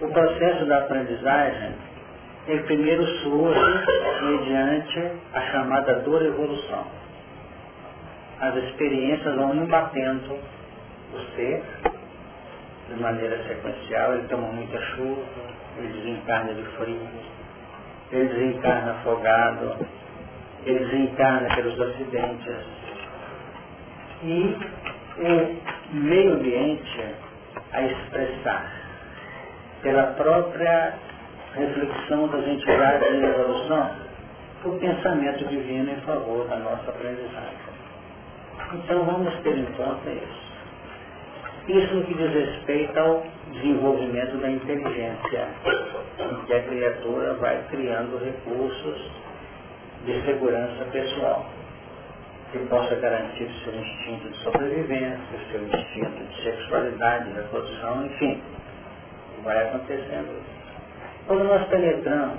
o 0.00 0.08
processo 0.08 0.64
da 0.66 0.78
aprendizagem 0.78 1.74
ele 2.46 2.62
primeiro 2.64 3.06
surge 3.22 3.86
mediante 4.22 5.12
a 5.32 5.40
chamada 5.50 5.94
dor 6.00 6.22
evolução. 6.22 6.84
As 8.40 8.54
experiências 8.56 9.34
vão 9.34 9.54
embatendo 9.54 10.34
o 10.34 11.36
ser 11.36 11.62
de 12.88 13.00
maneira 13.00 13.42
sequencial, 13.48 14.14
ele 14.14 14.28
toma 14.28 14.48
muita 14.48 14.78
chuva, 14.78 15.22
ele 15.78 15.88
desencarna 15.88 16.52
de 16.52 16.62
frio, 16.76 17.08
ele 18.12 18.28
desencarna 18.28 18.92
afogado, 18.92 19.86
ele 20.66 20.78
desencarna 20.80 21.54
pelos 21.54 21.80
acidentes. 21.80 22.56
E 24.22 24.56
o 25.18 25.96
meio 25.96 26.34
ambiente 26.34 27.14
a 27.72 27.82
expressar 27.82 28.70
pela 29.82 30.02
própria 30.14 30.94
reflexão 31.54 32.28
das 32.28 32.46
entidades 32.46 33.12
em 33.12 33.24
evolução, 33.24 33.90
o 34.64 34.70
pensamento 34.78 35.46
divino 35.46 35.90
em 35.90 36.00
favor 36.00 36.48
da 36.48 36.56
nossa 36.56 36.90
aprendizagem. 36.90 37.74
Então 38.74 39.04
vamos 39.04 39.34
ter 39.42 39.56
em 39.56 39.66
conta 39.76 40.10
isso. 40.10 40.44
Isso 41.68 41.94
no 41.94 42.04
que 42.04 42.14
diz 42.14 42.30
respeito 42.32 42.98
ao 42.98 43.24
desenvolvimento 43.52 44.36
da 44.38 44.50
inteligência, 44.50 45.48
em 46.18 46.44
que 46.44 46.54
a 46.54 46.62
criatura 46.62 47.34
vai 47.34 47.62
criando 47.70 48.22
recursos 48.22 49.10
de 50.04 50.22
segurança 50.26 50.84
pessoal, 50.92 51.46
que 52.52 52.58
possa 52.66 52.94
garantir 52.96 53.44
o 53.44 53.64
seu 53.64 53.74
instinto 53.74 54.28
de 54.28 54.38
sobrevivência, 54.38 55.18
o 55.32 55.50
seu 55.50 55.62
instinto 55.62 56.24
de 56.24 56.42
sexualidade, 56.42 57.30
de 57.30 57.36
reprodução, 57.36 58.06
enfim. 58.06 58.42
Vai 59.42 59.68
acontecendo 59.68 60.32
isso. 60.32 60.53
Quando 61.26 61.44
nós 61.44 61.66
penetramos 61.68 62.38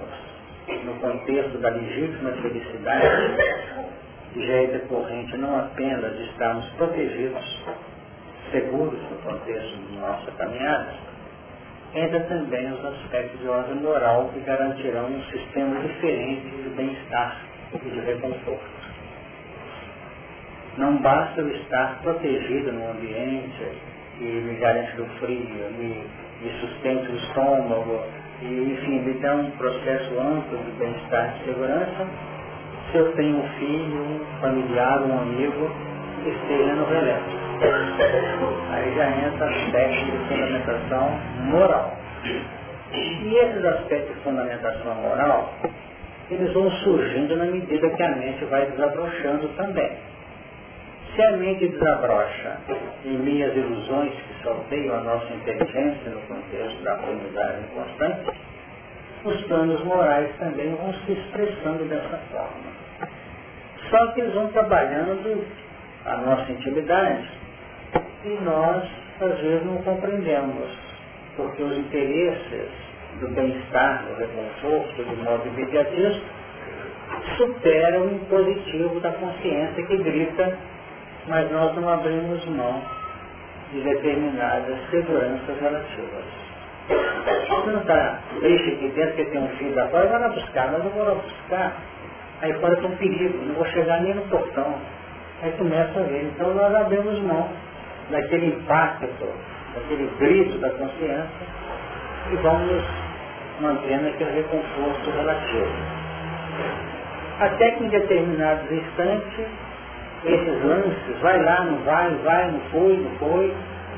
no 0.84 0.94
contexto 1.00 1.58
da 1.58 1.70
legítima 1.70 2.32
felicidade, 2.34 3.36
que 4.32 4.46
já 4.46 4.54
é 4.54 4.68
decorrente 4.68 5.36
não 5.38 5.58
apenas 5.60 6.16
de 6.16 6.24
estarmos 6.26 6.70
protegidos, 6.74 7.64
seguros 8.52 9.02
no 9.10 9.18
contexto 9.24 9.76
de 9.76 9.98
nossa 9.98 10.32
caminhada, 10.34 10.94
entra 11.96 12.20
também 12.22 12.72
os 12.74 12.86
aspectos 12.86 13.40
de 13.40 13.48
ordem 13.48 13.76
moral 13.76 14.30
que 14.34 14.40
garantirão 14.42 15.08
um 15.08 15.24
sistema 15.32 15.80
diferente 15.80 16.46
de 16.46 16.70
bem-estar 16.76 17.42
e 17.74 17.90
de 17.90 18.00
reconforto. 18.02 18.86
Não 20.78 20.98
basta 20.98 21.42
eu 21.42 21.50
estar 21.56 22.02
protegido 22.04 22.72
no 22.72 22.92
ambiente 22.92 23.64
e 24.20 24.24
me 24.24 24.56
garante 24.58 24.96
do 24.96 25.06
frio, 25.20 25.72
me, 25.72 26.06
me 26.42 26.60
sustente 26.60 27.12
o 27.12 27.16
estômago, 27.16 28.04
e, 28.42 28.74
enfim, 28.74 29.00
me 29.02 29.14
dá 29.16 29.36
um 29.36 29.52
processo 29.52 30.20
amplo 30.20 30.58
de 30.58 30.72
bem-estar 30.78 31.36
e 31.38 31.46
segurança, 31.46 32.08
se 32.92 32.98
eu 32.98 33.12
tenho 33.14 33.38
um 33.38 33.50
filho, 33.60 34.02
um 34.02 34.40
familiar, 34.42 35.02
um 35.04 35.20
amigo 35.20 35.72
esteja 36.30 36.74
no 36.76 36.86
relento. 36.86 37.46
Aí 38.72 38.96
já 38.96 39.10
entra 39.10 39.50
aspectos 39.50 40.06
de 40.06 40.18
fundamentação 40.28 41.20
moral. 41.46 41.98
E 42.94 43.36
esses 43.36 43.66
aspectos 43.66 44.16
de 44.16 44.22
fundamentação 44.22 44.96
moral, 44.96 45.54
eles 46.30 46.54
vão 46.54 46.70
surgindo 46.72 47.36
na 47.36 47.46
medida 47.46 47.90
que 47.90 48.04
a 48.04 48.16
mente 48.16 48.46
vai 48.46 48.66
desabrochando 48.72 49.48
também. 49.56 49.92
Se 51.16 51.22
a 51.22 51.32
mente 51.38 51.68
desabrocha 51.68 52.58
em 53.06 53.18
minhas 53.18 53.56
ilusões 53.56 54.12
que 54.12 54.35
sorteiam 54.46 54.96
a 54.96 55.02
nossa 55.02 55.34
inteligência 55.34 56.12
no 56.12 56.22
contexto 56.22 56.84
da 56.84 56.96
comunidade 56.98 57.64
constante, 57.74 58.40
os 59.26 59.42
planos 59.46 59.84
morais 59.84 60.30
também 60.38 60.74
vão 60.76 60.94
se 60.94 61.12
expressando 61.12 61.84
dessa 61.86 62.18
forma. 62.32 63.10
Só 63.90 64.08
que 64.14 64.22
eles 64.22 64.34
vão 64.34 64.48
trabalhando 64.52 65.46
a 66.06 66.18
nossa 66.18 66.52
intimidade 66.52 67.28
e 68.24 68.38
nós, 68.44 68.88
às 69.20 69.40
vezes, 69.40 69.66
não 69.66 69.78
compreendemos, 69.82 70.70
porque 71.36 71.62
os 71.62 71.78
interesses 71.78 72.70
do 73.20 73.28
bem-estar, 73.30 74.06
do 74.06 74.16
reconforto, 74.16 75.04
do 75.04 75.24
modo 75.24 75.48
imediatista, 75.48 76.24
superam 77.38 78.04
o 78.04 78.16
impositivo 78.16 79.00
da 79.00 79.12
consciência 79.12 79.86
que 79.86 79.98
grita 79.98 80.58
mas 81.28 81.52
nós 81.52 81.76
não 81.76 81.90
abrimos 81.90 82.46
mão 82.46 82.84
de 83.72 83.82
determinadas 83.82 84.78
seguranças 84.90 85.60
relativas. 85.60 86.24
Você 86.88 87.72
não 87.72 87.82
está 87.82 88.20
triste 88.40 88.74
aqui 88.74 88.90
dentro 88.90 89.16
que 89.16 89.26
tem 89.26 89.42
um 89.42 89.50
filho 89.58 89.74
da 89.74 89.88
fora, 89.88 90.08
vai 90.08 90.20
lá 90.20 90.30
buscar, 90.30 90.72
mas 90.72 90.86
eu 90.86 90.92
vou 90.92 91.04
lá 91.04 91.16
buscar. 91.16 91.74
Aí 92.42 92.54
fora 92.60 92.76
tem 92.76 92.86
um 92.86 92.96
perigo, 92.98 93.46
não 93.46 93.56
vou 93.56 93.66
chegar 93.68 94.02
nem 94.02 94.14
no 94.14 94.22
portão. 94.24 94.76
Aí 95.42 95.52
começa 95.54 96.00
a 96.00 96.04
ver. 96.04 96.24
Então 96.26 96.54
nós 96.54 96.76
abrimos 96.76 97.20
mão 97.22 97.50
daquele 98.12 98.48
impacto, 98.48 99.08
daquele 99.74 100.10
grito 100.20 100.58
da 100.60 100.70
consciência 100.70 101.48
e 102.32 102.36
vamos 102.38 102.84
mantendo 103.60 104.08
aquele 104.10 104.32
reconforto 104.32 105.10
relativo. 105.12 105.72
Até 107.40 107.72
que 107.72 107.84
em 107.84 107.90
determinados 107.90 108.72
instantes 108.72 109.48
esses 110.26 110.64
lances, 110.64 111.20
vai 111.22 111.42
lá, 111.44 111.64
não 111.64 111.78
vai, 111.84 112.10
vai, 112.16 112.52
não 112.52 112.60
foi, 112.72 112.98
não 112.98 113.12
foi, 113.18 113.54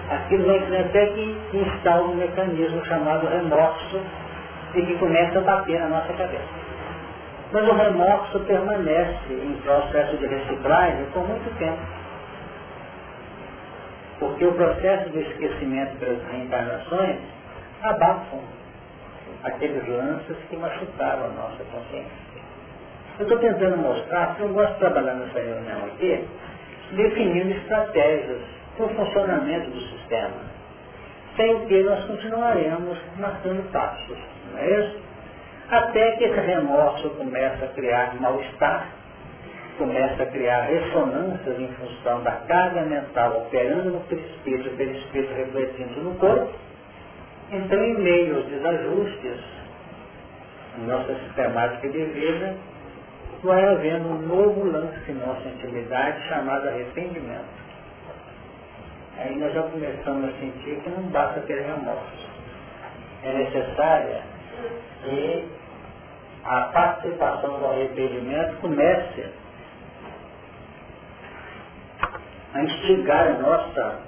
aquilo 0.10 0.46
vai 0.46 0.82
até 0.82 1.06
que 1.08 1.38
instala 1.54 2.04
um 2.04 2.16
mecanismo 2.16 2.84
chamado 2.86 3.28
remorso 3.28 4.02
e 4.76 4.82
que 4.86 4.98
começa 4.98 5.40
a 5.40 5.42
bater 5.42 5.80
na 5.80 5.88
nossa 5.88 6.14
cabeça. 6.14 6.68
Mas 7.52 7.68
o 7.68 7.74
remorso 7.74 8.40
permanece 8.42 9.34
em 9.34 9.54
processo 9.64 10.18
de 10.18 10.28
reciclagem 10.28 11.06
por 11.14 11.26
muito 11.26 11.58
tempo. 11.58 11.80
Porque 14.20 14.46
o 14.46 14.54
processo 14.54 15.10
de 15.12 15.20
esquecimento 15.20 15.98
pelas 15.98 16.22
reencarnações 16.30 17.18
abafam 17.84 18.42
aqueles 19.44 19.88
lances 19.88 20.36
que 20.50 20.58
machucaram 20.58 21.26
a 21.26 21.30
nossa 21.30 21.64
consciência. 21.72 22.27
Eu 23.20 23.24
estou 23.24 23.40
tentando 23.40 23.78
mostrar, 23.78 24.28
porque 24.28 24.44
eu 24.44 24.50
gosto 24.50 24.74
de 24.74 24.80
trabalhar 24.80 25.16
nessa 25.16 25.40
reunião 25.40 25.86
aqui, 25.88 26.24
definindo 26.92 27.50
estratégias 27.50 28.42
para 28.76 28.86
o 28.86 28.90
funcionamento 28.90 29.72
do 29.72 29.82
sistema. 29.82 30.36
Sem 31.36 31.56
o 31.56 31.66
que 31.66 31.82
nós 31.82 32.06
continuaremos 32.06 32.98
marcando 33.18 33.72
passos, 33.72 34.18
não 34.52 34.60
é 34.60 34.80
isso? 34.80 35.00
Até 35.70 36.12
que 36.12 36.26
esse 36.26 36.40
remorso 36.40 37.10
começa 37.12 37.66
a 37.66 37.68
criar 37.70 38.16
mal-estar, 38.22 38.88
começa 39.80 40.24
a 40.24 40.26
criar 40.28 40.62
ressonâncias 40.62 41.60
em 41.60 41.68
função 41.70 42.22
da 42.22 42.32
carga 42.32 42.84
mental 42.84 43.46
operando 43.46 43.92
no 43.92 44.00
perispírito, 44.02 44.70
o 44.70 44.78
perispírito 44.78 45.34
refletindo 45.34 46.02
no 46.02 46.16
corpo. 46.16 46.54
Então, 47.52 47.84
em 47.84 47.96
meio 47.96 48.38
aos 48.38 48.46
desajustes, 48.46 49.40
nossa 50.86 51.16
sistemática 51.16 51.90
de 51.90 52.06
vida, 52.06 52.56
vai 53.44 53.64
havendo 53.64 54.10
um 54.10 54.22
novo 54.22 54.64
lance 54.66 55.12
em 55.12 55.16
nossa 55.16 55.48
intimidade 55.48 56.28
chamado 56.28 56.68
arrependimento. 56.68 57.68
Aí 59.18 59.36
nós 59.36 59.54
já 59.54 59.64
começamos 59.64 60.30
a 60.30 60.40
sentir 60.40 60.80
que 60.82 60.90
não 60.90 61.04
basta 61.04 61.40
ter 61.42 61.62
remorso. 61.62 62.30
É 63.24 63.34
necessária 63.34 64.22
que 65.04 65.48
a 66.44 66.62
participação 66.74 67.60
do 67.60 67.66
arrependimento 67.66 68.58
comece 68.62 69.26
a 72.54 72.64
instigar 72.64 73.28
a 73.28 73.34
nossa 73.34 74.00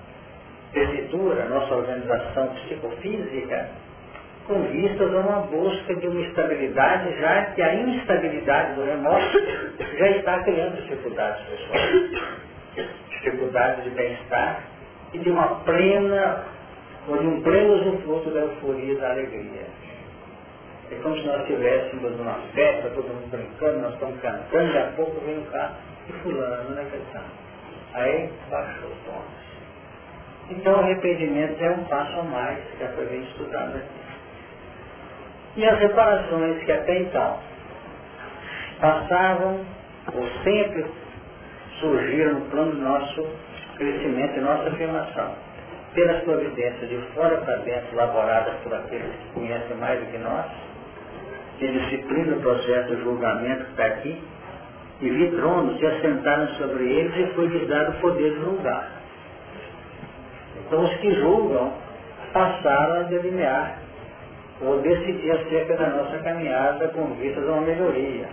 tessitura, 0.72 1.44
a 1.44 1.50
nossa 1.50 1.76
organização 1.76 2.48
psicofísica 2.56 3.70
com 4.50 4.64
vistas 4.64 5.14
a 5.14 5.20
uma 5.20 5.41
busca 5.41 5.95
de 5.95 6.08
uma 6.08 6.22
estabilidade, 6.22 7.20
já 7.20 7.45
que 7.52 7.62
a 7.62 7.76
instabilidade 7.76 8.74
do 8.74 8.84
remorso 8.84 9.38
já 9.95 10.10
está 10.10 10.43
criando 10.43 10.76
dificuldades 10.82 11.45
pessoais, 11.45 12.12
dificuldades 13.12 13.84
de 13.84 13.91
bem-estar 13.91 14.64
e 15.14 15.20
de 15.20 15.30
uma 15.30 15.47
plena, 15.64 16.45
ou 17.08 17.18
de 17.20 17.28
um 17.28 17.41
pleno 17.43 17.76
usufruto 17.76 18.32
da 18.32 18.39
euforia 18.39 18.93
e 18.93 18.97
da 18.97 19.12
alegria. 19.12 19.68
É 20.91 20.95
como 21.04 21.16
se 21.16 21.28
nós 21.28 21.41
estivéssemos 21.41 22.18
numa 22.18 22.39
festa, 22.56 22.89
todo 22.89 23.08
mundo 23.08 23.30
brincando, 23.30 23.82
nós 23.82 23.93
estamos 23.93 24.20
cantando, 24.20 24.74
e 24.74 24.78
a 24.80 24.91
pouco 24.95 25.22
vem 25.24 25.38
o 25.38 25.45
carro 25.52 25.76
e 26.10 26.14
fulano, 26.24 26.70
né, 26.72 26.88
que 26.91 27.20
Aí 27.93 28.32
baixou 28.50 28.89
o 28.89 28.95
tom. 29.06 29.22
Então 30.50 30.74
o 30.74 30.80
arrependimento 30.80 31.62
é 31.64 31.70
um 31.70 31.84
passo 31.84 32.20
a 32.20 32.24
mais 32.24 32.58
que 32.64 32.80
já 32.80 32.88
foi 32.93 33.06
bem 33.06 33.22
estudado 33.22 33.78
aqui. 33.78 33.99
E 35.56 35.66
as 35.66 35.80
reparações 35.80 36.64
que 36.64 36.72
até 36.72 37.00
então 37.00 37.38
passavam 38.80 39.60
ou 40.14 40.28
sempre 40.43 40.86
surgiram 41.80 42.34
no 42.36 42.41
plano 42.50 42.72
do 42.72 42.82
nosso 42.82 43.28
crescimento 43.78 44.38
e 44.38 44.41
nossa 44.41 44.70
afirmação, 44.70 45.34
pelas 45.93 46.24
providências 46.24 46.89
de 46.89 46.97
fora 47.14 47.38
para 47.38 47.58
dentro, 47.58 47.93
elaboradas 47.93 48.56
por 48.64 48.74
aqueles 48.74 49.12
que 49.16 49.34
conhecem 49.34 49.78
mais 49.78 50.00
do 50.00 50.06
que 50.12 50.18
nós, 50.18 50.45
que 51.58 51.68
disciplina 51.68 52.38
o 52.38 52.41
processo 52.41 52.95
de 52.95 53.04
julgamento 53.04 53.66
que 53.66 53.72
está 53.72 53.86
aqui, 53.86 54.24
e 55.02 55.10
vi 55.10 55.32
tronos 55.32 55.80
se 55.80 55.86
assentaram 55.86 56.47
sobre 56.56 56.84
eles 56.84 57.16
e 57.16 57.34
foi-lhes 57.34 57.68
dado 57.70 57.91
o 57.91 58.02
poder 58.02 58.34
de 58.34 58.41
julgar. 58.41 58.89
Então 60.58 60.84
os 60.84 60.93
que 60.97 61.14
julgam 61.16 61.74
passaram 62.34 63.00
a 63.00 63.04
delinear 63.04 63.78
ou 64.62 64.82
decidir 64.82 65.32
acerca 65.32 65.76
da 65.78 65.89
nossa 65.89 66.18
caminhada 66.20 66.88
com 66.89 67.14
vistas 67.16 67.47
a 67.47 67.51
uma 67.53 67.62
melhoria 67.62 68.28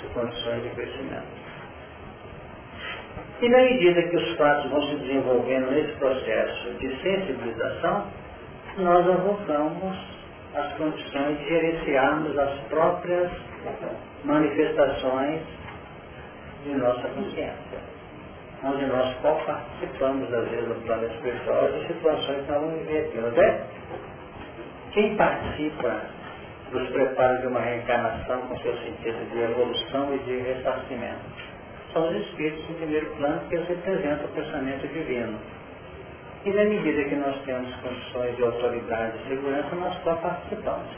de 0.00 0.06
condições 0.08 0.62
de 0.62 0.68
crescimento. 0.70 1.38
E 3.40 3.48
na 3.48 3.58
medida 3.58 4.02
que 4.02 4.16
os 4.16 4.36
fatos 4.36 4.70
vão 4.70 4.82
se 4.82 4.96
desenvolvendo 4.96 5.70
nesse 5.70 5.92
processo 5.92 6.70
de 6.74 7.02
sensibilização, 7.02 8.06
nós 8.78 9.08
avocamos 9.08 9.96
as 10.54 10.72
condições 10.74 11.38
de 11.38 11.48
gerenciarmos 11.48 12.36
as 12.38 12.58
próprias 12.68 13.30
manifestações 14.24 15.40
de 16.64 16.74
nossa 16.74 17.08
consciência, 17.08 17.78
onde 18.64 18.86
nós 18.86 19.14
participamos, 19.18 20.32
às 20.32 20.48
vezes, 20.48 20.68
no 20.68 20.74
plano 20.76 21.06
espiritual 21.06 21.70
de 21.72 21.86
situações 21.86 22.44
que 22.44 22.52
não 22.52 22.70
vivemos. 22.70 24.07
Quem 24.92 25.16
participa 25.16 26.02
dos 26.72 26.88
preparos 26.90 27.40
de 27.40 27.46
uma 27.46 27.60
reencarnação 27.60 28.40
com 28.42 28.58
seu 28.58 28.76
sentido 28.78 29.30
de 29.30 29.38
evolução 29.38 30.14
e 30.14 30.18
de 30.18 30.38
ressarcimento 30.38 31.48
são 31.92 32.08
os 32.08 32.16
espíritos 32.26 32.68
em 32.70 32.74
primeiro 32.74 33.06
plano 33.16 33.40
que 33.48 33.56
representam 33.56 34.24
o 34.24 34.28
pensamento 34.28 34.86
divino. 34.88 35.38
E 36.44 36.50
na 36.50 36.64
medida 36.64 37.04
que 37.04 37.16
nós 37.16 37.36
temos 37.44 37.74
condições 37.76 38.36
de 38.36 38.42
autoridade 38.42 39.18
e 39.18 39.28
segurança, 39.28 39.74
nós 39.76 39.94
só 40.04 40.14
participamos. 40.16 40.88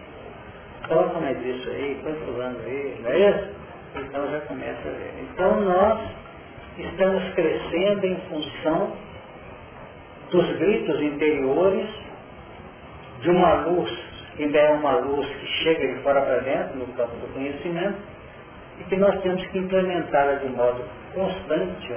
Coloca 0.86 1.20
mais 1.20 1.45
isso 1.45 1.70
aí, 1.70 2.01
quantos 2.03 2.41
anos 2.41 2.64
aí, 2.64 3.01
não 3.03 3.11
é 3.11 3.30
isso? 3.30 3.49
Então 3.97 4.30
já 4.30 4.41
começa 4.41 4.88
a 4.88 4.93
ver. 4.93 5.14
Então 5.22 5.61
nós 5.62 6.11
estamos 6.78 7.34
crescendo 7.34 8.07
em 8.07 8.16
função 8.28 8.93
dos 10.30 10.47
gritos 10.59 11.01
interiores 11.01 11.88
de 13.20 13.30
uma 13.30 13.66
luz, 13.66 13.90
que 14.36 14.56
é 14.56 14.70
uma 14.70 14.96
luz 14.96 15.26
que 15.28 15.46
chega 15.62 15.94
de 15.94 16.02
fora 16.02 16.22
para 16.22 16.40
dentro, 16.40 16.78
no 16.78 16.86
campo 16.94 17.16
do 17.16 17.32
conhecimento, 17.34 17.98
e 18.80 18.84
que 18.84 18.96
nós 18.96 19.20
temos 19.20 19.46
que 19.48 19.58
implementá-la 19.58 20.34
de 20.34 20.48
modo 20.48 20.84
constante 21.14 21.94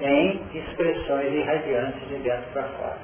em 0.00 0.40
expressões 0.54 1.32
irradiantes 1.32 2.08
de 2.08 2.16
dentro 2.16 2.50
para 2.52 2.62
fora. 2.62 2.98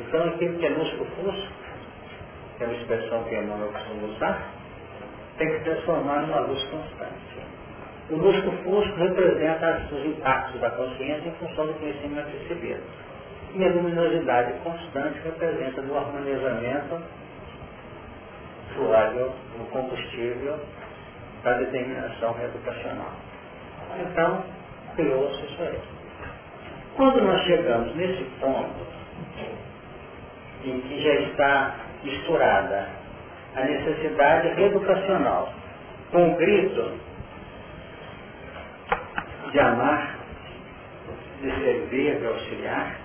Então 0.00 0.24
aquilo 0.24 0.58
que 0.58 0.66
é 0.66 0.70
lusco-fusco, 0.70 1.52
que 2.56 2.64
é 2.64 2.66
uma 2.66 2.76
expressão 2.76 3.24
que 3.24 3.34
Emmanuel 3.34 3.72
costuma 3.72 4.06
usar, 4.08 4.50
tem 5.36 5.48
que 5.48 5.64
transformar 5.64 6.22
numa 6.22 6.40
luz 6.40 6.62
constante. 6.64 7.34
O 8.10 8.16
lusco-fusco 8.16 8.96
representa 8.96 9.88
os 9.90 10.04
impactos 10.04 10.60
da 10.60 10.70
consciência 10.70 11.28
em 11.28 11.32
função 11.32 11.66
do 11.66 11.74
conhecimento 11.74 12.28
recebido. 12.38 12.82
E 13.54 13.64
a 13.64 13.68
luminosidade 13.68 14.52
constante 14.64 15.20
representa 15.22 15.80
o 15.82 15.96
harmonizamento 15.96 17.00
suave 18.74 19.30
no 19.56 19.64
combustível 19.66 20.58
da 21.44 21.52
determinação 21.58 22.32
reputacional. 22.32 23.12
Então, 24.00 24.44
criou-se 24.96 25.44
isso 25.44 25.62
aí. 25.62 25.78
Quando 26.96 27.22
nós 27.22 27.40
chegamos 27.42 27.94
nesse 27.94 28.24
ponto, 28.40 28.86
em 30.64 30.80
que 30.80 31.02
já 31.02 31.14
está 31.14 31.76
misturada 32.02 32.88
a 33.54 33.60
necessidade 33.60 34.60
educacional 34.60 35.52
com 36.10 36.32
o 36.32 36.36
grito 36.36 36.92
de 39.52 39.60
amar, 39.60 40.18
de 41.40 41.50
servir, 41.62 42.18
de 42.18 42.26
auxiliar, 42.26 43.03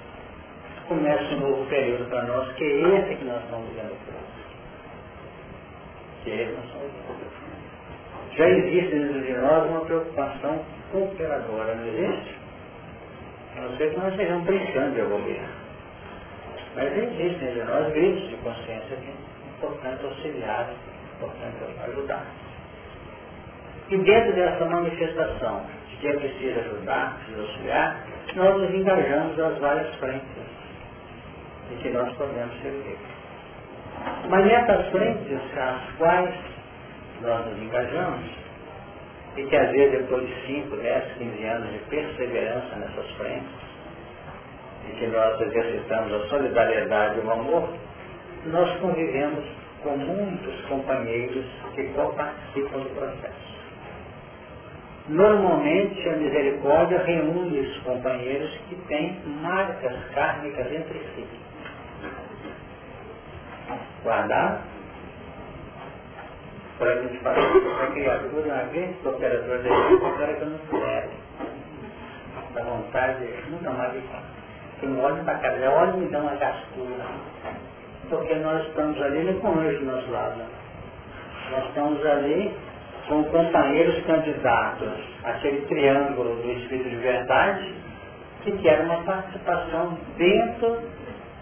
começa 0.90 1.36
um 1.36 1.40
novo 1.40 1.66
período 1.70 2.10
para 2.10 2.24
nós, 2.24 2.52
que 2.56 2.64
é 2.64 3.00
esse 3.00 3.16
que 3.16 3.26
nós 3.26 3.42
estamos 3.44 3.70
vivendo 3.70 3.96
Que 6.24 6.32
é 6.32 6.36
esse 6.36 6.52
que 6.52 6.58
nós 6.58 6.66
estamos 6.66 6.92
vivendo 6.92 7.40
já 8.40 8.48
existe 8.48 8.96
dentro 8.96 9.22
de 9.22 9.34
nós 9.34 9.70
uma 9.70 9.82
preocupação 9.82 10.64
cooperadora, 10.94 11.76
não 11.76 11.88
existe? 11.88 12.38
A 13.58 13.62
não 13.62 13.76
ser 13.76 13.90
que 13.90 14.00
nós 14.00 14.12
estejamos 14.12 14.46
brincando 14.46 14.94
de 14.94 15.00
evoluir. 15.02 15.42
Mas 16.74 16.98
existem 16.98 17.50
entre 17.50 17.64
nós 17.66 17.92
gritos 17.92 18.30
de 18.30 18.38
consciência 18.38 18.96
que 18.96 19.10
é 19.10 19.58
importante 19.58 20.06
auxiliar, 20.06 20.70
é 20.70 21.16
importante 21.18 21.82
ajudar. 21.90 22.26
E 23.90 23.98
dentro 23.98 24.34
dessa 24.34 24.66
manifestação 24.66 25.66
de 25.90 25.98
que 25.98 26.08
é 26.08 26.14
preciso 26.14 26.60
ajudar, 26.60 27.18
preciso 27.18 27.42
auxiliar, 27.42 28.08
nós 28.36 28.62
nos 28.62 28.74
engajamos 28.74 29.36
nas 29.36 29.58
várias 29.58 29.94
frentes 29.96 30.59
em 31.72 31.78
que 31.78 31.90
nós 31.90 32.12
podemos 32.16 32.62
servir. 32.62 32.98
Mas 34.30 34.46
nessas 34.46 34.88
frentes, 34.90 35.40
as 35.58 35.92
quais 35.98 36.34
nós 37.22 37.46
nos 37.46 37.62
engajamos, 37.62 38.30
e 39.36 39.44
que 39.44 39.56
às 39.56 39.72
vezes 39.72 40.00
depois 40.00 40.28
de 40.28 40.48
5, 40.48 40.76
10, 40.76 41.14
15 41.18 41.44
anos 41.46 41.72
de 41.72 41.80
perseverança 41.90 42.76
nessas 42.76 43.12
frentes, 43.12 43.70
e 44.88 44.92
que 44.94 45.08
nós 45.08 45.40
exercitamos 45.42 46.14
a 46.14 46.28
solidariedade 46.28 47.20
e 47.20 47.26
o 47.26 47.32
amor, 47.32 47.70
nós 48.46 48.80
convivemos 48.80 49.46
com 49.84 49.98
muitos 49.98 50.62
companheiros 50.66 51.46
que 51.76 51.84
participam 51.94 52.80
do 52.80 52.96
processo. 52.96 53.50
Normalmente 55.10 56.08
a 56.08 56.18
misericórdia 56.18 57.00
reúne 57.00 57.60
os 57.62 57.78
companheiros 57.80 58.56
que 58.70 58.76
têm 58.88 59.20
marcas 59.42 59.96
kármicas 60.14 60.72
entre 60.72 61.00
si. 61.16 61.26
Guardar 64.04 64.62
para 66.80 66.94
a 66.94 67.02
gente 67.02 67.18
falar 67.20 67.38
a 67.38 67.88
criatura, 67.88 68.46
uma 68.46 68.64
grande 68.72 68.94
cooperadora 69.04 69.58
da 69.58 69.70
gente, 69.70 70.06
agora 70.06 70.34
que 70.34 70.42
eu 70.42 70.50
não 70.50 70.58
puder. 70.60 71.10
Da 72.54 72.64
vontade, 72.64 73.30
nunca 73.50 73.70
mais 73.72 73.94
vi 73.94 74.02
Quem 74.80 75.00
olha 75.00 75.24
para 75.24 75.38
casa, 75.40 75.70
olha 75.70 75.92
e 75.92 75.98
me 75.98 76.08
dá 76.08 76.20
uma 76.20 76.36
gastura. 76.36 77.06
Porque 78.10 78.34
nós 78.36 78.66
estamos 78.66 79.00
ali 79.02 79.24
não 79.24 79.40
com 79.42 79.60
anjo 79.60 79.80
do 79.80 79.86
nosso 79.86 80.10
lado. 80.10 80.42
Nós 81.52 81.66
estamos 81.66 82.06
ali 82.06 82.56
com 83.10 83.24
companheiros 83.26 84.04
candidatos 84.06 84.94
àquele 85.26 85.66
triângulo 85.66 86.36
do 86.38 86.52
Espírito 86.52 86.90
de 86.90 86.96
Verdade, 86.96 87.76
que 88.44 88.52
quer 88.60 88.80
uma 88.82 89.04
participação 89.04 89.98
dentro 90.18 90.80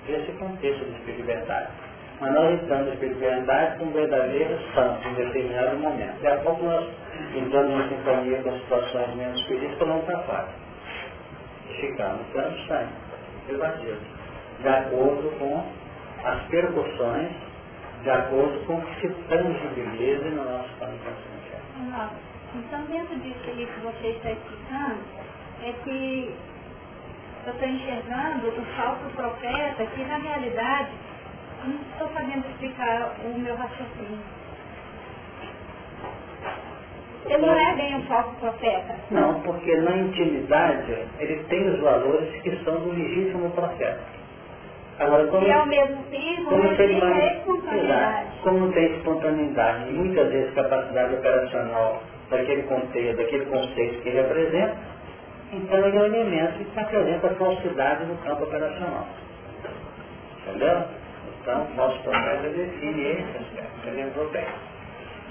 desse 0.08 0.32
contexto 0.34 0.84
do 0.84 0.98
Espírito 0.98 1.18
de 1.18 1.24
Verdade 1.24 1.87
mas 2.20 2.34
nós 2.34 2.62
estamos 2.62 2.94
espiritualidade 2.94 3.78
com 3.78 3.92
verdadeiros 3.92 4.60
santos 4.74 5.06
em 5.06 5.14
determinado 5.14 5.78
momento. 5.78 6.22
Daqui 6.22 6.28
a 6.28 6.44
pouco 6.44 6.64
nós 6.64 6.90
entramos 7.36 7.86
em 7.86 7.90
sintonia 7.90 8.42
com 8.42 8.60
situações 8.60 9.16
menos 9.16 9.42
felizes, 9.44 9.78
para 9.78 10.18
fora. 10.24 10.48
Ficamos, 11.80 12.22
estamos 12.28 12.68
saindo, 12.68 12.92
debatidos, 13.48 14.08
de 14.62 14.68
acordo 14.68 15.32
com 15.38 15.64
as 16.26 16.42
percussões, 16.48 17.30
de 18.02 18.10
acordo 18.10 18.66
com 18.66 18.78
o 18.78 18.82
que 18.82 19.02
se 19.02 19.10
tangibiliza 19.30 20.30
no 20.30 20.44
nosso 20.44 20.70
plano 20.80 20.98
consciencial. 20.98 22.10
Então, 22.56 22.82
dentro 22.86 23.16
disso 23.20 23.40
que 23.44 23.80
você 23.82 24.08
está 24.08 24.32
explicando, 24.32 25.02
é 25.64 25.74
que 25.84 26.36
eu 27.46 27.54
estou 27.54 27.68
enxergando 27.68 28.48
o 28.48 28.66
falso 28.76 29.06
profeta 29.16 29.86
que, 29.86 30.04
na 30.06 30.18
realidade, 30.18 30.90
não 31.66 31.76
estou 31.92 32.10
sabendo 32.14 32.48
explicar 32.48 33.16
o 33.24 33.40
meu 33.40 33.56
raciocínio. 33.56 34.20
Ele 37.26 37.46
não 37.46 37.60
é 37.60 37.76
bem 37.76 37.96
um 37.96 38.04
falso 38.04 38.32
profeta. 38.40 38.96
Não, 39.12 39.42
porque 39.42 39.76
na 39.76 39.98
intimidade 39.98 40.98
ele 41.20 41.44
tem 41.50 41.68
os 41.68 41.80
valores 41.82 42.42
que 42.42 42.56
são 42.64 42.80
do 42.80 42.92
legítimo 42.92 43.50
profeta. 43.52 44.00
Agora, 45.00 45.28
como, 45.28 45.46
e 45.46 45.52
ao 45.52 45.66
mesmo 45.66 46.04
tempo 46.04 46.46
como 46.50 46.64
ele 46.66 46.76
tem 46.76 47.02
uma 47.02 47.26
espontaneidade. 47.26 48.28
Como 48.42 48.72
tem 48.72 48.96
espontaneidade 48.96 49.90
e 49.90 49.94
muitas 49.94 50.32
vezes 50.32 50.54
capacidade 50.54 51.14
operacional 51.14 52.02
daquele 52.32 52.64
conceito, 52.64 53.18
daquele 53.18 53.46
conceito 53.46 54.02
que 54.02 54.10
ele 54.10 54.20
apresenta, 54.22 54.78
então 55.52 55.80
ele 55.86 55.98
é 55.98 56.02
um 56.02 56.06
elemento 56.06 56.66
que 56.66 56.80
apresenta 56.80 57.30
falsidade 57.36 58.06
no 58.06 58.16
campo 58.18 58.44
operacional. 58.44 59.06
Entendeu? 60.48 60.84
Então, 61.48 61.66
nosso 61.78 61.98
processo 62.04 62.44
define 62.50 63.04
esse 63.04 63.38
aspecto, 63.38 63.96
lembrou 63.96 64.30
bem. 64.32 64.44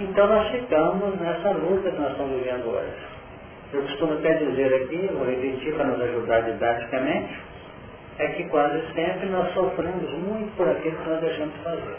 Então, 0.01 0.27
nós 0.27 0.51
ficamos 0.51 1.21
nessa 1.21 1.51
luta 1.51 1.91
que 1.91 2.01
nós 2.01 2.13
estamos 2.13 2.39
vivendo 2.39 2.69
hoje. 2.69 2.97
Eu 3.75 3.83
costumo 3.83 4.15
até 4.15 4.33
dizer 4.33 4.75
aqui, 4.83 5.11
vou 5.13 5.27
repetir 5.27 5.75
para 5.75 5.85
nos 5.85 6.01
ajudar 6.01 6.41
didaticamente, 6.41 7.39
é 8.19 8.29
que 8.29 8.45
quase 8.45 8.81
sempre 8.95 9.29
nós 9.29 9.53
sofremos 9.53 10.11
muito 10.15 10.57
por 10.57 10.67
aquilo 10.67 10.97
que 10.97 11.07
nós 11.07 11.21
deixamos 11.21 11.55
de 11.55 11.61
fazer. 11.61 11.97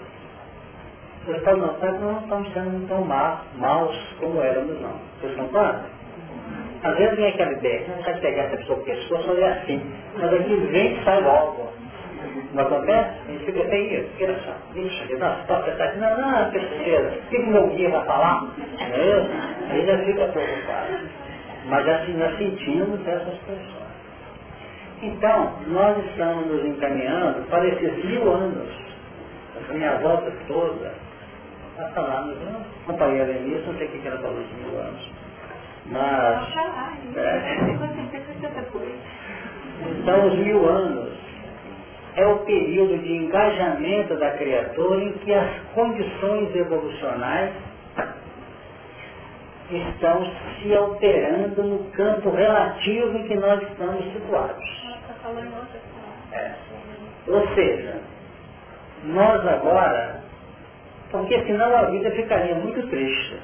Vocês 1.24 1.44
podem 1.44 1.62
notar 1.62 1.94
que 1.94 2.00
nós 2.00 2.14
não 2.14 2.22
estamos 2.24 2.54
sendo 2.54 2.88
tão 2.88 3.02
má, 3.04 3.42
maus 3.58 3.96
como 4.20 4.42
éramos, 4.42 4.82
não. 4.82 5.00
Vocês 5.22 5.36
concordam? 5.36 5.84
Às 6.84 6.98
vezes 6.98 7.16
vem 7.18 7.28
aquela 7.28 7.52
ideia, 7.52 7.88
não 7.88 8.02
quer 8.02 8.20
pegar 8.20 8.44
essa 8.46 8.58
pessoa 8.58 8.78
porque 8.78 8.96
pescoço, 8.96 9.28
fazer 9.28 9.44
assim. 9.44 9.94
Mas 10.16 10.34
aqui 10.34 10.56
vem 10.56 11.00
e 11.00 11.04
sai 11.04 11.22
logo. 11.22 11.68
Não 12.54 12.64
acontece? 12.64 13.20
A 13.28 13.32
gente 13.32 13.46
fica 13.46 13.62
até 13.62 13.80
isso, 13.80 14.10
fica 14.18 14.34
só, 14.46 14.54
deixa, 14.74 15.18
nossa, 15.18 15.44
toca 15.48 15.72
essa 15.72 15.84
aqui, 15.84 15.98
não, 16.00 16.22
não, 16.22 16.52
terceira, 16.52 17.10
o 17.10 17.30
que 17.30 17.40
meu 17.40 17.68
guia 17.68 17.90
vai 17.90 18.06
falar? 18.06 18.42
Não 18.44 18.52
é 18.82 19.20
isso? 19.20 19.32
Aí 19.70 19.86
já 19.86 19.98
fica 20.00 20.28
preocupado. 20.28 21.10
Mas 21.66 21.88
assim, 21.88 22.14
nós 22.14 22.38
sentimos 22.38 23.08
essas 23.08 23.38
pessoas. 23.40 23.88
Então, 25.02 25.54
nós 25.68 25.98
estamos 26.06 26.48
nos 26.48 26.66
encaminhando 26.66 27.48
para 27.50 27.68
esses 27.68 28.04
mil 28.06 28.34
anos 28.34 28.68
A 29.70 29.74
minha 29.74 29.96
volta 30.00 30.32
toda, 30.48 30.92
nós 31.78 31.94
falamos, 31.94 32.36
não 32.44 32.62
acompanhei 32.84 33.22
a 33.22 33.26
Lenice, 33.26 33.68
não 33.68 33.76
sei 33.76 33.88
o 33.88 33.90
que 33.92 34.08
ela 34.08 34.18
falou 34.20 34.42
de 34.42 34.54
mil 34.56 34.80
anos. 34.80 35.12
Mas. 35.86 36.56
É, 37.16 37.50
então, 40.00 40.28
os 40.28 40.36
mil 40.40 40.68
anos 40.70 41.27
é 42.18 42.26
o 42.26 42.40
período 42.40 42.98
de 42.98 43.14
engajamento 43.14 44.16
da 44.16 44.32
criatura 44.32 45.04
em 45.04 45.14
que 45.20 45.32
as 45.32 45.62
condições 45.76 46.54
evolucionais 46.56 47.54
estão 49.70 50.26
se 50.60 50.74
alterando 50.74 51.62
no 51.62 51.92
campo 51.92 52.32
relativo 52.32 53.16
em 53.20 53.28
que 53.28 53.36
nós 53.36 53.62
estamos 53.62 54.04
situados. 54.14 54.64
É. 56.32 56.52
Ou 57.28 57.48
seja, 57.54 58.02
nós 59.04 59.48
agora, 59.48 60.24
porque 61.12 61.40
senão 61.46 61.78
a 61.78 61.84
vida 61.84 62.10
ficaria 62.12 62.56
muito 62.56 62.82
triste. 62.90 63.38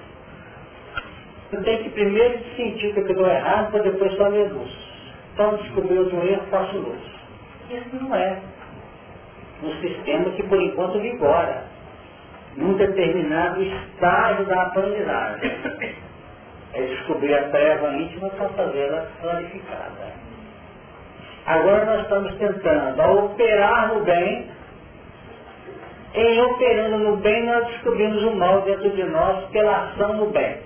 Eu 1.52 1.64
tenho 1.64 1.84
que 1.84 1.90
primeiro 1.92 2.40
sentir 2.56 2.92
que 2.92 3.02
eu 3.02 3.08
estou 3.08 3.28
errado 3.28 3.72
para 3.72 3.84
depois 3.84 4.14
ver 4.14 4.52
luz. 4.52 4.72
Então 5.34 5.58
descobrir 5.58 6.00
o 6.00 6.24
erro, 6.24 6.44
faço 6.50 6.76
luz. 6.76 7.00
Isso 7.70 7.96
não 8.04 8.16
é 8.16 8.42
um 9.62 9.82
sistema 9.82 10.32
que 10.32 10.44
por 10.44 10.62
enquanto 10.62 11.00
vigora 11.00 11.66
num 12.58 12.74
determinado 12.74 13.62
estágio 13.62 14.46
da 14.46 14.64
aprendizagem. 14.64 15.52
É 16.74 16.82
descobrir 16.82 17.36
a 17.36 17.50
treva 17.50 17.94
íntima 17.94 18.30
para 18.32 18.50
fazê-la 18.50 19.06
clarificada. 19.22 20.14
Agora 21.46 21.86
nós 21.86 22.02
estamos 22.02 22.34
tentando, 22.38 23.00
ao 23.00 23.26
operar 23.26 23.94
no 23.94 24.04
bem, 24.04 24.50
em 26.16 26.42
operando 26.42 26.98
no 26.98 27.18
bem, 27.18 27.46
nós 27.46 27.68
descobrimos 27.68 28.24
o 28.24 28.32
mal 28.32 28.62
dentro 28.62 28.90
de 28.90 29.04
nós 29.04 29.46
pela 29.52 29.84
ação 29.84 30.14
no 30.14 30.32
bem. 30.32 30.58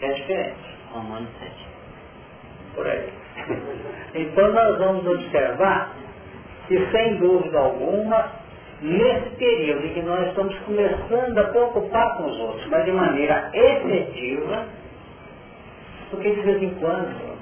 É 0.00 0.08
diferente. 0.08 0.76
Romano 0.92 1.28
7. 1.38 1.52
Por 2.74 2.86
aí. 2.86 3.12
Então 4.14 4.52
nós 4.52 4.78
vamos 4.78 5.06
observar 5.06 5.92
que, 6.68 6.86
sem 6.90 7.16
dúvida 7.16 7.58
alguma, 7.58 8.32
nesse 8.80 9.30
período 9.36 9.86
em 9.86 9.94
que 9.94 10.02
nós 10.02 10.28
estamos 10.28 10.56
começando 10.60 11.38
a 11.38 11.44
preocupar 11.44 12.16
com 12.16 12.24
os 12.24 12.38
outros, 12.38 12.66
mas 12.68 12.84
de 12.84 12.92
maneira 12.92 13.50
efetiva, 13.52 14.64
porque 16.10 16.30
de 16.30 16.40
vez 16.42 16.62
em 16.62 16.74
quando 16.74 17.34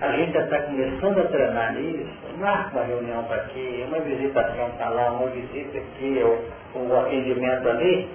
a 0.00 0.12
gente 0.12 0.36
está 0.36 0.62
começando 0.62 1.18
a 1.18 1.24
treinar 1.24 1.74
nisso, 1.74 2.10
marca 2.38 2.76
uma 2.76 2.84
reunião 2.84 3.24
para 3.24 3.36
aqui, 3.36 3.84
uma 3.86 4.00
visitação 4.00 4.70
para 4.76 4.88
lá, 4.88 5.12
uma 5.12 5.30
visita 5.30 5.78
aqui, 5.78 6.20
ou 6.22 6.82
um 6.82 7.00
atendimento 7.00 7.68
ali, 7.68 8.08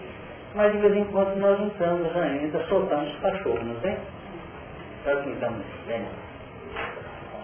mas 0.55 0.72
de 0.72 0.78
vez 0.80 0.97
em 0.97 1.05
quando 1.05 1.36
nós 1.38 1.60
entramos 1.60 2.16
ainda, 2.16 2.60
soltamos 2.66 3.14
os 3.14 3.20
cachorros, 3.20 3.66
não 3.66 3.76
tem? 3.76 3.97
Nós 5.05 5.26
não 5.26 5.34
estamos 5.34 5.66
vendo. 5.88 6.28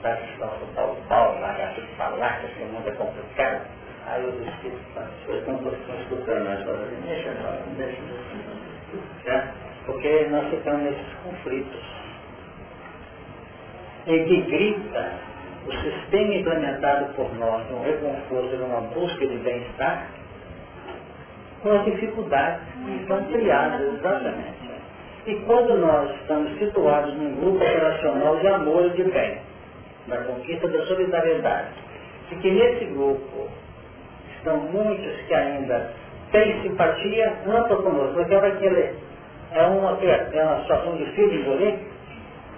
Vontade 0.05 0.21
de 0.27 0.37
soltar 0.37 0.85
o 0.85 0.95
pau, 1.07 1.39
largar 1.41 1.73
tudo 1.73 1.87
para 1.97 2.09
lá, 2.09 2.29
que 2.33 2.45
esse 2.45 2.59
mundo 2.71 2.87
é 2.87 2.91
complicado. 2.91 3.61
Aí 4.05 4.23
eu 4.23 4.31
disse, 4.33 4.71
vocês 5.25 5.39
estão 5.39 5.55
escutando 5.99 6.45
falando, 6.63 7.05
deixa, 7.07 7.31
deixa, 7.75 8.01
deixa. 9.23 9.53
Porque 9.87 10.27
nós 10.29 10.47
ficamos 10.51 10.83
nesses 10.83 11.13
conflitos 11.23 11.81
em 14.05 14.25
que 14.25 14.41
grita 14.41 15.11
o 15.65 15.71
sistema 15.71 16.35
implementado 16.35 17.05
por 17.15 17.33
nós 17.39 17.67
no 17.71 17.81
reconforto 17.81 18.53
e 18.53 18.57
numa 18.57 18.81
busca 18.81 19.25
de 19.25 19.37
bem-estar, 19.37 20.05
com 21.63 21.71
as 21.71 21.85
dificuldades 21.85 22.61
que 22.85 22.91
estão 23.01 23.23
criadas 23.23 23.81
exatamente. 23.81 24.69
E 25.25 25.33
quando 25.47 25.79
nós 25.79 26.11
estamos 26.21 26.55
situados 26.59 27.11
num 27.15 27.37
grupo 27.37 27.57
operacional 27.57 28.37
de 28.37 28.47
amor 28.47 28.85
e 28.85 28.89
de 28.91 29.03
bem, 29.05 29.54
na 30.07 30.17
conquista 30.17 30.67
da 30.67 30.85
solidariedade, 30.85 31.69
e 32.31 32.35
que 32.35 32.51
nesse 32.51 32.85
grupo 32.85 33.49
estão 34.37 34.57
muitos 34.57 35.21
que 35.27 35.33
ainda 35.33 35.91
têm 36.31 36.61
simpatia 36.61 37.37
ampla 37.47 37.77
conosco, 37.77 38.19
hora 38.19 38.51
que 38.51 38.65
ele 38.65 38.95
é 39.51 39.63
uma, 39.63 39.97
é 40.03 40.43
uma 40.43 40.61
situação 40.61 40.97
difícil 40.97 41.29
de 41.29 41.37
engolir, 41.37 41.75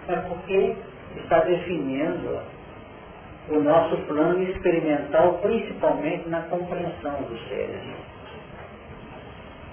é 0.10 0.16
porque 0.28 0.76
está 1.18 1.40
definindo 1.40 2.40
o 3.50 3.60
nosso 3.60 3.98
plano 4.08 4.42
experimental, 4.44 5.40
principalmente 5.42 6.28
na 6.28 6.42
compreensão 6.44 7.22
dos 7.24 7.48
seres. 7.48 7.82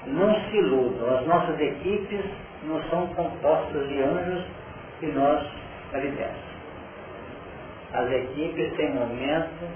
Não 0.06 0.34
se 0.34 0.56
iludam, 0.56 1.16
as 1.16 1.26
nossas 1.26 1.58
equipes 1.58 2.24
não 2.64 2.82
são 2.84 3.06
compostas 3.08 3.88
de 3.88 4.02
anjos 4.02 4.44
que 5.00 5.06
nós 5.06 5.46
alimentamos. 5.92 6.43
As 7.94 8.10
equipes 8.10 8.74
têm 8.74 8.92
momentos 8.92 9.68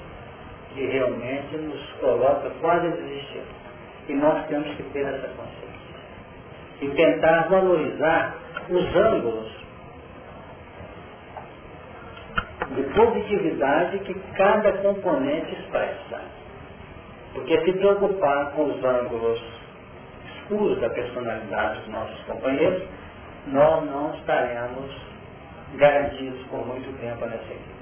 que 0.75 0.85
realmente 0.87 1.57
nos 1.57 1.81
coloca 2.01 2.51
quase 2.61 2.89
a 2.89 2.91
desistir. 2.91 3.43
E 4.09 4.15
nós 4.15 4.45
temos 4.49 4.69
que 4.77 4.83
ter 4.93 5.07
essa 5.07 5.29
consciência. 5.29 5.79
E 6.81 6.89
tentar 6.91 7.49
valorizar 7.49 8.35
os 8.69 8.97
ângulos 8.97 9.53
de 12.75 12.83
positividade 12.95 13.99
que 14.01 14.15
cada 14.37 14.73
componente 14.79 15.55
expressa. 15.55 16.21
Porque 17.35 17.61
se 17.65 17.73
preocupar 17.73 18.51
com 18.53 18.65
os 18.65 18.85
ângulos 18.85 19.41
escuros 20.35 20.81
da 20.81 20.91
personalidade 20.91 21.81
dos 21.81 21.89
nossos 21.89 22.21
companheiros, 22.25 22.83
nós 23.47 23.85
não 23.85 24.13
estaremos 24.15 24.91
garantidos 25.77 26.43
por 26.49 26.67
muito 26.67 26.93
tempo 27.01 27.25
nessa 27.27 27.45
equipe. 27.45 27.78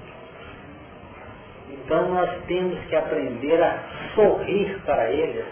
Então 1.69 2.09
nós 2.09 2.29
temos 2.47 2.79
que 2.85 2.95
aprender 2.95 3.61
a 3.61 3.79
sorrir 4.15 4.79
para 4.85 5.09
eles, 5.11 5.45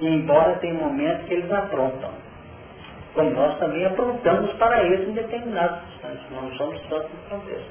embora 0.00 0.54
tem 0.56 0.72
momentos 0.72 1.26
que 1.26 1.34
eles 1.34 1.52
aprontam. 1.52 2.10
Como 3.14 3.30
nós 3.30 3.58
também 3.58 3.84
aprontamos 3.84 4.52
para 4.54 4.82
eles 4.82 5.08
em 5.08 5.12
determinados 5.12 5.78
instantes, 5.94 6.30
nós 6.30 6.42
não 6.42 6.52
somos 6.54 6.80
só 6.88 6.98
de 6.98 7.08
fronteira. 7.28 7.62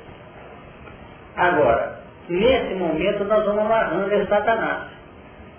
Agora, 1.36 2.00
nesse 2.30 2.76
momento 2.76 3.24
nós 3.26 3.46
vamos 3.46 3.66
amarrando 3.66 4.28
Satanás. 4.28 4.94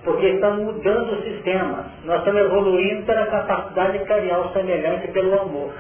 Porque 0.05 0.27
estamos 0.27 0.65
mudando 0.65 1.13
o 1.13 1.23
sistema. 1.23 1.87
Nós 2.05 2.19
estamos 2.19 2.43
evoluindo 2.43 3.07
pela 3.07 3.27
capacidade 3.27 3.99
de 3.99 4.05
criar 4.05 4.39
o 4.39 4.53
semelhante 4.53 5.09
pelo 5.09 5.41
amor. 5.41 5.73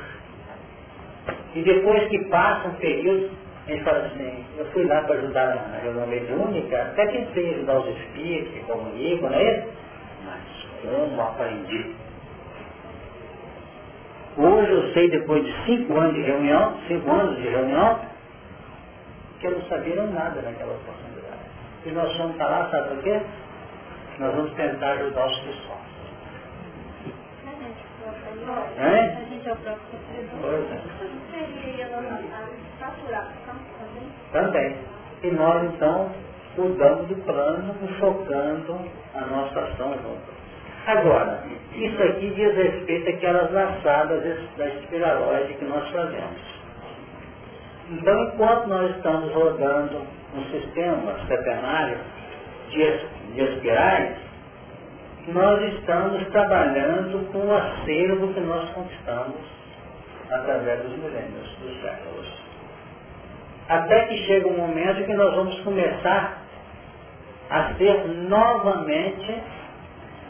E 1.55 1.63
depois 1.63 2.09
que 2.09 2.19
passa 2.31 2.69
um 2.69 2.75
gente 3.67 3.85
fala 3.85 3.99
assim, 4.07 4.45
eu 4.59 4.67
fui 4.67 4.85
lá 4.85 5.03
para 5.03 5.17
ajudar 5.17 5.55
na 5.55 5.79
reunião 5.79 6.07
mediúnica, 6.07 6.83
até 6.83 7.07
tentei 7.07 7.55
ajudar 7.55 7.79
os 7.79 7.97
espíritos 7.97 8.53
que 8.53 8.61
comunicam, 8.61 9.31
não 9.31 9.39
é 9.39 9.59
isso? 9.59 9.69
Mas 10.25 10.43
como 10.83 11.23
aprendi? 11.23 11.95
Hoje 14.37 14.71
eu 14.71 14.93
sei, 14.93 15.11
depois 15.11 15.45
de 15.45 15.65
cinco 15.65 15.97
anos 15.99 16.15
de 16.15 16.23
reunião, 16.23 16.77
cinco 16.89 17.11
anos 17.11 17.37
de 17.37 17.49
reunião, 17.49 18.01
que 19.41 19.47
eu 19.47 19.53
não 19.53 19.63
sabia 19.69 20.03
nada 20.03 20.43
naquela 20.43 20.73
oportunidade. 20.75 21.15
E 21.87 21.91
nós 21.91 22.17
vamos 22.19 22.37
lá, 22.37 22.69
sabe 22.71 22.89
por 22.89 23.03
quê? 23.03 23.21
Nós 24.19 24.35
vamos 24.35 24.53
tentar 24.55 24.93
ajudar 24.93 25.27
os 25.27 25.41
cristãos. 25.41 25.85
É? 28.79 29.17
Pois 30.41 30.73
é. 30.73 30.81
Também. 34.33 34.77
E 35.23 35.31
nós 35.31 35.65
então 35.65 36.11
mudamos 36.57 37.09
de 37.09 37.15
plano, 37.17 37.75
focando 37.99 38.81
a 39.15 39.21
nossa 39.23 39.61
ação 39.61 39.95
junto. 39.95 40.35
Agora, 40.87 41.43
isso 41.75 42.03
aqui 42.03 42.31
diz 42.31 42.55
respeito 42.55 43.09
àquelas 43.09 43.51
laçadas 43.53 44.23
da 44.57 44.67
espiralóide 44.69 45.55
que 45.55 45.65
nós 45.65 45.89
fazemos. 45.91 46.55
Então, 47.91 48.23
enquanto 48.25 48.67
nós 48.67 48.97
estamos 48.97 49.33
rodando 49.33 50.03
um 50.35 50.45
sistema 50.51 51.15
setenário 51.27 51.99
de, 52.71 52.99
de 53.35 53.43
espirais, 53.43 54.17
nós 55.29 55.63
estamos 55.75 56.27
trabalhando 56.29 57.33
com 57.33 57.39
o 57.39 57.55
acervo 57.55 58.33
que 58.35 58.41
nós 58.41 58.69
conquistamos 58.71 59.37
através 60.31 60.83
dos 60.83 60.99
milênios, 60.99 61.49
dos 61.61 61.81
séculos. 61.81 62.34
Até 63.69 64.07
que 64.07 64.19
chega 64.27 64.49
um 64.49 64.57
momento 64.59 65.05
que 65.05 65.15
nós 65.15 65.35
vamos 65.35 65.59
começar 65.61 66.39
a 67.51 67.75
ser 67.75 68.09
novamente 68.29 69.43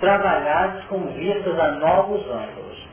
trabalhados 0.00 0.84
com 0.84 1.00
vistas 1.12 1.58
a 1.58 1.72
novos 1.72 2.24
ângulos. 2.30 2.88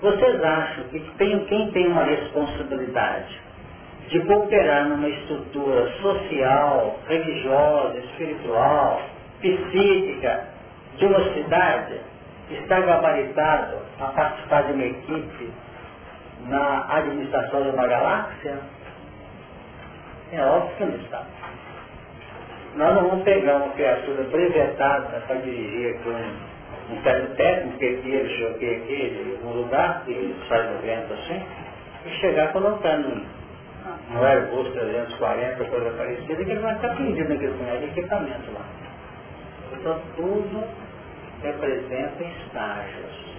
Vocês 0.00 0.42
acham 0.42 0.84
que 0.84 1.00
tem, 1.18 1.38
quem 1.46 1.70
tem 1.72 1.86
uma 1.88 2.04
responsabilidade 2.04 3.40
de 4.08 4.20
cooperar 4.20 4.88
numa 4.88 5.08
estrutura 5.08 5.90
social, 6.00 6.98
religiosa, 7.08 7.98
espiritual, 7.98 9.02
psíquica, 9.40 10.48
de 10.96 11.06
uma 11.06 11.34
cidade 11.34 12.00
está 12.50 12.80
gabaritado 12.80 13.78
a 13.98 14.04
participar 14.06 14.64
de 14.64 14.72
uma 14.72 14.84
equipe 14.84 15.52
na 16.46 16.86
administração 16.96 17.62
de 17.62 17.70
uma 17.70 17.86
galáxia? 17.86 18.58
É 20.32 20.42
óbvio 20.42 20.76
que 20.76 20.84
não 20.84 20.96
está. 20.96 21.24
Nós 22.76 22.94
não 22.94 23.08
vamos 23.08 23.24
pegar 23.24 23.56
uma 23.56 23.72
criatura 23.74 24.24
brevetada 24.24 25.20
para 25.26 25.36
dirigir 25.36 25.94
aqui 25.94 26.08
um, 26.08 26.94
um 26.94 27.34
técnico, 27.36 27.78
que 27.78 27.84
ele 27.84 28.36
joguei 28.36 28.76
aqui, 28.76 29.38
num 29.42 29.52
lugar, 29.52 30.02
que 30.04 30.34
sai 30.48 30.62
do 30.68 30.82
vento 30.82 31.12
assim, 31.12 31.42
e 32.06 32.10
chegar 32.20 32.52
colocando 32.52 33.24
no 34.10 34.24
Airbus 34.24 34.72
340, 34.72 35.64
coisa 35.66 35.90
parecida, 35.90 36.44
que 36.44 36.50
ele 36.50 36.60
vai 36.60 36.74
estar 36.74 36.96
perdido 36.96 37.28
naquele 37.28 37.86
equipamento 37.86 38.52
lá. 38.52 38.64
Então 39.72 40.00
tudo 40.16 40.64
representa 41.42 42.24
estágios. 42.24 43.34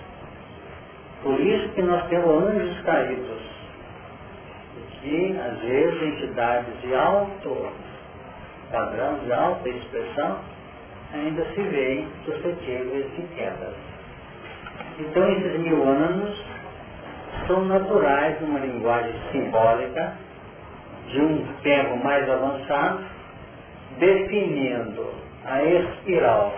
Por 1.23 1.39
isso 1.39 1.69
que 1.69 1.81
nós 1.81 2.07
temos 2.07 2.43
anjos 2.43 2.81
caídos, 2.81 3.41
que 5.05 5.39
às 5.39 5.59
vezes 5.59 6.01
entidades 6.01 6.81
de 6.81 6.95
alto 6.95 7.71
padrão, 8.71 9.19
de 9.19 9.31
alta 9.31 9.69
expressão, 9.69 10.39
ainda 11.13 11.45
se 11.53 11.61
veem 11.61 12.07
suscetíveis 12.25 13.05
de 13.15 13.21
quedas. 13.35 13.75
Então 14.99 15.31
esses 15.31 15.59
mil 15.59 15.83
anos 15.83 16.43
são 17.45 17.65
naturais 17.65 18.39
de 18.39 18.45
uma 18.45 18.59
linguagem 18.59 19.13
simbólica, 19.31 20.13
de 21.09 21.21
um 21.21 21.45
tempo 21.61 22.03
mais 22.03 22.27
avançado, 22.27 23.03
definindo 23.99 25.13
a 25.45 25.63
espiral 25.63 26.55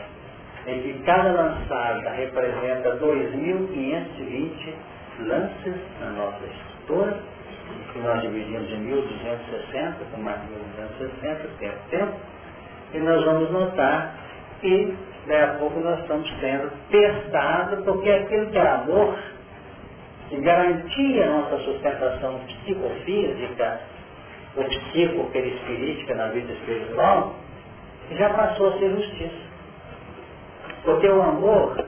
em 0.65 0.81
que 0.81 1.03
cada 1.05 1.31
lançada 1.31 2.09
representa 2.11 2.95
2.520 2.97 4.73
lances 5.19 5.75
na 5.99 6.09
nossa 6.11 6.45
estrutura, 6.45 7.19
que 7.97 8.03
nós 8.03 8.21
dividimos 8.21 8.69
em 8.71 8.85
1.260, 8.85 9.95
com 10.11 10.21
mais 10.21 10.39
1.260, 10.41 11.37
tempo, 11.59 11.77
tempo, 11.89 12.13
e 12.93 12.99
nós 12.99 13.23
vamos 13.25 13.51
notar 13.51 14.13
que 14.61 14.95
daqui 15.25 15.43
a 15.43 15.47
pouco 15.59 15.79
nós 15.79 15.99
estamos 15.99 16.29
sendo 16.39 16.71
testados, 16.89 17.83
porque 17.83 18.09
aquilo 18.09 18.49
que 18.51 18.57
é 18.57 18.67
amor, 18.67 19.17
que 20.29 20.39
garantia 20.41 21.25
a 21.25 21.29
nossa 21.29 21.57
sustentação 21.59 22.39
psicofísica, 22.47 23.81
ou 24.55 24.63
psico-perispirítica 24.63 26.15
na 26.15 26.27
vida 26.27 26.51
espiritual, 26.53 27.35
já 28.11 28.29
passou 28.29 28.69
a 28.69 28.79
ser 28.79 28.89
justiça. 28.91 29.47
Porque 30.83 31.07
o 31.07 31.21
amor, 31.21 31.83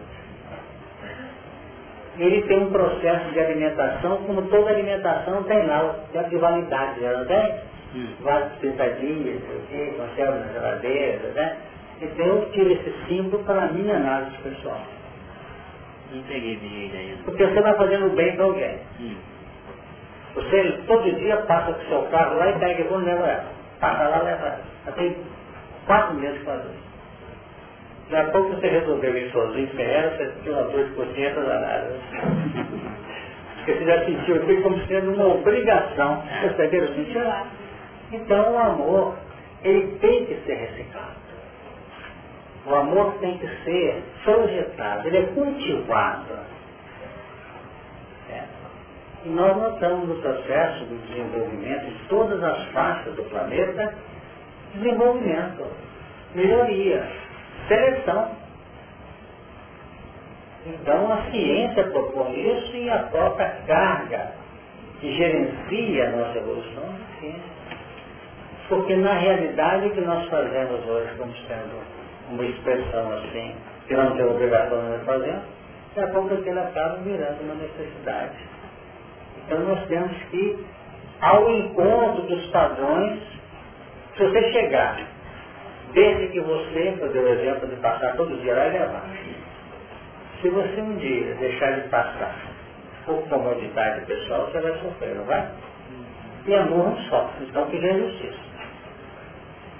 ele 2.19 2.41
tem 2.43 2.59
um 2.59 2.71
processo 2.71 3.31
de 3.31 3.39
alimentação, 3.39 4.17
como 4.25 4.41
toda 4.43 4.69
alimentação 4.69 5.43
tem 5.43 5.65
lá, 5.65 5.83
o 5.83 6.11
tempo 6.11 6.29
de 6.29 6.37
validade, 6.37 6.99
não 6.99 7.25
tem? 7.25 7.55
Hum. 7.95 8.07
Vários 8.21 8.59
dias, 8.99 9.41
conserva 9.97 10.35
na 10.35 10.53
geladeira, 10.53 11.29
né? 11.33 11.57
Então 12.01 12.25
eu 12.25 12.49
tiro 12.51 12.71
esse 12.71 12.93
símbolo 13.07 13.43
para 13.43 13.63
a 13.63 13.67
minha 13.67 13.95
análise 13.95 14.37
pessoal. 14.43 14.81
Não 16.11 16.23
peguei 16.23 16.55
de 16.55 16.85
ideia. 16.85 17.17
Porque 17.23 17.45
você 17.45 17.61
vai 17.61 17.75
fazendo 17.75 18.15
bem 18.15 18.35
para 18.35 18.45
alguém. 18.45 18.77
Hum. 18.99 19.15
Você 20.35 20.79
todo 20.87 21.11
dia 21.19 21.37
passa 21.37 21.73
com 21.73 21.81
o 21.81 21.87
seu 21.87 22.01
carro 22.11 22.37
lá 22.37 22.49
e 22.49 22.59
pega 22.59 22.81
e 22.81 22.87
leva 22.87 23.27
ela. 23.27 23.45
Passa 23.79 24.07
lá 24.07 24.21
leva 24.23 24.45
ela. 24.45 24.61
Já 24.85 24.91
tem 24.93 25.17
quatro 25.85 26.15
meses 26.15 26.39
que 26.39 26.45
faz 26.45 26.61
isso. 26.61 26.78
Daqui 28.09 28.29
a 28.29 28.31
pouco 28.31 28.55
você 28.55 28.67
resolveu 28.67 29.15
ir 29.15 29.31
sozinho 29.31 29.69
sem 29.75 29.85
ela, 29.85 30.17
você 30.17 30.31
tinha 30.41 30.55
uma 30.55 30.63
dor 30.69 30.83
de 30.83 30.91
consciência 30.95 31.41
danada. 31.41 31.95
Porque 33.55 33.73
você 33.73 33.85
já 33.85 34.05
sentiu 34.05 34.35
aquilo 34.35 34.63
como 34.63 34.87
sendo 34.87 35.13
uma 35.13 35.27
obrigação. 35.27 36.23
Perceberam? 36.41 36.87
Sentiu? 36.95 37.21
Então 38.11 38.53
o 38.53 38.57
amor, 38.57 39.15
ele 39.63 39.95
tem 39.99 40.25
que 40.25 40.35
ser 40.45 40.55
reciclado. 40.55 41.19
O 42.65 42.75
amor 42.75 43.13
tem 43.19 43.37
que 43.37 43.47
ser 43.63 44.03
projetado, 44.23 45.07
ele 45.07 45.17
é 45.17 45.25
cultivado. 45.27 46.33
É. 48.31 48.43
E 49.25 49.29
nós 49.29 49.55
notamos 49.55 50.09
no 50.09 50.15
processo 50.15 50.85
do 50.85 51.07
desenvolvimento 51.07 51.85
de 51.85 52.07
todas 52.09 52.43
as 52.43 52.65
faixas 52.69 53.13
do 53.15 53.23
planeta, 53.23 53.93
desenvolvimento, 54.73 55.67
melhoria, 56.33 57.07
seleção. 57.67 58.31
Então 60.65 61.11
a 61.11 61.31
ciência 61.31 61.83
propõe 61.85 62.57
isso 62.57 62.75
e 62.75 62.89
a 62.89 63.03
própria 63.03 63.49
carga 63.65 64.31
que 64.99 65.15
gerencia 65.15 66.09
a 66.09 66.11
nossa 66.11 66.37
evolução 66.37 66.83
é 66.83 67.19
ciência. 67.19 67.59
Porque 68.67 68.95
na 68.95 69.13
realidade 69.13 69.87
o 69.87 69.91
que 69.91 70.01
nós 70.01 70.27
fazemos 70.29 70.85
hoje 70.85 71.15
como 71.17 71.33
sendo 71.47 71.81
uma 72.29 72.43
expressão 72.45 73.11
assim, 73.13 73.55
que 73.87 73.95
não 73.95 74.15
tem 74.15 74.25
obrigação 74.25 74.97
de 74.97 75.05
fazer, 75.05 75.39
daqui 75.95 76.11
a 76.11 76.13
pouco 76.13 76.33
aquilo 76.33 76.59
acaba 76.59 76.97
virando 76.97 77.41
uma 77.41 77.55
necessidade. 77.55 78.37
Então 79.37 79.59
nós 79.61 79.83
temos 79.87 80.11
que, 80.29 80.63
ao 81.21 81.49
encontro 81.49 82.21
dos 82.23 82.45
padrões, 82.51 83.19
se 84.15 84.23
você 84.23 84.51
chegar 84.51 84.99
Desde 85.93 86.27
que 86.27 86.39
você, 86.41 86.95
por 86.99 87.09
o 87.09 87.27
exemplo 87.27 87.67
de 87.67 87.75
passar 87.77 88.15
todo 88.15 88.39
dia 88.41 88.53
lá 88.53 88.67
e 88.67 88.71
levar. 88.71 89.09
Se 90.41 90.49
você 90.49 90.81
um 90.81 90.95
dia 90.97 91.35
deixar 91.35 91.71
de 91.71 91.89
passar 91.89 92.35
por 93.05 93.27
comodidade 93.27 94.05
pessoal, 94.05 94.49
você 94.51 94.59
vai 94.59 94.71
sofrer, 94.79 95.15
não 95.15 95.25
vai? 95.25 95.49
E 96.45 96.55
amor 96.55 96.89
não 96.89 96.97
sofre, 97.09 97.45
então 97.45 97.65
que 97.65 97.77
é 97.77 97.93
justiça. 97.93 98.39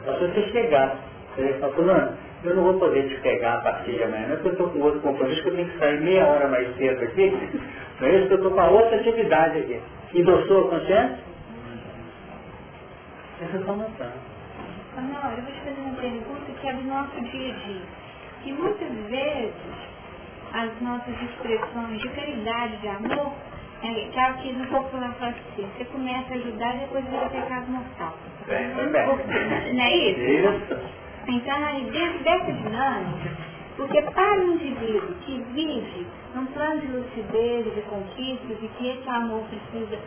Então 0.01 0.15
se 0.17 0.27
você 0.27 0.41
chegar, 0.51 0.97
você 1.35 1.53
fala, 1.59 1.73
fulano, 1.73 2.17
eu 2.43 2.55
não 2.55 2.63
vou 2.63 2.79
poder 2.79 3.07
te 3.07 3.15
pegar 3.21 3.55
a 3.55 3.61
partir 3.61 3.91
de 3.91 4.03
amanhã, 4.03 4.27
é 4.31 4.35
porque 4.35 4.47
eu 4.47 4.51
estou 4.53 4.69
com 4.69 4.79
outro 4.79 4.99
compromisso 5.01 5.41
que 5.43 5.49
eu 5.49 5.55
tenho 5.55 5.69
que 5.69 5.77
sair 5.77 6.01
meia 6.01 6.25
hora 6.25 6.47
mais 6.47 6.75
cedo 6.77 7.03
aqui, 7.03 7.31
não 7.99 8.07
é 8.07 8.15
isso 8.15 8.27
que 8.27 8.33
eu 8.33 8.37
estou 8.37 8.51
com 8.51 8.61
a 8.61 8.69
outra 8.69 8.95
atividade 8.95 9.59
aqui. 9.59 9.81
Endossou 10.13 10.67
a 10.67 10.69
consciência? 10.69 11.19
Essa 13.41 13.57
é 13.57 13.65
só 13.65 13.73
Não, 15.01 15.31
eu 15.31 15.41
vou 15.43 15.51
te 15.51 15.59
fazer 15.59 15.81
uma 15.81 15.95
pergunta 15.95 16.51
que 16.59 16.67
é 16.67 16.73
do 16.73 16.83
nosso 16.83 17.21
dia 17.21 17.53
a 17.53 17.57
dia. 17.57 17.81
Que 18.43 18.53
muitas 18.53 18.91
vezes 19.09 19.53
as 20.53 20.81
nossas 20.81 21.15
expressões 21.21 22.01
de 22.01 22.09
caridade, 22.09 22.77
de 22.77 22.87
amor, 22.87 23.33
é, 23.83 23.93
que 24.11 24.19
é 24.19 24.31
o 24.31 24.33
que 24.35 24.51
no 24.53 24.67
popular 24.67 25.13
fala 25.19 25.31
assim, 25.31 25.67
você 25.77 25.85
começa 25.85 26.33
a 26.33 26.37
ajudar 26.37 26.75
e 26.75 26.79
depois 26.79 27.05
vira 27.05 27.29
pecado 27.29 27.71
mortal. 27.71 28.17
Não 29.73 29.83
é 29.83 29.95
isso? 29.95 30.19
isso. 30.19 30.99
Então, 31.27 31.91
dentro 31.91 32.23
dessa 32.23 32.51
dinâmica, 32.51 33.37
porque 33.77 34.01
para 34.01 34.41
o 34.41 34.53
indivíduo 34.53 35.15
que 35.25 35.39
vive 35.53 36.07
num 36.35 36.45
plano 36.47 36.81
de 36.81 36.87
lucidez, 36.87 37.73
de 37.73 37.81
conquistas, 37.83 38.57
e 38.61 38.67
que 38.77 38.87
esse 38.89 39.09
amor 39.09 39.43
precisa 39.45 39.97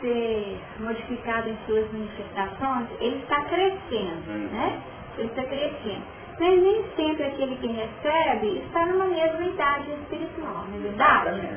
ser 0.00 0.58
modificado 0.80 1.48
em 1.48 1.56
suas 1.66 1.90
manifestações, 1.92 2.86
ele 3.00 3.16
está 3.16 3.44
crescendo, 3.44 4.30
uhum. 4.30 4.48
né? 4.52 4.80
Ele 5.18 5.28
está 5.28 5.42
crescendo. 5.42 6.18
Mas 6.38 6.62
nem 6.62 6.84
sempre 6.94 7.24
aquele 7.24 7.56
que 7.56 7.66
recebe 7.66 8.58
está 8.58 8.86
numa 8.86 9.06
mesma 9.06 9.44
idade 9.44 9.90
espiritual, 9.90 10.64
não 10.68 10.76
é 10.76 10.82
verdade? 10.82 11.48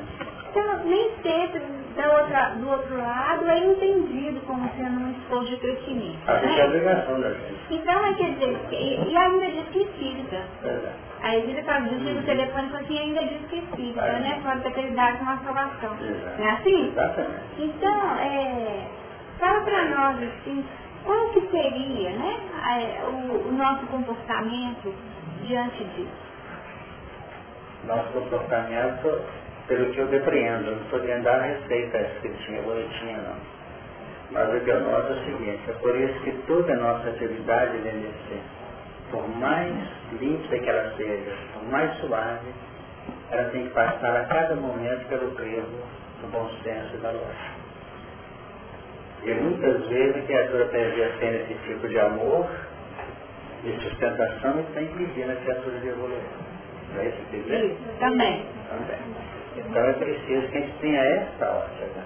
Então, 0.50 0.84
nem 0.84 1.10
sempre 1.22 1.62
da 1.96 2.20
outra, 2.20 2.48
do 2.56 2.68
outro 2.68 2.98
lado 2.98 3.48
é 3.48 3.58
entendido 3.58 4.40
como 4.46 4.68
sendo 4.76 5.00
um 5.00 5.12
esforço 5.12 5.50
de 5.50 5.56
crescimento. 5.58 6.26
Né? 6.26 6.60
É 6.60 6.66
obrigação 6.66 7.20
da 7.20 7.30
gente. 7.30 7.54
Então, 7.70 8.14
quer 8.14 8.32
dizer, 8.32 8.58
e, 8.72 9.10
e 9.10 9.16
ainda 9.16 9.46
diz 9.46 9.68
que 9.68 9.78
espírita. 9.78 10.42
Aí 11.22 11.40
ele 11.40 11.62
fala, 11.62 11.88
diz 11.88 12.18
o 12.18 12.22
telefone 12.24 12.68
fala 12.68 12.82
assim, 12.82 12.98
ainda 12.98 13.24
diz 13.24 13.46
que 13.48 13.58
espírita, 13.58 14.00
é. 14.00 14.18
né? 14.18 14.40
Fora 14.42 14.58
da 14.58 14.70
caridade 14.70 15.18
com 15.18 15.30
a 15.30 15.36
salvação. 15.38 15.96
Não 16.38 16.44
é 16.44 16.50
assim? 16.50 16.88
Exatamente. 16.88 17.40
Então, 17.58 18.18
é, 18.18 18.86
fala 19.38 19.60
para 19.60 19.84
nós 19.84 20.16
assim, 20.22 20.64
qual 21.04 21.28
que 21.30 21.40
seria 21.48 22.10
né, 22.10 22.36
o, 23.04 23.48
o 23.48 23.52
nosso 23.52 23.86
comportamento 23.86 24.94
diante 25.42 25.84
disso? 25.84 26.32
Nosso 27.84 28.12
comportamento 28.12 29.22
pelo 29.68 29.92
que 29.92 29.98
eu 29.98 30.06
depreendo, 30.08 30.70
não 30.70 30.82
estou 30.82 31.00
dizendo 31.00 31.28
a 31.28 31.38
receita 31.40 31.98
escritinha, 31.98 32.62
bonitinha 32.62 33.18
não. 33.18 33.36
Mas 34.32 34.54
o 34.54 34.60
que 34.60 34.70
eu 34.70 34.80
noto 34.80 35.12
é 35.12 35.16
o 35.16 35.24
seguinte, 35.24 35.62
é 35.68 35.72
por 35.74 35.94
isso 35.96 36.20
que 36.20 36.32
toda 36.46 36.72
a 36.72 36.76
nossa 36.76 37.08
atividade 37.10 37.78
deve 37.78 38.10
ser, 38.28 38.42
por 39.12 39.28
mais 39.36 39.72
límpida 40.18 40.58
que 40.58 40.68
ela 40.68 40.92
seja, 40.96 41.36
por 41.52 41.68
mais 41.70 41.94
suave, 41.98 42.48
ela 43.30 43.44
tem 43.50 43.68
que 43.68 43.74
passar 43.74 44.16
a 44.16 44.24
cada 44.24 44.56
momento 44.56 45.06
pelo 45.08 45.30
crivo 45.36 45.68
do 46.20 46.32
bom 46.32 46.50
senso 46.64 46.94
e 46.94 46.98
da 46.98 47.10
lógica. 47.10 47.62
E 49.24 49.34
muitas 49.34 49.86
vezes 49.86 50.16
a 50.16 50.26
criatura 50.26 50.64
está 50.64 50.78
exercendo 50.78 51.34
esse 51.34 51.54
tipo 51.66 51.86
de 51.86 51.98
amor, 51.98 52.48
de 53.62 53.72
sustentação, 53.82 54.58
e 54.58 54.62
está 54.62 54.82
impedindo 54.82 55.32
a 55.32 55.36
criatura 55.36 55.78
de 55.78 55.88
evoluir. 55.88 56.22
Não 56.92 57.00
é 57.00 57.06
isso 57.06 57.18
que 57.30 57.36
dizer? 57.36 57.76
Também. 58.00 58.44
Também. 58.68 58.98
Então 59.56 59.84
é 59.84 59.92
preciso 59.92 60.48
que 60.48 60.56
a 60.56 60.60
gente 60.60 60.78
tenha 60.80 61.02
essa 61.02 61.46
ótica. 61.50 62.00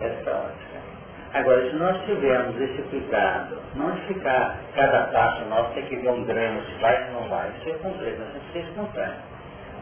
Essa 0.00 0.30
ótica. 0.30 0.65
Agora, 1.36 1.68
se 1.68 1.76
nós 1.76 2.02
tivermos 2.06 2.58
esse 2.58 2.80
cuidado, 2.84 3.58
não 3.74 3.94
ficar 4.08 4.56
cada 4.74 5.08
passo 5.08 5.44
nosso 5.50 5.70
tem 5.74 5.84
que 5.84 5.96
ver 5.96 6.08
um 6.08 6.24
drama, 6.24 6.62
se 6.62 6.80
vai 6.80 7.08
ou 7.08 7.20
não 7.20 7.28
vai, 7.28 7.50
isso 7.58 7.68
é 7.68 7.72
complexo, 7.74 8.20
nós 8.20 8.32
temos 8.32 8.50
que 8.52 8.58
espontâneo. 8.60 9.16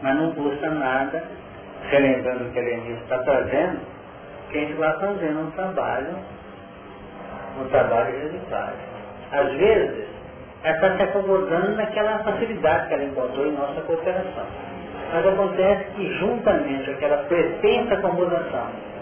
Mas 0.01 0.15
não 0.17 0.31
custa 0.33 0.69
nada, 0.69 1.23
relembrando 1.89 2.43
o 2.43 2.51
que 2.51 2.59
a 2.59 2.61
Lenise 2.61 3.01
está 3.03 3.23
fazendo, 3.23 3.79
que 4.49 4.57
a 4.57 4.61
gente 4.61 4.73
vai 4.73 4.99
fazendo 4.99 5.39
um 5.39 5.51
trabalho, 5.51 6.17
um 7.61 7.69
trabalho 7.69 8.19
resultado. 8.19 8.75
Às 9.31 9.53
vezes, 9.53 10.07
ela 10.61 10.75
está 10.75 10.97
se 10.97 11.03
acomodando 11.03 11.71
naquela 11.77 12.19
facilidade 12.19 12.89
que 12.89 12.93
ela 12.95 13.03
encontrou 13.05 13.47
em 13.47 13.53
nossa 13.53 13.79
cooperação. 13.79 14.45
Mas 15.13 15.25
acontece 15.25 15.85
que 15.95 16.19
juntamente 16.19 16.91
aquela 16.91 17.23
pretensa 17.23 17.93
acomodação 17.93 18.94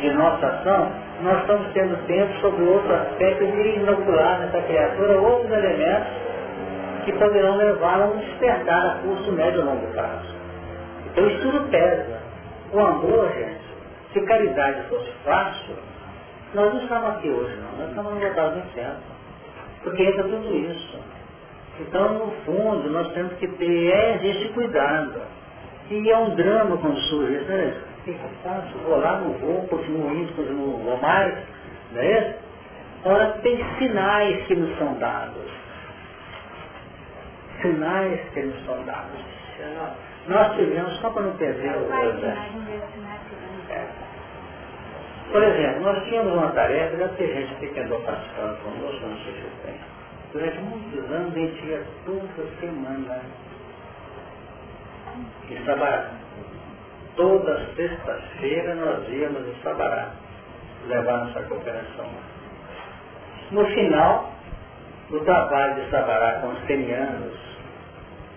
de 0.00 0.10
nossa 0.14 0.46
ação, 0.46 0.90
nós 1.22 1.40
estamos 1.40 1.72
tendo 1.72 2.06
tempo 2.06 2.32
sobre 2.40 2.64
outro 2.64 2.92
aspecto 2.92 3.46
de 3.46 3.76
inocular 3.76 4.40
nessa 4.40 4.60
criatura 4.62 5.20
outros 5.20 5.52
elementos 5.52 6.08
que 7.04 7.12
poderão 7.12 7.56
levá-la 7.56 8.04
a 8.04 8.08
um 8.08 8.18
despertar 8.18 8.86
a 8.86 8.94
curso 9.02 9.32
médio 9.32 9.60
e 9.60 9.64
longo 9.64 9.86
prazo. 9.92 10.34
Então 11.06 11.26
isso 11.28 11.42
tudo 11.42 11.70
pesa. 11.70 12.20
O 12.72 12.80
amor, 12.80 13.30
gente, 13.34 13.60
se 14.12 14.20
caridade 14.22 14.82
fosse 14.88 15.10
fácil, 15.24 15.74
nós 16.54 16.72
não 16.72 16.82
estamos 16.82 17.10
aqui 17.10 17.28
hoje 17.28 17.56
não, 17.56 17.78
nós 17.78 17.88
estamos 17.88 18.14
no 18.14 18.20
local 18.20 18.50
do 18.50 18.58
inferno. 18.58 19.00
Porque 19.82 20.02
entra 20.02 20.22
tudo 20.24 20.56
isso. 20.56 20.98
Então, 21.80 22.12
no 22.14 22.30
fundo, 22.44 22.90
nós 22.90 23.12
temos 23.12 23.32
que 23.34 23.48
ter 23.48 23.90
é, 23.90 24.26
esse 24.26 24.48
cuidado. 24.50 25.20
E 25.90 26.10
é 26.10 26.16
um 26.16 26.34
drama 26.34 26.76
quando 26.78 26.98
surge 26.98 27.44
né? 27.44 27.74
Que 28.04 28.18
faço? 28.42 28.78
Vou 28.84 28.98
lá, 28.98 29.20
não 29.20 29.32
vou, 29.34 29.66
continuo 29.68 30.12
indo, 30.14 30.34
continuo, 30.34 30.78
não 30.78 30.84
vou 30.84 30.96
mais, 30.98 31.34
não 31.92 32.00
é 32.00 32.18
isso? 32.18 32.38
Ora, 33.04 33.26
tem 33.42 33.58
sinais 33.78 34.46
que 34.46 34.54
nos 34.54 34.76
são 34.78 34.94
dados. 34.94 35.50
Sinais 37.60 38.20
que 38.32 38.42
nos 38.42 38.64
são 38.64 38.84
dados. 38.84 39.20
Nós 40.26 40.56
tivemos, 40.56 40.94
só 41.00 41.10
para 41.10 41.22
não 41.22 41.36
perder 41.36 41.76
o 41.76 41.92
é. 43.70 43.86
Por 45.30 45.42
exemplo, 45.42 45.80
nós 45.82 46.04
tínhamos 46.04 46.32
uma 46.32 46.50
tarefa, 46.50 46.96
já 46.96 47.08
tem 47.08 47.26
gente 47.26 47.54
que 47.72 47.80
andou 47.80 48.00
participando 48.00 48.62
conosco, 48.62 49.06
não 49.06 49.16
sei 49.18 49.32
se 49.32 49.40
eu 49.40 49.50
tenho. 49.64 49.80
Durante 50.32 50.58
muitos 50.58 51.10
anos 51.10 51.34
a 51.34 51.38
gente 51.38 51.66
ia 51.66 51.82
toda 52.04 52.60
semana 52.60 53.20
em 55.50 55.64
Sabará. 55.64 56.21
Toda 57.16 57.66
sexta-feira 57.76 58.74
nós 58.74 59.08
íamos 59.08 59.46
em 59.46 59.62
Sabará 59.62 60.10
levar 60.86 61.26
nossa 61.26 61.42
cooperação. 61.42 62.08
No 63.50 63.66
final, 63.66 64.32
o 65.10 65.20
trabalho 65.20 65.74
de 65.74 65.90
Sabará 65.90 66.40
com 66.40 66.48
os 66.48 66.58
kenianos, 66.64 67.34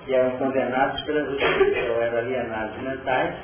que 0.05 0.13
eram 0.13 0.31
condenados 0.31 1.01
pelas 1.03 1.29
justiça, 1.29 1.93
ou 1.93 2.01
eram 2.01 2.17
alienados 2.17 2.77
mentais, 2.81 3.35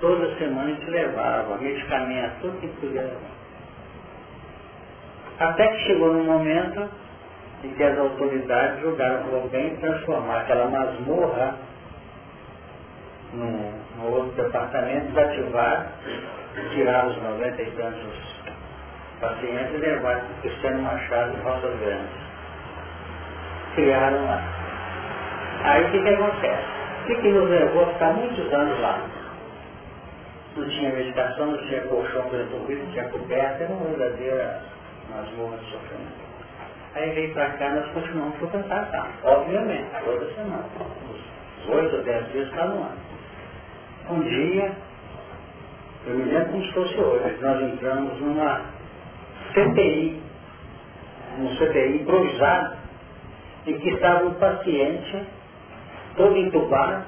toda 0.00 0.34
semana 0.36 0.64
a 0.64 0.74
gente 0.74 0.90
levava 0.90 1.58
medicamento, 1.58 2.40
tudo 2.40 2.60
que 2.60 2.68
podia 2.68 3.02
levar. 3.02 3.36
Até 5.38 5.68
que 5.68 5.78
chegou 5.84 6.14
num 6.14 6.24
momento 6.24 6.88
em 7.62 7.70
que 7.74 7.82
as 7.82 7.98
autoridades 7.98 8.80
julgaram 8.80 9.24
por 9.24 9.48
bem 9.50 9.76
transformar 9.76 10.40
aquela 10.40 10.66
masmorra 10.68 11.54
num, 13.36 13.72
num 13.96 14.12
outro 14.12 14.42
departamento, 14.42 15.06
desativar, 15.12 15.86
tirar 16.72 17.06
os 17.06 17.22
90 17.22 17.62
e 17.62 17.70
tantos 17.72 18.36
pacientes 19.20 19.74
e 19.74 19.78
levar 19.78 20.16
o 20.16 20.40
Cristiano 20.42 20.82
Machado 20.82 21.36
e 21.36 21.42
Rosa 21.42 21.76
Grandes. 21.78 22.26
Criaram 23.74 24.24
lá. 24.24 24.42
Aí 25.64 25.84
o 25.84 25.90
que, 25.90 26.02
que 26.02 26.08
acontece? 26.08 26.64
O 27.02 27.06
que, 27.06 27.14
que 27.16 27.28
nos 27.28 27.50
levou 27.50 27.84
a 27.84 27.92
ficar 27.92 28.12
muitos 28.14 28.52
anos 28.52 28.80
lá? 28.80 29.00
Não 30.56 30.68
tinha 30.68 30.90
medicação, 30.90 31.46
não 31.46 31.58
tinha 31.58 31.82
colchão 31.82 32.22
para 32.28 32.38
resolver, 32.38 32.74
não 32.76 32.92
tinha 32.92 33.04
coberta, 33.08 33.64
era 33.64 33.72
uma 33.72 33.84
verdadeira 33.90 34.60
masmorra 35.10 35.58
de 35.58 35.70
sofrimento. 35.70 36.26
Aí 36.94 37.10
veio 37.10 37.34
para 37.34 37.50
cá, 37.50 37.68
nós 37.70 37.86
continuamos 37.92 38.38
frequentar 38.38 38.90
tá? 38.90 39.06
Obviamente, 39.22 39.86
toda 40.02 40.26
semana. 40.34 40.64
Os 41.60 41.68
oito 41.68 41.96
ou 41.96 42.02
dez 42.04 42.32
dias 42.32 42.48
cada 42.50 42.72
um 42.72 42.84
ano. 42.84 43.05
Um 44.08 44.20
dia, 44.20 44.76
eu 46.06 46.14
me 46.14 46.24
lembro 46.26 46.52
como 46.52 46.64
se 46.64 46.72
fosse 46.74 46.96
hoje, 46.96 47.38
nós 47.40 47.60
entramos 47.60 48.20
numa 48.20 48.60
CTI, 49.50 50.22
num 51.38 51.56
CTI 51.56 52.02
improvisado, 52.02 52.76
em 53.66 53.76
que 53.80 53.88
estava 53.88 54.26
um 54.26 54.34
paciente 54.34 55.26
todo 56.16 56.36
entubado, 56.36 57.04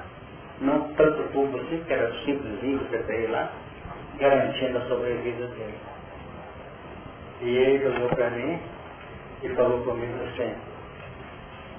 não 0.59 0.93
tanto 0.95 1.23
tubo 1.31 1.57
assim, 1.61 1.81
que 1.87 1.93
era 1.93 2.11
simplesinho 2.25 2.81
o 2.81 2.85
CTI 2.89 3.27
lá, 3.27 3.49
garantindo 4.19 4.79
a 4.79 4.87
sobrevida 4.89 5.47
dele. 5.47 5.77
E 7.41 7.49
ele 7.49 7.87
olhou 7.87 8.09
para 8.09 8.29
mim 8.31 8.59
e 9.41 9.49
falou 9.55 9.81
comigo 9.85 10.21
assim, 10.33 10.53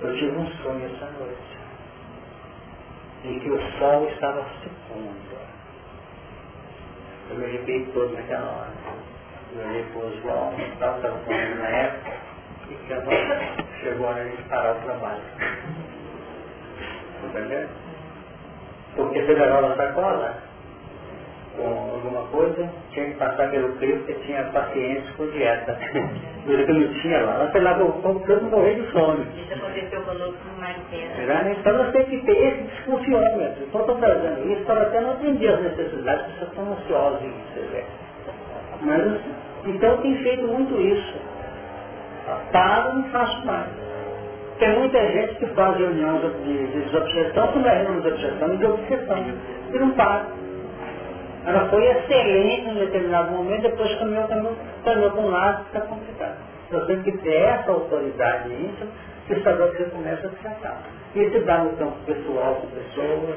eu 0.00 0.16
tive 0.16 0.34
um 0.34 0.46
sonho 0.62 0.86
essa 0.86 1.10
noite, 1.18 1.59
em 3.24 3.38
que 3.38 3.50
o 3.50 3.60
sol 3.78 4.06
estava 4.08 4.44
se 4.62 4.70
pondo. 4.88 5.20
Eu 7.30 7.36
me 7.36 7.44
arrepiei 7.44 7.86
todo 7.92 8.12
naquela 8.14 8.50
hora. 8.50 8.72
Eu 9.54 9.68
olhei 9.68 9.84
para 9.84 10.00
o 10.00 10.20
João, 10.20 10.54
estava 10.72 11.08
comigo 11.20 11.54
na 11.56 11.68
época, 11.68 12.12
e 12.70 12.74
que 12.74 12.92
agora 12.92 13.56
chegou 13.80 14.06
a 14.06 14.10
hora 14.10 14.24
de 14.24 14.42
parar 14.44 14.76
o 14.76 14.80
trabalho. 14.80 15.22
Entendeu? 17.24 17.68
Porque 18.96 19.22
você 19.22 19.32
levava 19.34 19.72
a 19.72 19.76
sacola, 19.76 20.49
com 21.56 21.66
alguma 21.66 22.22
coisa, 22.28 22.68
tinha 22.92 23.06
que 23.06 23.14
passar 23.14 23.50
pelo 23.50 23.72
crivo 23.76 23.98
porque 23.98 24.14
tinha 24.26 24.44
pacientes 24.44 25.10
com 25.16 25.26
dieta. 25.30 25.78
Coisa 26.46 26.64
que 26.64 26.72
não 26.72 26.94
tinha 26.94 27.20
lá. 27.22 27.46
Você 27.46 27.60
lá 27.60 27.74
comprando 27.74 28.50
morrer 28.50 28.74
de 28.74 28.92
fome. 28.92 29.26
Isso 29.36 29.54
aconteceu 29.54 30.00
conosco 30.02 30.38
no 30.54 30.60
Marquês. 30.60 31.16
Né? 31.16 31.56
Então 31.58 31.72
nós 31.76 31.92
temos 31.92 32.08
que 32.08 32.18
ter 32.24 32.32
esse 32.32 32.62
desconfiômetro. 32.62 33.64
Então 33.64 33.80
estou 33.80 33.96
trazendo 33.96 34.52
isso 34.52 34.64
para 34.64 34.82
até 34.82 35.00
não 35.00 35.10
atender 35.10 35.48
as 35.48 35.62
necessidades, 35.62 36.24
as 36.26 36.32
pessoas 36.32 36.50
estão 36.50 36.72
ansiosas 36.72 37.22
em. 37.22 37.34
Mas, 38.82 39.20
então 39.66 39.96
tem 39.98 40.16
feito 40.22 40.46
muito 40.46 40.80
isso. 40.80 41.14
Paro, 42.52 42.94
não 42.94 43.04
faço 43.10 43.44
mais. 43.44 43.68
Tem 44.58 44.78
muita 44.78 44.98
gente 44.98 45.34
que 45.36 45.46
faz 45.48 45.76
reunião 45.76 46.18
de, 46.18 46.66
de 46.66 46.80
desobsessão, 46.82 47.48
que 47.48 47.58
não 47.58 47.68
é 47.68 47.82
reunião 47.82 48.00
de 48.00 48.02
desobsessão, 48.02 48.56
de 48.56 48.66
obsessão. 48.66 49.24
E 49.72 49.78
não 49.78 49.90
para. 49.92 50.26
Ela 51.46 51.68
foi 51.68 51.84
excelente 51.86 52.68
em 52.68 52.74
determinado 52.74 53.32
momento, 53.32 53.62
depois 53.62 53.98
caminhou, 53.98 54.28
caminhou, 54.28 54.56
caminhou 54.84 55.10
para 55.10 55.20
um 55.20 55.30
lado, 55.30 55.66
está 55.66 55.80
complicado. 55.80 56.36
Nós 56.70 56.86
temos 56.86 57.04
que 57.04 57.12
ter 57.18 57.34
essa 57.34 57.70
autoridade 57.70 58.52
íntima 58.52 58.90
que 59.26 59.34
que 59.34 59.52
você 59.52 59.84
começa 59.84 60.26
a 60.26 60.30
tratar. 60.30 60.82
Isso 61.14 61.40
dá 61.44 61.58
no 61.58 61.76
campo 61.76 61.96
pessoal 62.04 62.56
com 62.56 62.66
pessoas, 62.68 63.36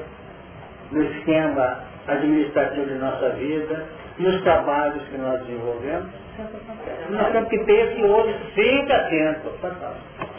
no 0.91 1.03
esquema 1.03 1.83
administrativo 2.07 2.85
de 2.87 2.95
nossa 2.95 3.29
vida, 3.29 3.85
nos 4.19 4.41
trabalhos 4.43 5.03
que 5.07 5.17
nós 5.17 5.39
desenvolvemos, 5.41 6.09
nós 7.09 7.31
temos 7.31 7.49
que 7.49 7.63
ter 7.65 7.91
esse 7.91 8.03
olho 8.03 8.35
sempre 8.55 8.93
atento. 8.93 9.49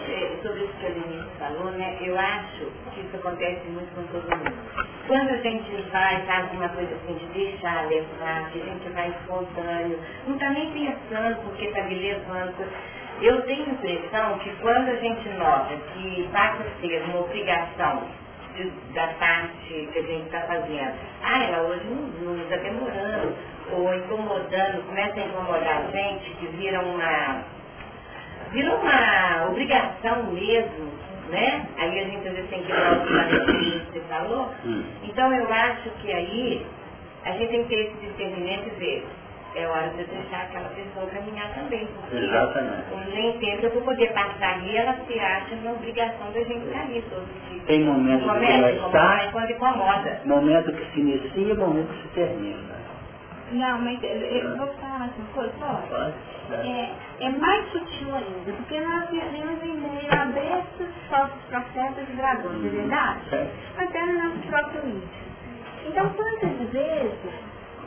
É, 0.08 0.36
sobre 0.42 0.64
isso 0.64 0.72
que 0.80 0.86
a 0.86 0.90
Denise 0.90 1.28
falou, 1.38 1.70
né, 1.72 1.96
eu 2.00 2.18
acho 2.18 2.66
que 2.92 3.00
isso 3.00 3.16
acontece 3.16 3.66
muito 3.68 3.94
com 3.94 4.02
todo 4.12 4.36
mundo. 4.36 4.93
Quando 5.06 5.28
a 5.28 5.36
gente 5.36 5.70
vai, 5.92 6.22
faz 6.22 6.50
uma 6.52 6.68
coisa 6.70 6.94
assim, 6.94 7.14
de 7.14 7.26
deixar 7.26 7.86
levar, 7.88 8.50
que 8.50 8.62
a 8.62 8.64
gente 8.64 8.88
vai 8.88 9.08
espontâneo, 9.10 10.00
não 10.26 10.34
está 10.34 10.48
nem 10.50 10.70
pensando 10.70 11.42
porque 11.44 11.66
está 11.66 11.82
me 11.82 11.94
levando. 11.94 12.66
Eu 13.20 13.42
tenho 13.42 13.66
a 13.66 13.72
impressão 13.72 14.38
que 14.38 14.50
quando 14.62 14.88
a 14.88 14.96
gente 14.96 15.28
nota 15.30 15.74
que 15.92 16.28
passa 16.32 16.62
a 16.62 16.80
ser 16.80 17.02
uma 17.02 17.20
obrigação 17.20 18.02
de, 18.56 18.70
da 18.94 19.08
parte 19.18 19.88
que 19.92 19.98
a 19.98 20.02
gente 20.02 20.24
está 20.24 20.40
fazendo, 20.40 20.94
ah, 21.22 21.44
ela 21.44 21.62
hoje 21.68 21.84
não 22.22 22.42
está 22.42 22.56
demorando, 22.56 23.36
ou 23.72 23.94
incomodando, 23.94 24.86
começa 24.86 25.20
a 25.20 25.24
incomodar 25.24 25.84
a 25.84 25.90
gente, 25.90 26.30
que 26.36 26.46
vira 26.56 26.80
uma, 26.80 27.44
vira 28.52 28.74
uma 28.74 29.48
obrigação 29.50 30.22
mesmo, 30.32 30.90
né? 31.30 31.66
Aí 31.78 32.00
a 32.00 32.04
gente 32.04 32.28
às 32.28 32.34
vezes 32.34 32.50
tem 32.50 32.62
que 32.62 32.72
dar 32.72 32.92
o 32.92 33.06
que 33.06 33.92
você 33.92 34.00
falou. 34.08 34.50
Então 35.02 35.32
eu 35.32 35.52
acho 35.52 35.90
que 36.02 36.12
aí 36.12 36.66
a 37.24 37.30
gente 37.32 37.48
tem 37.50 37.62
que 37.64 37.68
ter 37.68 37.80
esse 37.86 38.06
discernimento 38.06 38.66
e 38.68 38.70
ver. 38.78 39.06
é 39.56 39.66
hora 39.68 39.88
de 39.90 40.04
deixar 40.04 40.42
aquela 40.42 40.68
pessoa 40.70 41.06
caminhar 41.06 41.48
também. 41.54 41.88
Exatamente. 42.12 43.14
Nem 43.14 43.38
tempo 43.38 43.70
para 43.70 43.80
poder 43.82 44.12
passar 44.12 44.54
ali, 44.54 44.76
ela 44.76 44.94
se 45.06 45.18
acha 45.20 45.56
na 45.62 45.72
obrigação 45.72 46.30
da 46.32 46.40
gente 46.42 46.72
sair 46.72 47.04
todo 47.08 47.26
dia. 47.50 47.62
Tem 47.66 47.84
momentos 47.84 48.24
que 48.24 48.44
ela 48.44 48.70
está, 48.72 49.28
quando 49.32 49.50
incomoda. 49.50 50.20
momento 50.24 50.72
que 50.72 50.92
se 50.92 51.00
inicia 51.00 51.52
e 51.52 51.56
momento 51.56 51.88
que 51.88 52.02
se 52.02 52.08
termina. 52.14 52.74
Não, 53.52 53.78
mas 53.82 54.02
eu, 54.02 54.10
eu 54.10 54.56
vou 54.56 54.66
falar 54.74 54.96
uma 55.16 55.26
coisa, 55.32 55.52
pode? 55.60 56.14
É, 56.50 56.92
é 57.20 57.28
mais 57.30 57.70
sutil 57.72 58.14
ainda, 58.14 58.52
porque 58.52 58.80
nós 58.80 59.10
vivemos 59.10 59.62
em 59.62 59.76
meio 59.76 60.12
a 60.12 60.24
bestas, 60.26 60.88
falsos 61.08 61.42
profetas 61.48 62.08
e 62.08 62.12
dragões, 62.12 62.64
é 62.64 62.68
verdade? 62.68 63.48
Até 63.78 64.06
no 64.06 64.22
nosso 64.22 64.48
próprio 64.48 64.80
íntimo. 64.86 65.24
Então, 65.86 66.08
quantas 66.10 66.70
vezes 66.70 67.14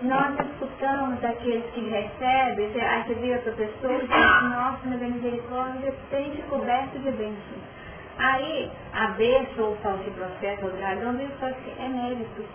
nós 0.02 0.36
escutamos 0.40 1.20
daqueles 1.20 1.66
que 1.72 1.82
recebem, 1.82 2.82
aí 2.82 3.04
você 3.04 3.14
vira 3.16 3.40
para 3.40 3.52
a 3.52 3.56
pessoa 3.56 3.94
e 3.94 4.00
diz, 4.00 4.10
nossa, 4.10 4.80
minha 4.86 5.10
misericórdia 5.10 5.94
tem 6.10 6.32
te 6.32 6.42
coberto 6.44 7.00
de 7.00 7.12
bênçãos. 7.12 7.78
Aí, 8.20 8.72
a 8.94 9.08
besta, 9.10 9.62
ou 9.62 9.74
o 9.74 9.76
falso 9.78 10.10
profeta, 10.12 10.66
ou 10.66 10.72
o 10.72 10.78
dragão, 10.78 11.14
vem 11.14 11.28
e 11.28 11.32
fala 11.40 11.52
assim, 11.52 11.74
é 11.80 11.88
mérito. 11.88 12.46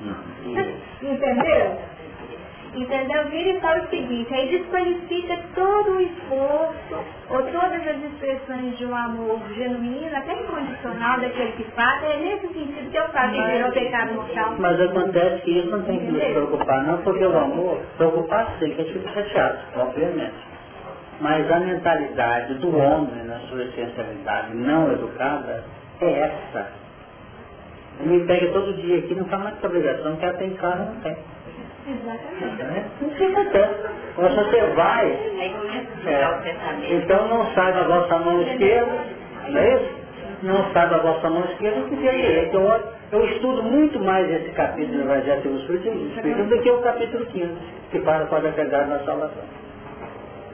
Entendeu? 1.02 1.78
Entendeu? 2.74 3.24
Vira 3.30 3.50
e 3.50 3.60
fala 3.60 3.82
o 3.82 3.88
seguinte, 3.88 4.32
aí 4.32 4.48
desqualifica 4.48 5.38
todo 5.56 5.90
o 5.96 6.00
esforço, 6.00 7.04
ou 7.30 7.42
todas 7.42 7.88
as 7.88 7.96
expressões 8.04 8.78
de 8.78 8.86
um 8.86 8.94
amor 8.94 9.40
genuíno, 9.54 10.16
até 10.16 10.32
incondicional 10.40 11.18
daquele 11.18 11.52
que 11.52 11.64
faz, 11.72 12.04
é 12.04 12.16
nesse 12.18 12.46
sentido 12.46 12.90
que 12.90 12.96
eu 12.96 13.08
falo 13.08 13.32
que 13.32 13.42
virou 13.42 13.72
pecado 13.72 14.14
mortal. 14.14 14.54
Mas 14.58 14.80
acontece 14.80 15.42
que 15.42 15.58
isso 15.58 15.70
não 15.70 15.82
tem 15.82 15.98
que 15.98 16.12
nos 16.12 16.22
preocupar, 16.22 16.84
não, 16.84 16.98
porque 16.98 17.24
o 17.24 17.36
amor, 17.36 17.80
preocupar 17.96 18.46
sim, 18.60 18.70
que 18.70 18.80
a 18.80 18.84
gente 18.84 18.98
fica 19.00 19.12
chateado, 19.14 19.58
obviamente. 19.76 20.50
Mas 21.20 21.50
a 21.50 21.60
mentalidade 21.60 22.54
do 22.54 22.76
homem, 22.78 23.24
na 23.24 23.40
sua 23.40 23.64
essencialidade 23.64 24.54
não 24.54 24.92
educada, 24.92 25.64
é 26.00 26.20
essa. 26.20 26.80
Me 28.00 28.24
pega 28.24 28.50
todo 28.52 28.72
dia 28.74 28.98
aqui, 28.98 29.14
não 29.14 29.26
fala 29.26 29.44
mais 29.44 29.58
que 29.58 29.66
obrigação, 29.66 30.16
que 30.16 30.24
ela 30.24 30.34
tem 30.34 30.50
carro, 30.54 30.86
não 30.86 31.00
tem. 31.02 31.16
Exatamente. 31.86 32.88
Não 33.00 33.10
fica 33.10 33.44
tanto. 33.50 33.90
Quando 34.14 34.34
você 34.34 34.60
vai, 34.74 35.10
é, 35.10 36.94
então 36.94 37.28
não 37.28 37.46
sai 37.54 37.72
da 37.72 37.82
vossa 37.84 38.18
mão 38.18 38.42
esquerda, 38.42 38.92
não 39.48 39.60
é 39.60 39.74
isso? 39.74 40.00
Não 40.42 40.72
sai 40.72 40.88
da 40.88 40.98
vossa 40.98 41.30
mão 41.30 41.44
esquerda 41.44 41.82
que 41.88 41.96
vem 41.96 42.20
direita. 42.20 42.56
Eu, 42.56 42.82
eu 43.12 43.26
estudo 43.26 43.62
muito 43.62 43.98
mais 44.00 44.30
esse 44.30 44.50
capítulo 44.50 44.98
do 44.98 45.04
Evangelho 45.04 45.42
segundo 45.42 45.58
o 45.58 46.08
Espírito 46.08 46.44
do 46.44 46.62
que 46.62 46.70
o 46.70 46.82
capítulo 46.82 47.26
15, 47.26 47.54
que 47.90 48.00
fala 48.00 48.26
com 48.26 48.36
a 48.36 48.40
verdade 48.40 48.90
na 48.90 48.98
salvação. 49.00 49.42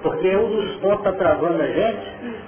Porque 0.03 0.37
um 0.37 0.49
dos 0.49 0.77
pontos 0.77 1.03
que 1.03 1.09
está 1.09 1.13
travando 1.13 1.63
a 1.63 1.67
gente 1.67 2.45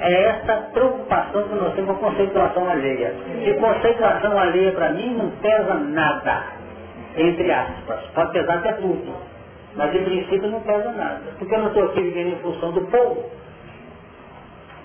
é 0.00 0.22
essa 0.24 0.54
preocupação 0.72 1.42
que 1.44 1.54
nós 1.54 1.74
temos 1.74 1.96
com 1.98 2.06
a 2.06 2.10
conceituação 2.10 2.68
alheia. 2.68 3.14
E 3.44 3.54
conceituação 3.54 4.38
alheia 4.38 4.72
para 4.72 4.90
mim 4.90 5.14
não 5.14 5.30
pesa 5.30 5.74
nada 5.74 6.59
entre 7.16 7.52
aspas, 7.52 8.00
pode 8.14 8.32
pesar 8.32 8.58
até 8.58 8.72
tudo, 8.74 9.14
mas 9.74 9.94
em 9.94 10.04
princípio 10.04 10.48
não 10.48 10.60
pesa 10.60 10.92
nada, 10.92 11.20
porque 11.38 11.54
eu 11.54 11.58
não 11.58 11.68
estou 11.68 11.84
aqui 11.84 12.02
vivendo 12.02 12.34
em 12.34 12.38
função 12.38 12.72
do 12.72 12.82
povo. 12.82 13.30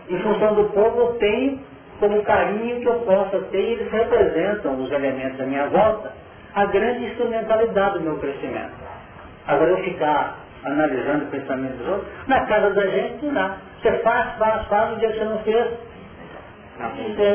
Em 0.09 0.19
função 0.19 0.53
do 0.55 0.65
povo 0.65 0.99
eu 0.99 1.13
tenho 1.15 1.59
como 1.99 2.21
carinho 2.23 2.81
que 2.81 2.87
eu 2.87 2.99
possa 3.01 3.39
ter, 3.51 3.59
e 3.59 3.71
eles 3.73 3.91
representam 3.91 4.79
os 4.81 4.91
elementos 4.91 5.37
da 5.37 5.45
minha 5.45 5.67
volta, 5.67 6.11
a 6.53 6.65
grande 6.65 7.05
instrumentalidade 7.05 7.99
do 7.99 8.05
meu 8.05 8.17
crescimento. 8.19 8.73
Agora 9.47 9.71
eu 9.71 9.77
ficar 9.83 10.39
analisando 10.63 11.25
o 11.25 11.27
pensamento 11.27 11.77
dos 11.77 11.87
outros, 11.87 12.07
na 12.27 12.45
casa 12.45 12.71
da 12.71 12.87
gente 12.87 13.25
não. 13.25 13.51
Você 13.81 13.91
faz, 13.99 14.37
faz, 14.37 14.67
faz, 14.67 14.93
o 14.93 14.99
dia 14.99 15.11
que 15.11 15.19
você 15.19 15.25
não 15.25 15.39
fez. 15.39 15.67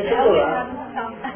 Chegou 0.09 0.33
lá. 0.33 0.67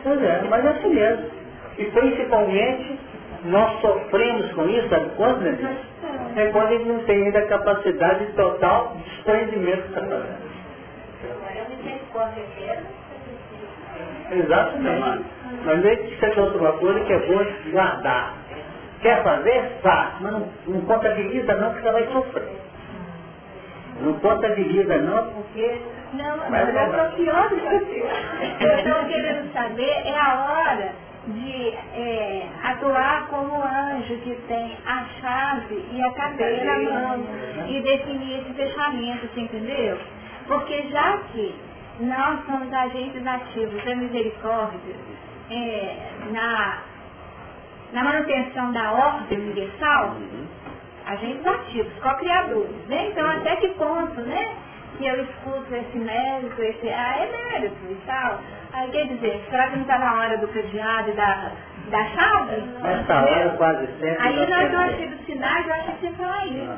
Pois 0.02 0.22
é, 0.22 0.42
mas 0.50 0.64
é 0.64 0.68
assim 0.68 0.88
mesmo. 0.88 1.30
E 1.78 1.84
principalmente 1.84 2.98
nós 3.44 3.80
sofremos 3.80 4.52
com 4.52 4.68
isso, 4.68 4.88
sabe 4.88 5.10
quando, 5.16 5.40
né? 5.40 5.76
É 6.36 6.46
quando 6.46 6.72
ele 6.72 6.84
não 6.84 7.04
tem 7.04 7.24
ainda 7.24 7.38
a 7.40 7.46
capacidade 7.46 8.26
de 8.26 8.32
total 8.32 8.96
desprendimento 9.04 9.82
que 9.82 9.88
está 9.88 10.00
fazendo. 10.00 10.44
Exatamente. 14.32 15.24
Mas 15.64 15.84
nem 15.84 15.96
que 15.96 16.20
seja 16.20 16.40
outra 16.40 16.72
coisa 16.72 17.00
que 17.00 17.12
é 17.12 17.18
boa 17.18 17.46
guardar. 17.70 18.34
Quer 19.02 19.22
fazer? 19.22 19.78
Faz. 19.82 20.14
Mas 20.20 20.32
não, 20.32 20.48
não 20.66 20.80
contabiliza 20.82 21.54
não, 21.56 21.72
porque 21.72 21.86
você 21.86 21.92
vai 21.92 22.06
sofrer. 22.12 22.48
Não 24.00 24.14
contabiliza 24.14 24.96
não, 24.96 25.26
porque... 25.32 25.80
Não, 26.14 26.36
mas 26.48 26.74
é 26.74 26.84
o 26.84 27.12
pior 27.12 27.48
do 27.48 27.56
que 27.56 28.64
eu 28.64 28.74
estou 28.78 29.04
querendo 29.08 29.52
saber 29.52 30.02
é 30.06 30.16
a 30.16 30.44
hora 30.44 30.92
de 31.26 31.68
é, 31.94 32.48
atuar 32.64 33.26
como 33.28 33.62
anjo 33.62 34.16
que 34.18 34.34
tem 34.46 34.76
a 34.86 35.04
chave 35.20 35.84
e 35.92 36.02
a 36.02 36.12
cadeira 36.12 36.64
na 36.64 36.90
mão 36.90 37.24
e 37.68 37.80
definir 37.80 38.40
esse 38.40 38.52
fechamento, 38.52 39.26
você 39.28 39.40
entendeu? 39.40 39.98
Porque 40.46 40.82
já 40.88 41.18
que 41.32 41.54
nós 42.00 42.44
somos 42.44 42.72
agentes 42.72 43.26
ativos 43.26 43.82
da 43.84 43.94
misericórdia 43.94 44.94
é, 45.50 45.96
na, 46.30 46.78
na 47.92 48.04
manutenção 48.04 48.72
da 48.72 48.92
ordem 48.92 49.38
universal, 49.38 50.16
agentes 51.06 51.46
ativos, 51.46 51.92
co-criadores, 52.02 52.86
né? 52.88 53.08
Então 53.10 53.26
até 53.26 53.56
que 53.56 53.68
ponto, 53.68 54.20
né? 54.22 54.56
Que 54.98 55.06
eu 55.06 55.22
escuto 55.24 55.74
esse 55.74 55.98
mérito, 55.98 56.62
esse, 56.62 56.88
ah, 56.88 57.16
é 57.18 57.30
mérito 57.30 57.76
e 57.90 57.96
tal, 58.06 58.40
Aí 58.74 58.90
quer 58.90 59.06
dizer, 59.06 59.40
será 59.48 59.68
que 59.68 59.76
não 59.76 59.82
está 59.82 59.98
na 59.98 60.14
hora 60.18 60.36
do 60.38 60.48
cadeado 60.48 61.10
e 61.10 61.12
da, 61.12 61.52
da 61.90 62.04
chave? 62.06 62.60
Nessa 62.82 63.22
hora 63.22 63.50
quase 63.50 63.86
sempre. 63.86 64.16
Aí 64.18 64.36
eu 64.36 64.78
achei 64.80 65.06
dos 65.06 65.24
sinais, 65.26 65.64
eu 65.64 65.74
achei 65.74 65.94
que 65.94 66.06
você 66.08 66.12
falar 66.14 66.46
isso. 66.46 66.68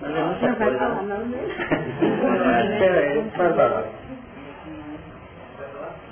Mas 0.00 0.16
é 0.16 0.22
muita 0.24 0.48
não 0.48 0.54
coisa. 0.56 0.78
vai 0.78 0.78
falar 0.78 1.02
não 1.02 1.26
mesmo? 1.26 1.54
Peraí, 2.80 3.30
vai 3.36 3.52
falar. 3.54 3.84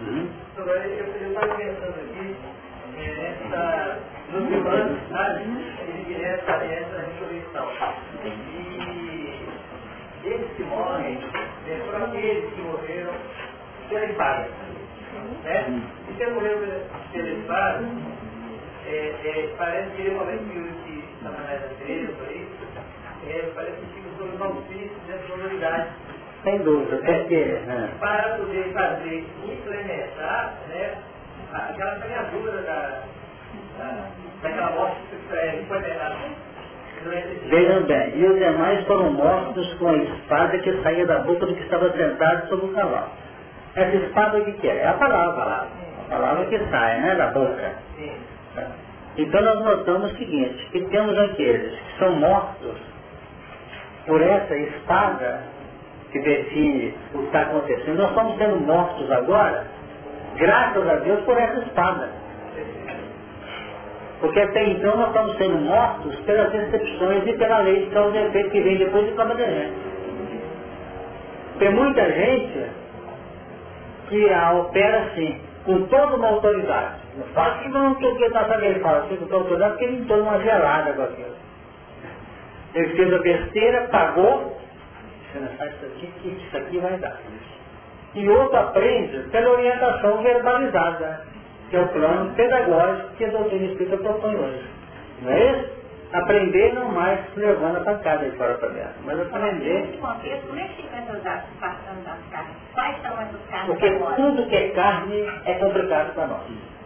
Uhum. 0.03 0.29
Eu 0.57 1.29
estava 1.29 1.55
pensando 1.57 1.97
aqui, 2.01 2.37
nessa, 2.95 3.99
nos 4.31 4.49
humanos, 4.53 5.01
sabe? 5.11 5.43
Essa, 6.23 6.53
essa 6.65 6.99
ressurreição. 7.01 7.69
E 8.25 9.47
eles 10.23 10.51
que 10.57 10.63
morrem, 10.63 11.19
foram 11.91 12.05
aqueles 12.07 12.55
que 12.55 12.61
morreram 12.61 13.15
pela 13.89 14.05
espada. 14.05 14.66
Né? 15.45 15.83
E 16.11 16.15
se 16.17 16.31
morreu 16.31 16.59
pela 17.13 17.29
espada, 17.29 17.85
é, 18.87 19.15
é, 19.25 19.55
parece 19.59 19.91
que 19.91 20.03
ele 20.03 20.15
momento 20.15 20.45
que 20.85 21.05
Satanás 21.23 21.61
Teresa, 21.79 22.13
por 22.13 22.31
isso, 22.31 22.49
é, 23.29 23.51
parece 23.55 23.77
que 23.77 23.87
fica 23.95 24.09
sobre 24.19 24.37
os 24.37 24.41
auspícios 24.41 25.03
dessa 25.07 25.33
autoridade. 25.33 25.89
Sem 26.45 26.59
dúvida, 26.59 26.97
porque... 26.99 27.45
Né? 27.67 27.91
Para 27.99 28.37
poder 28.37 28.73
fazer 28.73 29.27
implementar 29.45 30.55
né, 30.69 30.95
aquela 31.53 31.97
canhadura 31.97 32.63
da, 32.63 33.03
da, 33.79 34.11
daquela 34.43 34.71
morte 34.71 35.01
que 35.11 35.67
foi 35.67 35.81
terminada. 35.81 36.17
Vejam 37.49 37.83
bem, 37.85 38.17
e 38.17 38.27
os 38.27 38.39
demais 38.39 38.85
foram 38.87 39.13
mortos 39.13 39.75
com 39.75 39.89
a 39.91 39.97
espada 39.97 40.59
que 40.59 40.83
saía 40.83 41.07
da 41.07 41.21
boca 41.21 41.47
do 41.47 41.55
que 41.55 41.63
estava 41.63 41.93
sentado 41.93 42.49
sobre 42.49 42.67
o 42.67 42.73
cavalo. 42.73 43.11
Essa 43.77 43.97
espada 43.97 44.39
o 44.39 44.45
que 44.45 44.69
é? 44.69 44.79
É 44.79 44.89
a 44.89 44.95
palavra. 44.95 45.67
A 46.07 46.11
palavra 46.11 46.47
que 46.47 46.59
sai, 46.71 47.01
né, 47.01 47.15
da 47.15 47.27
boca. 47.27 47.73
Então 49.19 49.43
nós 49.43 49.65
notamos 49.65 50.13
o 50.13 50.17
seguinte, 50.17 50.67
que 50.73 50.81
temos 50.87 51.17
aqueles 51.19 51.73
que 51.73 51.99
são 51.99 52.13
mortos 52.13 52.77
por 54.07 54.23
essa 54.23 54.57
espada 54.57 55.43
que 56.11 56.21
define 56.21 56.95
o 57.15 57.19
que 57.19 57.25
está 57.27 57.43
acontecendo. 57.43 57.99
Nós 57.99 58.09
estamos 58.11 58.39
sendo 58.39 58.61
mortos 58.61 59.11
agora, 59.11 59.67
graças 60.37 60.89
a 60.89 60.95
Deus, 60.97 61.21
por 61.25 61.37
essa 61.37 61.59
espada. 61.61 62.09
Porque 64.21 64.41
até 64.41 64.65
então 64.65 64.97
nós 64.97 65.09
estamos 65.09 65.37
sendo 65.37 65.59
mortos 65.59 66.19
pelas 66.21 66.51
decepções 66.51 67.27
e 67.27 67.33
pela 67.35 67.59
lei 67.59 67.85
de 67.85 67.91
causa 67.91 68.17
e 68.17 68.27
efeito 68.27 68.51
que 68.51 68.61
vem 68.61 68.79
depois 68.79 69.05
de 69.05 69.15
gente. 69.15 69.75
Tem 71.59 71.71
muita 71.71 72.11
gente 72.11 72.86
que 74.09 74.33
a 74.33 74.53
opera 74.53 75.05
assim, 75.05 75.41
com 75.65 75.83
toda 75.87 76.17
uma 76.17 76.29
autoridade. 76.29 77.01
Não 77.17 77.27
faz 77.29 77.63
que 77.63 77.69
não 77.69 77.93
o 77.93 77.97
que 77.97 78.07
está 78.07 78.45
sabendo, 78.45 78.73
ele 78.73 78.81
fala 78.81 79.05
assim 79.05 79.17
com 79.17 79.27
toda 79.27 79.43
autoridade 79.43 79.73
porque 79.73 79.85
ele 79.85 80.03
entrou 80.03 80.19
numa 80.19 80.39
gelada 80.41 80.93
com 80.93 81.03
aquilo. 81.03 81.37
Ele 82.75 82.89
fez 82.95 83.13
a 83.13 83.19
besteira, 83.19 83.89
pagou, 83.89 84.61
você 85.33 85.39
não 85.41 85.49
faz 85.57 85.73
isso 85.75 85.87
aqui, 85.87 86.07
que 86.23 86.29
isso 86.29 86.57
aqui 86.57 86.79
vai 86.79 86.97
dar. 86.99 87.19
E 88.15 88.29
outro 88.29 88.57
aprende 88.57 89.19
pela 89.31 89.51
orientação 89.51 90.23
verbalizada, 90.23 91.23
que 91.69 91.77
é 91.77 91.81
o 91.81 91.89
plano 91.89 92.35
pedagógico 92.35 93.09
que 93.17 93.25
a 93.25 93.31
doutrina 93.31 93.67
espírita 93.67 93.97
propõe 93.99 94.37
hoje. 94.37 94.65
Não 95.23 95.33
é 95.33 95.51
isso? 95.53 95.71
Aprender 96.17 96.75
não 96.75 96.93
mais 96.93 97.21
levando 97.37 97.77
a 97.77 97.81
pancada 97.81 98.25
de 98.25 98.37
fora 98.37 98.55
para 98.55 98.69
dentro, 98.69 98.95
mas 99.05 99.21
aprender. 99.21 99.99
Contexto, 100.01 100.47
como 100.47 100.61
é 100.61 100.65
que 100.65 100.83
fica 100.83 100.97
essas 100.97 101.23
participações 101.23 102.05
das 102.05 102.19
carnes? 102.31 102.57
Quais 102.75 103.03
são 103.03 103.13
essas 103.21 103.41
carnes 103.51 103.67
Porque 103.67 103.91
tudo 104.17 104.47
que 104.49 104.57
é 104.57 104.69
carne 104.71 105.31
é 105.45 105.55
complicado 105.55 106.15
para 106.15 106.27
nós. 106.27 106.77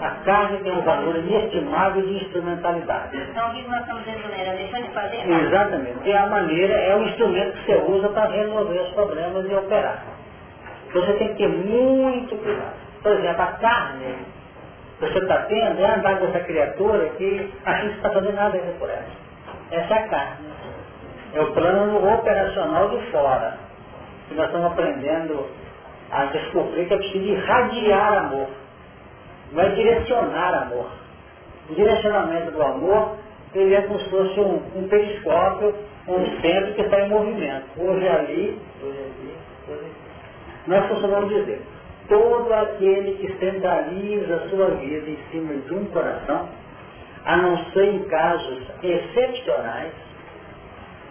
A 0.00 0.10
carne 0.24 0.58
tem 0.58 0.72
um 0.72 0.82
valor 0.82 1.16
inestimável 1.16 2.02
de 2.02 2.16
instrumentalidade. 2.16 3.16
Então, 3.16 3.50
o 3.50 3.54
que 3.54 3.62
nós 3.68 3.80
estamos 3.80 4.04
dizendo, 4.04 4.28
né? 4.28 4.54
Deixando 4.56 4.88
de 4.88 4.92
fazer. 4.92 5.30
Exatamente. 5.30 5.98
E 6.04 6.12
a 6.12 6.26
maneira 6.26 6.74
é 6.74 6.96
o 6.96 7.02
instrumento 7.04 7.52
que 7.58 7.66
você 7.66 7.76
usa 7.90 8.08
para 8.08 8.28
resolver 8.28 8.80
os 8.80 8.90
problemas 8.90 9.48
e 9.48 9.54
operar. 9.54 10.02
Então 10.88 11.02
você 11.02 11.12
tem 11.14 11.28
que 11.28 11.34
ter 11.34 11.48
muito 11.48 12.36
cuidado. 12.36 12.74
Por 13.02 13.12
exemplo, 13.12 13.42
a 13.42 13.46
carne 13.46 14.16
você 15.04 15.18
está 15.18 15.42
tendo 15.42 15.80
é 15.80 15.94
andar 15.94 16.18
com 16.18 16.26
essa 16.26 16.40
criatura 16.40 17.08
que 17.10 17.52
acha 17.64 17.80
que 17.82 17.88
você 17.88 17.96
está 17.96 18.10
fazendo 18.10 18.34
nada 18.34 18.56
ainda 18.56 18.72
por 18.78 18.88
ela. 18.88 19.04
Essa 19.70 19.94
é 19.94 19.98
a 19.98 20.08
carne. 20.08 20.46
É 21.34 21.40
o 21.40 21.52
plano 21.52 22.14
operacional 22.14 22.90
de 22.90 23.10
fora. 23.10 23.58
Que 24.28 24.34
nós 24.34 24.46
estamos 24.46 24.72
aprendendo 24.72 25.46
a 26.10 26.24
descobrir 26.26 26.86
que 26.86 26.94
é 26.94 26.96
preciso 26.96 27.24
irradiar 27.24 28.18
amor. 28.18 28.48
Não 29.52 29.62
é 29.62 29.68
direcionar 29.70 30.54
amor. 30.54 30.90
O 31.68 31.74
direcionamento 31.74 32.52
do 32.52 32.62
amor, 32.62 33.16
ele 33.54 33.74
é 33.74 33.82
como 33.82 33.98
se 33.98 34.10
fosse 34.10 34.38
um, 34.40 34.62
um 34.76 34.88
periscópio, 34.88 35.74
um 36.08 36.40
centro 36.40 36.74
que 36.74 36.82
está 36.82 37.00
em 37.00 37.08
movimento. 37.08 37.66
Hoje 37.78 38.06
é 38.06 38.12
ali, 38.12 38.60
hoje 38.82 38.98
é 38.98 39.04
ali, 39.04 39.36
hoje 39.68 39.80
é 39.80 39.86
aqui. 39.86 40.04
Nós 40.66 40.86
costumamos 40.88 41.28
dizer, 41.30 41.62
todo 42.08 42.52
aquele 42.52 43.14
que 43.14 43.38
centraliza 43.38 44.48
sua 44.48 44.68
vida 44.70 45.10
em 45.10 45.18
cima 45.30 45.54
de 45.54 45.74
um 45.74 45.84
coração, 45.86 46.48
a 47.24 47.36
não 47.36 47.56
ser 47.72 47.94
em 47.94 48.04
casos 48.04 48.62
excepcionais, 48.82 49.92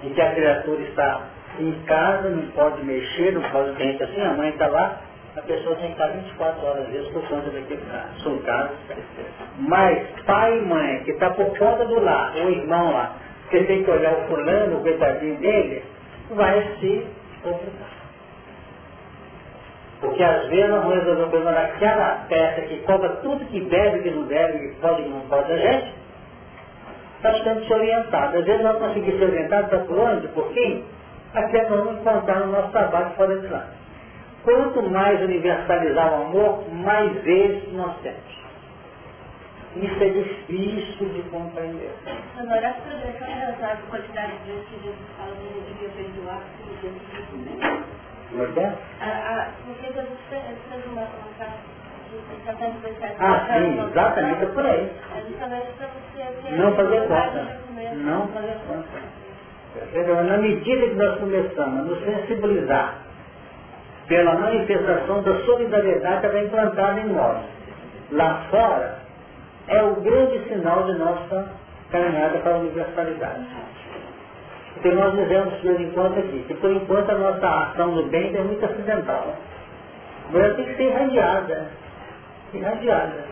em 0.04 0.10
que 0.14 0.22
a 0.22 0.32
criatura 0.34 0.82
está 0.82 1.22
em 1.60 1.72
casa, 1.86 2.30
não 2.30 2.48
pode 2.52 2.84
mexer, 2.84 3.34
não 3.34 3.42
pode 3.50 3.76
ter 3.76 4.04
assim, 4.04 4.22
a 4.22 4.34
mãe 4.34 4.50
está 4.50 4.68
lá, 4.68 5.02
a 5.36 5.42
pessoa 5.42 5.76
tem 5.78 5.88
que 5.88 5.92
estar 5.94 6.08
24 6.08 6.66
horas 6.66 6.86
às 6.86 6.90
vezes 6.90 7.08
por 7.10 7.28
conta 7.28 7.50
daquele 7.50 7.82
caso. 7.92 8.24
São 8.24 8.38
casos. 8.40 8.78
Mas 9.58 10.08
pai 10.26 10.60
e 10.60 10.62
mãe, 10.62 11.04
que 11.04 11.12
está 11.12 11.32
por 11.32 11.58
conta 11.58 11.86
do 11.86 12.00
lar, 12.00 12.36
o 12.36 12.50
irmão 12.50 12.92
lá, 12.92 13.16
que 13.50 13.64
tem 13.64 13.84
que 13.84 13.90
olhar 13.90 14.14
o 14.14 14.28
fulano, 14.28 14.78
o 14.78 14.82
coitadinho 14.82 15.36
dele, 15.38 15.84
vai 16.32 16.62
se 16.80 17.08
complicar. 17.42 18.03
Porque 20.14 20.26
às 20.26 20.48
vezes 20.48 20.70
nós 20.70 20.84
vamos 20.84 21.00
resolver 21.00 21.24
o 21.24 21.30
problema 21.30 21.72
peça 22.30 22.62
que 22.62 22.78
cobra 22.84 23.10
tudo 23.24 23.44
que 23.46 23.60
deve, 23.62 24.04
que 24.04 24.12
não 24.12 24.28
deve, 24.28 24.60
que 24.60 24.76
pode 24.76 25.02
e 25.02 25.10
não 25.10 25.22
pode 25.22 25.52
a 25.52 25.58
gente, 25.58 25.92
está 27.16 27.34
sendo 27.44 27.66
se 27.66 27.74
orientado. 27.74 28.38
Às 28.38 28.46
vezes 28.46 28.62
nós 28.62 28.78
conseguimos 28.78 29.18
se 29.18 29.26
orientar, 29.26 29.64
está 29.64 29.80
por 29.80 29.98
onde, 29.98 30.28
por 30.28 30.54
quem? 30.54 30.86
Até 31.34 31.68
nós 31.68 31.84
vamos 31.84 32.02
encontrar 32.02 32.42
no 32.42 32.52
nosso 32.52 32.72
trabalho 32.72 33.10
fora 33.16 33.40
de 33.40 33.48
lá. 33.48 33.66
Quanto 34.44 34.84
mais 34.84 35.20
universalizar 35.20 36.12
o 36.12 36.26
amor, 36.26 36.72
mais 36.72 37.12
vezes 37.24 37.74
nós 37.74 37.98
temos. 38.04 38.44
Isso 39.78 40.04
é 40.04 40.10
difícil 40.10 41.10
de 41.10 41.24
compreender. 41.32 41.90
Que 42.06 42.12
que. 46.78 48.13
Como 48.34 48.46
é 48.46 48.48
que 48.48 48.60
é? 48.60 48.64
Uma 48.64 49.76
carta 53.00 53.20
Ah, 53.20 53.46
sim, 53.60 53.80
exatamente, 53.90 54.44
é 54.44 54.48
por 54.48 54.66
aí. 54.66 54.92
É 55.16 55.22
Não 56.58 56.76
fazer 56.76 57.08
conta. 57.08 57.48
Não 57.96 58.28
fazer 58.30 58.58
conta. 58.68 60.24
Na 60.24 60.38
medida 60.38 60.88
que 60.88 60.96
nós 60.96 61.20
começamos 61.20 61.80
a 61.80 61.84
nos 61.84 62.04
sensibilizar 62.04 62.96
pela 64.08 64.34
manifestação 64.36 65.22
da 65.22 65.40
solidariedade 65.46 66.22
que 66.22 66.26
está 66.28 66.40
implantada 66.40 67.00
em 67.02 67.10
nós, 67.14 67.38
lá 68.12 68.46
fora, 68.50 68.98
é 69.68 69.82
o 69.84 69.96
grande 70.02 70.44
sinal 70.50 70.84
de 70.86 70.94
nossa 70.94 71.50
caminhada 71.92 72.40
para 72.40 72.56
a 72.56 72.58
universalidade. 72.58 73.46
Porque 74.84 74.98
nós 74.98 75.16
vez 75.16 75.80
em 75.80 75.92
quando 75.92 76.20
aqui, 76.20 76.46
por 76.60 76.70
enquanto 76.70 77.10
a 77.10 77.18
nossa 77.18 77.48
ação 77.48 77.92
do 77.92 78.04
bem 78.10 78.36
é 78.36 78.42
muito 78.42 78.66
acidental. 78.66 79.34
Ela 80.34 80.54
tem 80.56 80.66
que 80.66 80.76
ser 80.76 80.84
irradiada. 80.84 81.68
Irradiada. 82.54 83.26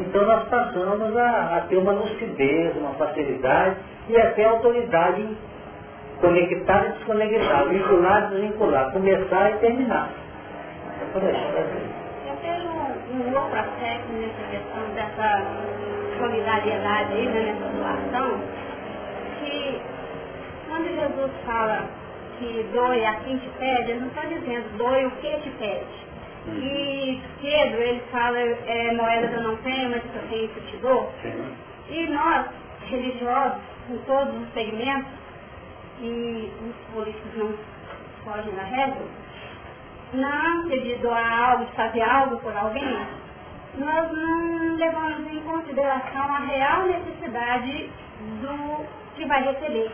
Então 0.00 0.24
nós 0.24 0.48
passamos 0.48 1.14
a, 1.14 1.56
a 1.56 1.60
ter 1.68 1.76
uma 1.76 1.92
lucidez, 1.92 2.74
uma 2.78 2.94
facilidade 2.94 3.76
e 4.08 4.16
até 4.16 4.46
autoridade 4.46 5.20
em 5.20 5.36
conectar 6.22 6.86
e 6.86 6.92
desconectar, 6.92 7.68
vincular 7.68 8.24
e 8.24 8.34
desvincular, 8.36 8.90
começar 8.90 9.50
e 9.50 9.58
terminar. 9.58 10.08
Por. 11.12 11.22
Eu 11.22 12.36
vejo 12.40 12.68
um 13.12 13.38
outro 13.38 13.58
aspecto 13.58 14.10
nessa 14.10 14.42
questão 14.50 14.82
dessa 14.94 15.42
solidariedade 16.18 17.12
aí, 17.12 17.26
né, 17.26 17.52
nessa 17.52 17.68
doação, 17.76 18.40
que 19.40 19.93
quando 20.74 20.92
Jesus 20.92 21.30
fala 21.46 21.88
que 22.36 22.66
doe 22.72 23.06
a 23.06 23.14
quem 23.20 23.38
te 23.38 23.48
pede, 23.60 23.92
ele 23.92 24.00
não 24.00 24.08
está 24.08 24.22
dizendo 24.22 24.76
doe 24.76 25.06
o 25.06 25.10
que 25.12 25.36
te 25.40 25.50
pede. 25.50 26.04
E 26.48 27.22
Pedro, 27.40 27.80
ele 27.80 28.02
fala, 28.10 28.38
é, 28.38 28.92
moedas 28.92 29.32
eu 29.34 29.42
não 29.42 29.56
tenho, 29.58 29.90
mas 29.90 30.02
eu 30.04 30.28
tenho 30.28 30.48
que 30.48 30.60
te 30.62 30.76
dou. 30.78 31.12
E 31.88 32.06
nós, 32.08 32.46
religiosos, 32.86 33.62
em 33.88 33.98
todos 33.98 34.34
os 34.34 34.52
segmentos, 34.52 35.12
e 36.00 36.50
os 36.68 36.92
políticos 36.92 37.36
não 37.36 37.54
fogem 38.24 38.52
da 38.56 38.64
regra, 38.64 39.04
na 40.14 40.56
ânsia 40.56 40.80
de 40.80 40.96
doar 40.96 41.50
algo, 41.50 41.66
de 41.66 41.72
fazer 41.72 42.02
algo 42.02 42.36
por 42.38 42.56
alguém, 42.56 42.98
nós 43.78 44.12
não 44.12 44.76
levamos 44.76 45.32
em 45.32 45.40
consideração 45.40 46.34
a 46.34 46.38
real 46.40 46.86
necessidade 46.86 47.90
do 48.42 48.84
que 49.14 49.24
vai 49.24 49.44
receber. 49.44 49.90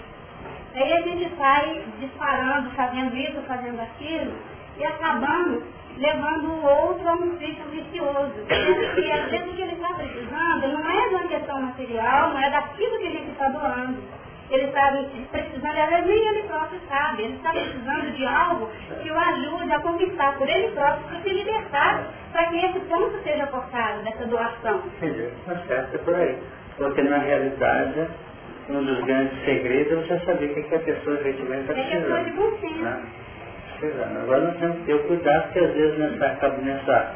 Aí 0.75 0.93
a 0.93 1.01
gente 1.03 1.37
sai 1.37 1.83
disparando, 1.99 2.71
fazendo 2.71 3.17
isso, 3.17 3.43
fazendo 3.47 3.81
aquilo, 3.81 4.33
e 4.79 4.85
acabamos 4.85 5.65
levando 5.99 6.45
o 6.49 6.65
outro 6.65 7.09
a 7.09 7.15
um 7.15 7.39
ciclo 7.39 7.71
vicioso. 7.71 8.35
Sendo 8.49 8.95
que 8.95 9.11
às 9.13 9.31
vezes 9.31 9.53
o 9.53 9.55
que 9.55 9.63
ele 9.63 9.73
está 9.73 9.95
precisando 9.95 10.69
não 10.69 10.91
é 10.91 11.09
uma 11.09 11.29
questão 11.29 11.61
material, 11.61 12.31
não 12.31 12.41
é 12.41 12.51
daquilo 12.51 12.99
que 12.99 13.07
a 13.07 13.11
gente 13.11 13.31
está 13.31 13.49
doando. 13.49 14.21
Ele 14.51 14.65
está 14.65 14.93
precisando, 15.31 15.75
vezes 15.91 16.07
nem 16.07 16.29
ele 16.29 16.43
próprio 16.43 16.81
sabe, 16.89 17.23
ele 17.23 17.37
está 17.37 17.51
precisando 17.51 18.17
de 18.17 18.27
algo 18.27 18.69
que 19.01 19.11
o 19.11 19.19
ajude 19.19 19.73
a 19.73 19.79
conquistar 19.79 20.37
por 20.37 20.49
ele 20.49 20.73
próprio, 20.73 21.07
para 21.07 21.21
se 21.21 21.29
libertar, 21.29 22.05
para 22.33 22.47
que 22.47 22.57
esse 22.57 22.81
ponto 22.81 23.23
seja 23.23 23.47
cortado 23.47 24.03
dessa 24.03 24.27
doação. 24.27 24.83
Entendeu? 24.97 25.31
Tá 25.47 25.57
certo, 25.69 25.95
é 25.95 25.99
por 25.99 26.15
aí. 26.17 26.37
Porque 26.77 27.03
na 27.03 27.19
realidade, 27.19 28.09
um 28.79 28.85
dos 28.85 29.05
grandes 29.05 29.45
segredos 29.45 29.93
é 29.93 29.97
você 30.19 30.25
saber 30.25 30.47
o 30.47 30.55
que, 30.55 30.63
que 30.63 30.75
a 30.75 30.79
pessoa 30.81 31.17
efetivamente 31.17 31.71
está 31.71 31.73
É 31.73 31.85
precisando. 31.85 32.37
bom 32.37 32.59
senso. 32.61 32.83
né? 32.83 33.03
Precisando. 33.79 34.19
Agora 34.23 34.41
nós 34.45 34.57
temos 34.59 34.77
que 34.79 34.85
ter 34.85 34.95
o 34.95 34.99
cuidado 35.05 35.53
que 35.53 35.59
às 35.59 35.73
vezes 35.73 35.99
nessa, 35.99 36.49
nessa 36.63 37.15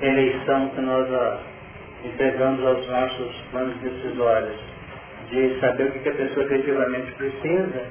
eleição 0.00 0.68
que 0.70 0.80
nós 0.80 1.08
ó, 1.12 1.38
entregamos 2.04 2.64
aos 2.66 2.88
nossos 2.88 3.36
planos 3.50 3.76
decisórios, 3.78 4.56
de 5.30 5.58
saber 5.60 5.84
o 5.84 5.92
que, 5.92 5.98
que 6.00 6.08
a 6.08 6.14
pessoa 6.14 6.46
efetivamente 6.46 7.12
precisa, 7.12 7.82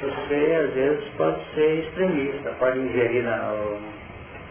você 0.00 0.54
às 0.64 0.74
vezes 0.74 1.04
pode 1.16 1.40
ser 1.54 1.80
extremista, 1.84 2.50
pode 2.58 2.78
ingerir 2.78 3.24
na, 3.24 3.52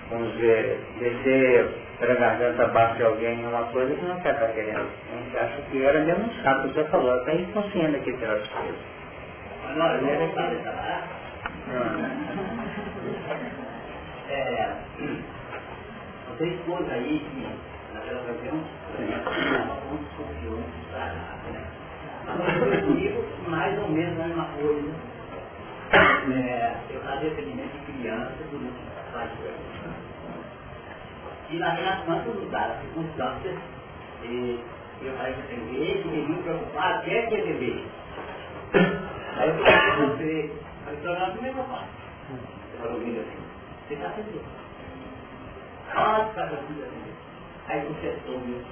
vamos 0.10 0.34
ver, 0.36 0.78
descer 1.00 1.68
pela 2.00 2.16
garganta 2.16 2.64
abaixo 2.64 2.96
de 2.98 3.04
alguém 3.04 3.46
uma 3.46 3.64
coisa 3.66 3.96
que 3.96 4.06
não 4.06 4.20
estar 4.34 4.48
querendo. 4.54 4.88
A 5.12 5.16
gente 5.16 5.38
acha 5.38 5.62
que 5.72 5.84
era 5.84 6.00
mesmo 6.02 6.26
um 6.26 6.44
saco, 6.44 6.68
você 6.70 6.84
falou, 6.86 7.18
está 7.18 7.34
inconsciente 7.34 7.96
aqui 7.98 8.14
pelas 8.18 8.48
coisas. 8.48 8.76
Não, 9.76 9.96
ele 9.96 10.10
era 10.10 10.28
que- 10.28 10.68
É, 14.30 14.76
você 16.28 16.46
expôs 16.48 16.92
aí 16.92 17.20
que, 17.20 17.48
naquela 17.94 18.22
ocasião, 18.22 18.56
um 18.56 19.98
desconfiou 19.98 20.58
né? 20.58 21.64
Mas 22.26 22.84
comigo, 22.86 23.24
mais 23.48 23.80
ou 23.80 23.90
menos 23.90 24.20
a 24.20 24.28
mesma 24.28 24.46
coisa. 24.62 24.92
É, 25.94 26.76
eu 26.90 27.00
fazia 27.02 27.32
atendimento 27.32 27.72
de 27.72 27.94
criança 27.94 28.34
durante 28.52 28.76
a 29.00 29.12
fase 29.14 29.32
E 31.50 31.58
lá 31.60 31.74
nas 31.74 32.04
plantas 32.04 32.36
mudaram 32.36 32.74
as 32.74 32.82
circunstâncias. 32.82 33.58
E 34.24 34.60
eu 35.02 35.14
falei 35.16 35.34
que 35.34 35.42
atender, 35.42 36.02
que 36.02 36.08
me 36.10 36.44
preocupar, 36.44 37.02
quer 37.04 37.28
que 37.28 37.36
é 37.36 37.42
bebê. 37.42 37.84
Aí 39.38 39.50
eu 39.50 39.56
falei, 39.56 40.08
você, 40.08 40.52
falei, 40.84 41.00
então 41.00 41.14
não 41.14 41.26
é 41.26 41.52
meu 41.52 41.64
pai. 41.64 41.88
Você 42.28 42.78
falou 42.80 43.00
comigo 43.00 43.22
assim, 43.22 43.40
você 43.88 43.94
está 43.94 44.08
atendendo. 44.08 44.46
Ah, 45.96 46.22
você 46.24 46.30
está 46.30 46.44
atendendo. 46.44 47.08
Aí 47.68 47.82
você 47.82 48.18
soube. 48.26 48.66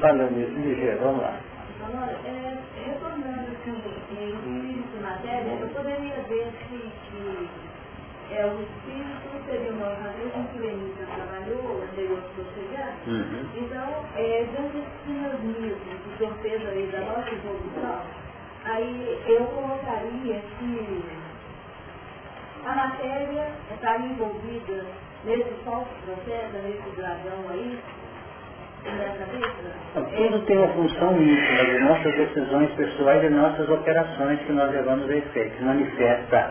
falando 0.00 0.40
isso, 0.40 0.58
ligeiro, 0.60 1.00
vamos 1.00 1.22
lá. 1.22 1.34
Agora, 1.84 2.12
é, 2.24 2.56
retornando 2.86 3.50
assim, 3.50 3.74
em 4.12 4.30
espírito 4.30 5.02
matéria, 5.02 5.58
eu 5.60 5.68
poderia 5.68 6.14
ver 6.28 6.52
que 6.68 6.92
é, 8.36 8.46
o 8.46 8.62
espírito 8.62 9.44
seria 9.46 9.72
uma 9.72 9.88
razão 9.88 10.30
em 10.34 10.44
que 10.46 10.58
o 10.58 10.64
Emílio 10.64 10.94
trabalhou, 11.14 11.82
anterior 11.82 12.18
que 12.34 12.38
eu 12.38 12.46
chegar. 12.54 12.94
Uhum. 13.06 13.46
Então, 13.56 14.04
é, 14.16 14.46
diante 14.50 14.72
desses 14.72 15.06
dinamismos 15.06 15.78
de 15.78 16.18
certeza 16.18 16.68
aí 16.70 16.86
da 16.92 17.00
nossa 17.00 17.30
evolução, 17.30 18.00
aí 18.64 19.20
eu 19.26 19.44
colocaria 19.46 20.42
que 20.58 21.04
a 22.64 22.74
matéria 22.74 23.48
estaria 23.72 24.06
envolvida 24.06 24.84
nesse 25.24 25.50
falso 25.64 25.90
processo, 26.06 26.56
nesse 26.62 26.96
dragão 26.96 27.48
aí. 27.50 27.78
Tudo 29.94 30.44
tem 30.44 30.58
uma 30.58 30.68
função 30.68 31.22
íntima 31.22 31.64
de 31.66 31.78
nossas 31.84 32.16
decisões 32.16 32.70
pessoais 32.72 33.22
e 33.22 33.28
nossas 33.28 33.68
operações 33.68 34.40
que 34.40 34.52
nós 34.52 34.72
levamos 34.72 35.08
a 35.08 35.16
efeito, 35.16 35.62
manifesta 35.62 36.50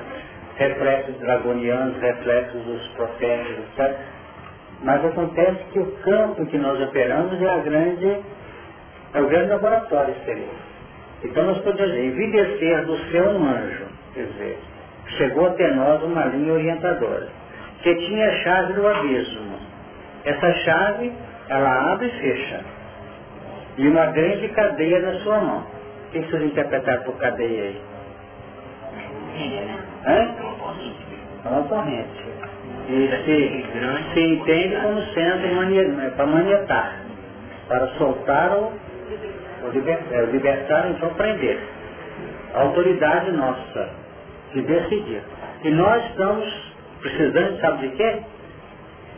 reflexos 0.61 1.17
dragonianos, 1.19 1.99
reflexos 1.99 2.63
dos 2.63 2.87
profetas, 2.89 3.57
etc. 3.59 3.97
Mas 4.83 5.03
acontece 5.03 5.63
que 5.71 5.79
o 5.79 5.91
campo 6.03 6.45
que 6.45 6.57
nós 6.57 6.79
operamos 6.81 7.41
é 7.41 7.49
a 7.49 7.57
grande, 7.59 8.19
é 9.13 9.21
o 9.21 9.27
grande 9.27 9.49
laboratório 9.49 10.13
exterior. 10.13 10.55
Então 11.23 11.45
nós 11.45 11.57
podemos 11.59 11.95
envidecer 11.95 12.85
do 12.85 12.97
céu 13.11 13.25
um 13.31 13.45
anjo, 13.47 13.85
quer 14.13 14.25
dizer, 14.25 14.59
chegou 15.17 15.47
até 15.47 15.71
nós 15.73 16.03
uma 16.03 16.25
linha 16.25 16.53
orientadora, 16.53 17.27
que 17.81 17.95
tinha 17.95 18.27
a 18.27 18.35
chave 18.43 18.73
do 18.73 18.87
abismo. 18.87 19.59
Essa 20.25 20.53
chave, 20.53 21.11
ela 21.49 21.93
abre 21.93 22.07
e 22.07 22.11
fecha. 22.11 22.59
E 23.77 23.87
uma 23.87 24.07
grande 24.07 24.47
cadeia 24.49 24.99
na 24.99 25.19
sua 25.21 25.39
mão. 25.39 25.63
O 26.07 26.11
que 26.11 26.19
vocês 26.19 26.43
interpretaram 26.43 27.03
por 27.03 27.17
cadeia 27.17 27.63
aí? 27.63 27.81
Hã? 30.05 30.35
Corrente. 31.67 32.31
E 32.89 33.09
se, 34.13 34.21
entende 34.21 34.75
como 34.81 35.01
sendo 35.13 36.15
para 36.15 36.25
manietar, 36.25 37.01
para 37.67 37.87
soltar 37.97 38.51
ou, 38.53 38.73
ou 39.63 39.71
libertar, 39.71 40.13
é, 40.13 40.25
libertar, 40.25 40.89
então 40.89 41.09
prender. 41.13 41.59
A 42.53 42.61
autoridade 42.63 43.31
nossa 43.31 43.89
de 44.53 44.61
decidir. 44.61 45.21
E 45.63 45.69
nós 45.69 46.05
estamos 46.07 46.73
precisando, 47.01 47.59
sabe 47.61 47.87
de 47.87 47.95
quê? 47.95 48.19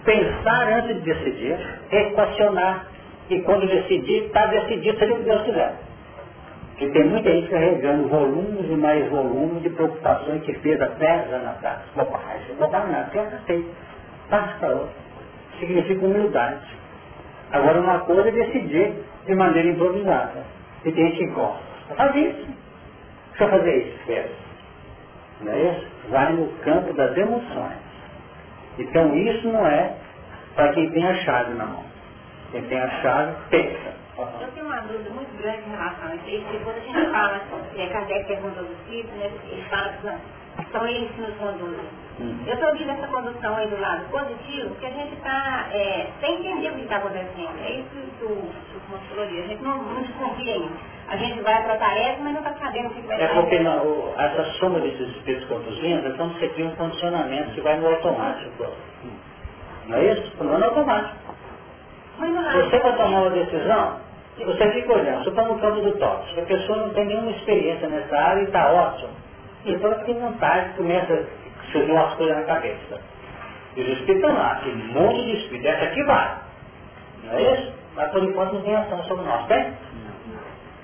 Pensar 0.05 0.67
antes 0.73 1.03
de 1.03 1.13
decidir, 1.13 1.57
equacionar. 1.91 2.87
E 3.29 3.39
quando 3.41 3.67
decidir, 3.67 4.25
está 4.25 4.45
decidido, 4.47 4.99
seja 4.99 5.13
o 5.13 5.17
que 5.17 5.23
Deus 5.23 5.41
quiser. 5.43 5.73
Porque 6.73 6.89
tem 6.89 7.03
muita 7.05 7.31
gente 7.31 7.49
carregando 7.49 8.09
volumes 8.09 8.65
e 8.67 8.75
mais 8.75 9.07
volumes 9.09 9.61
de 9.61 9.69
preocupações 9.69 10.41
que 10.43 10.53
fez 10.55 10.81
há 10.81 10.87
10 10.87 11.33
anos 11.33 11.47
atrás. 11.47 11.79
Bobagem, 11.95 12.55
bobagem 12.57 12.91
nada, 12.91 13.09
tem 13.11 13.21
aceito. 13.21 13.75
Passa 14.29 14.57
para. 14.59 14.87
Significa 15.59 16.05
humildade. 16.05 16.65
Agora 17.51 17.79
uma 17.79 17.99
coisa 17.99 18.27
é 18.27 18.31
decidir 18.31 18.93
de 19.25 19.35
maneira 19.35 19.69
improvisada. 19.69 20.43
E 20.83 20.91
tem 20.91 21.11
que 21.11 21.27
gosta. 21.27 21.63
Faz 21.95 22.15
isso. 22.15 22.47
Eu 23.39 23.49
fazer 23.49 23.77
isso, 23.77 23.99
quero. 24.05 24.29
Não 25.41 25.53
é 25.53 25.71
isso? 25.71 25.87
Vai 26.09 26.33
no 26.33 26.47
campo 26.63 26.93
das 26.93 27.15
emoções. 27.15 27.77
Então 28.79 29.15
isso 29.15 29.47
não 29.47 29.67
é 29.67 29.93
para 30.55 30.73
quem 30.73 30.89
tem 30.89 31.05
a 31.05 31.13
chave 31.15 31.53
na 31.53 31.65
mão. 31.65 31.92
Quem 32.53 32.61
tem 32.69 32.79
a 32.79 32.89
chave, 33.01 33.33
pensa. 33.49 33.93
Eu 34.39 34.51
tenho 34.51 34.67
uma 34.67 34.79
dúvida 34.81 35.09
muito 35.09 35.35
grande 35.41 35.63
em 35.67 35.71
relação 35.71 36.07
a 36.07 36.15
isso, 36.15 36.43
porque 36.43 36.63
quando 36.63 36.77
a 36.77 36.81
gente 36.81 37.11
fala, 37.11 37.41
é, 37.75 37.87
Kardec 37.87 38.27
pergunta 38.27 38.61
dos 38.61 38.71
espíritos, 38.77 39.11
né, 39.15 39.31
ele 39.51 39.63
fala 39.63 39.89
que 39.89 40.71
são 40.71 40.87
eles 40.87 41.11
que 41.11 41.21
nos 41.21 41.35
conduzem. 41.37 41.85
Hum. 42.21 42.43
Eu 42.45 42.53
estou 42.53 42.69
ouvindo 42.69 42.91
essa 42.91 43.07
condução 43.07 43.55
aí 43.55 43.67
do 43.67 43.81
lado 43.81 44.05
positivo, 44.11 44.69
porque 44.69 44.85
a 44.85 44.91
gente 44.91 45.13
está 45.15 45.67
é, 45.71 46.07
sem 46.21 46.35
entender 46.35 46.69
o 46.69 46.73
que 46.75 46.81
está 46.81 46.97
acontecendo. 46.97 47.59
É 47.65 47.71
isso 47.71 47.89
que 48.19 48.23
o 48.25 48.51
falou 49.09 49.23
ali. 49.25 49.39
A 49.39 49.47
gente 49.47 49.63
não, 49.63 49.81
não 49.81 50.01
desconfia. 50.03 50.69
A 51.07 51.17
gente 51.17 51.41
vai 51.41 51.63
para 51.63 51.73
a 51.73 51.77
tarefa, 51.77 52.19
mas 52.21 52.33
não 52.33 52.41
está 52.41 52.53
sabendo 52.53 52.87
o 52.87 52.93
que 52.93 53.01
vai 53.01 53.21
É 53.21 53.27
porque 53.29 53.57
o- 53.83 54.13
essa 54.17 54.43
soma 54.59 54.79
desses 54.79 55.09
espíritos 55.09 55.47
conduzindo, 55.47 56.07
então 56.07 56.29
você 56.29 56.47
cria 56.49 56.65
um 56.67 56.75
condicionamento 56.75 57.51
que 57.51 57.61
vai 57.61 57.77
no 57.77 57.87
automático. 57.87 58.67
Não 59.87 59.97
é 59.97 60.13
isso? 60.13 60.43
Não 60.43 60.57
no 60.59 60.65
automático. 60.65 61.32
Você 62.53 62.79
vai 62.79 62.95
tomar 62.95 63.21
uma 63.21 63.29
decisão, 63.31 63.99
e 64.37 64.43
você 64.45 64.71
fica 64.71 64.93
olhando, 64.93 65.23
você 65.23 65.29
está 65.29 65.43
no 65.43 65.59
campo 65.59 65.81
do 65.81 65.91
tóxico, 65.97 66.41
a 66.41 66.45
pessoa 66.45 66.77
não 66.79 66.89
tem 66.89 67.05
nenhuma 67.05 67.31
experiência 67.31 67.87
nessa 67.87 68.17
área 68.17 68.41
e 68.41 68.45
está 68.45 68.71
ótimo. 68.71 69.09
Então 69.65 69.91
ela 69.91 70.03
tem 70.03 70.19
vontade, 70.19 70.73
começa 70.75 71.13
a 71.13 71.71
surgir 71.71 71.91
umas 71.91 72.13
coisas 72.15 72.35
na 72.37 72.43
cabeça. 72.43 72.99
E 73.75 73.81
os 73.81 73.87
espíritos 73.89 74.15
estão 74.15 74.33
lá, 74.33 74.55
tem 74.63 74.73
um 74.73 74.93
monte 74.93 75.23
de 75.23 75.37
espírito, 75.37 75.67
essa 75.67 75.85
aqui 75.85 76.03
vai. 76.03 76.37
Não 77.23 77.33
é 77.33 77.53
isso? 77.53 77.73
Mas 77.95 78.11
por 78.11 78.23
enquanto 78.23 78.53
não 78.53 78.61
tem 78.61 78.75
ação 78.75 79.03
sobre 79.03 79.25
nós, 79.25 79.45
tem? 79.47 79.73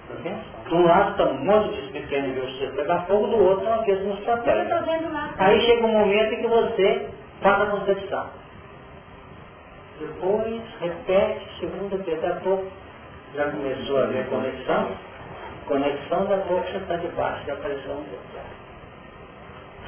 Não 0.09 0.21
tem 0.23 0.31
ação. 0.31 0.59
De 0.67 0.75
um 0.75 0.85
lado 0.85 1.11
está 1.11 1.23
um 1.25 1.43
monte 1.43 1.69
de 1.69 1.79
espíritos 1.85 2.09
querendo 2.09 2.35
ver 2.35 2.41
você 2.41 2.67
pegar 2.75 3.01
fogo, 3.01 3.27
do 3.27 3.43
outro 3.43 3.65
são 3.65 3.73
aqueles 3.79 4.01
que 4.01 4.07
nos 4.07 4.19
protegem. 4.19 4.67
Aí 5.39 5.61
chega 5.61 5.85
um 5.85 5.91
momento 5.91 6.33
em 6.33 6.41
que 6.41 6.47
você 6.47 7.09
faz 7.41 7.61
a 7.61 7.65
concepção. 7.65 8.27
Depois, 9.99 10.61
repete, 10.79 11.45
segunda, 11.59 11.97
terceira, 11.97 12.35
daqui 12.35 12.43
pouco 12.43 12.71
já 13.35 13.51
começou 13.51 14.01
a 14.01 14.05
ver 14.07 14.25
conexão. 14.27 14.91
Conexão 15.67 16.25
da 16.25 16.37
você 16.37 16.77
está 16.77 16.95
debaixo 16.95 17.45
da 17.45 17.55
pressão 17.57 17.97
outro. 17.97 18.59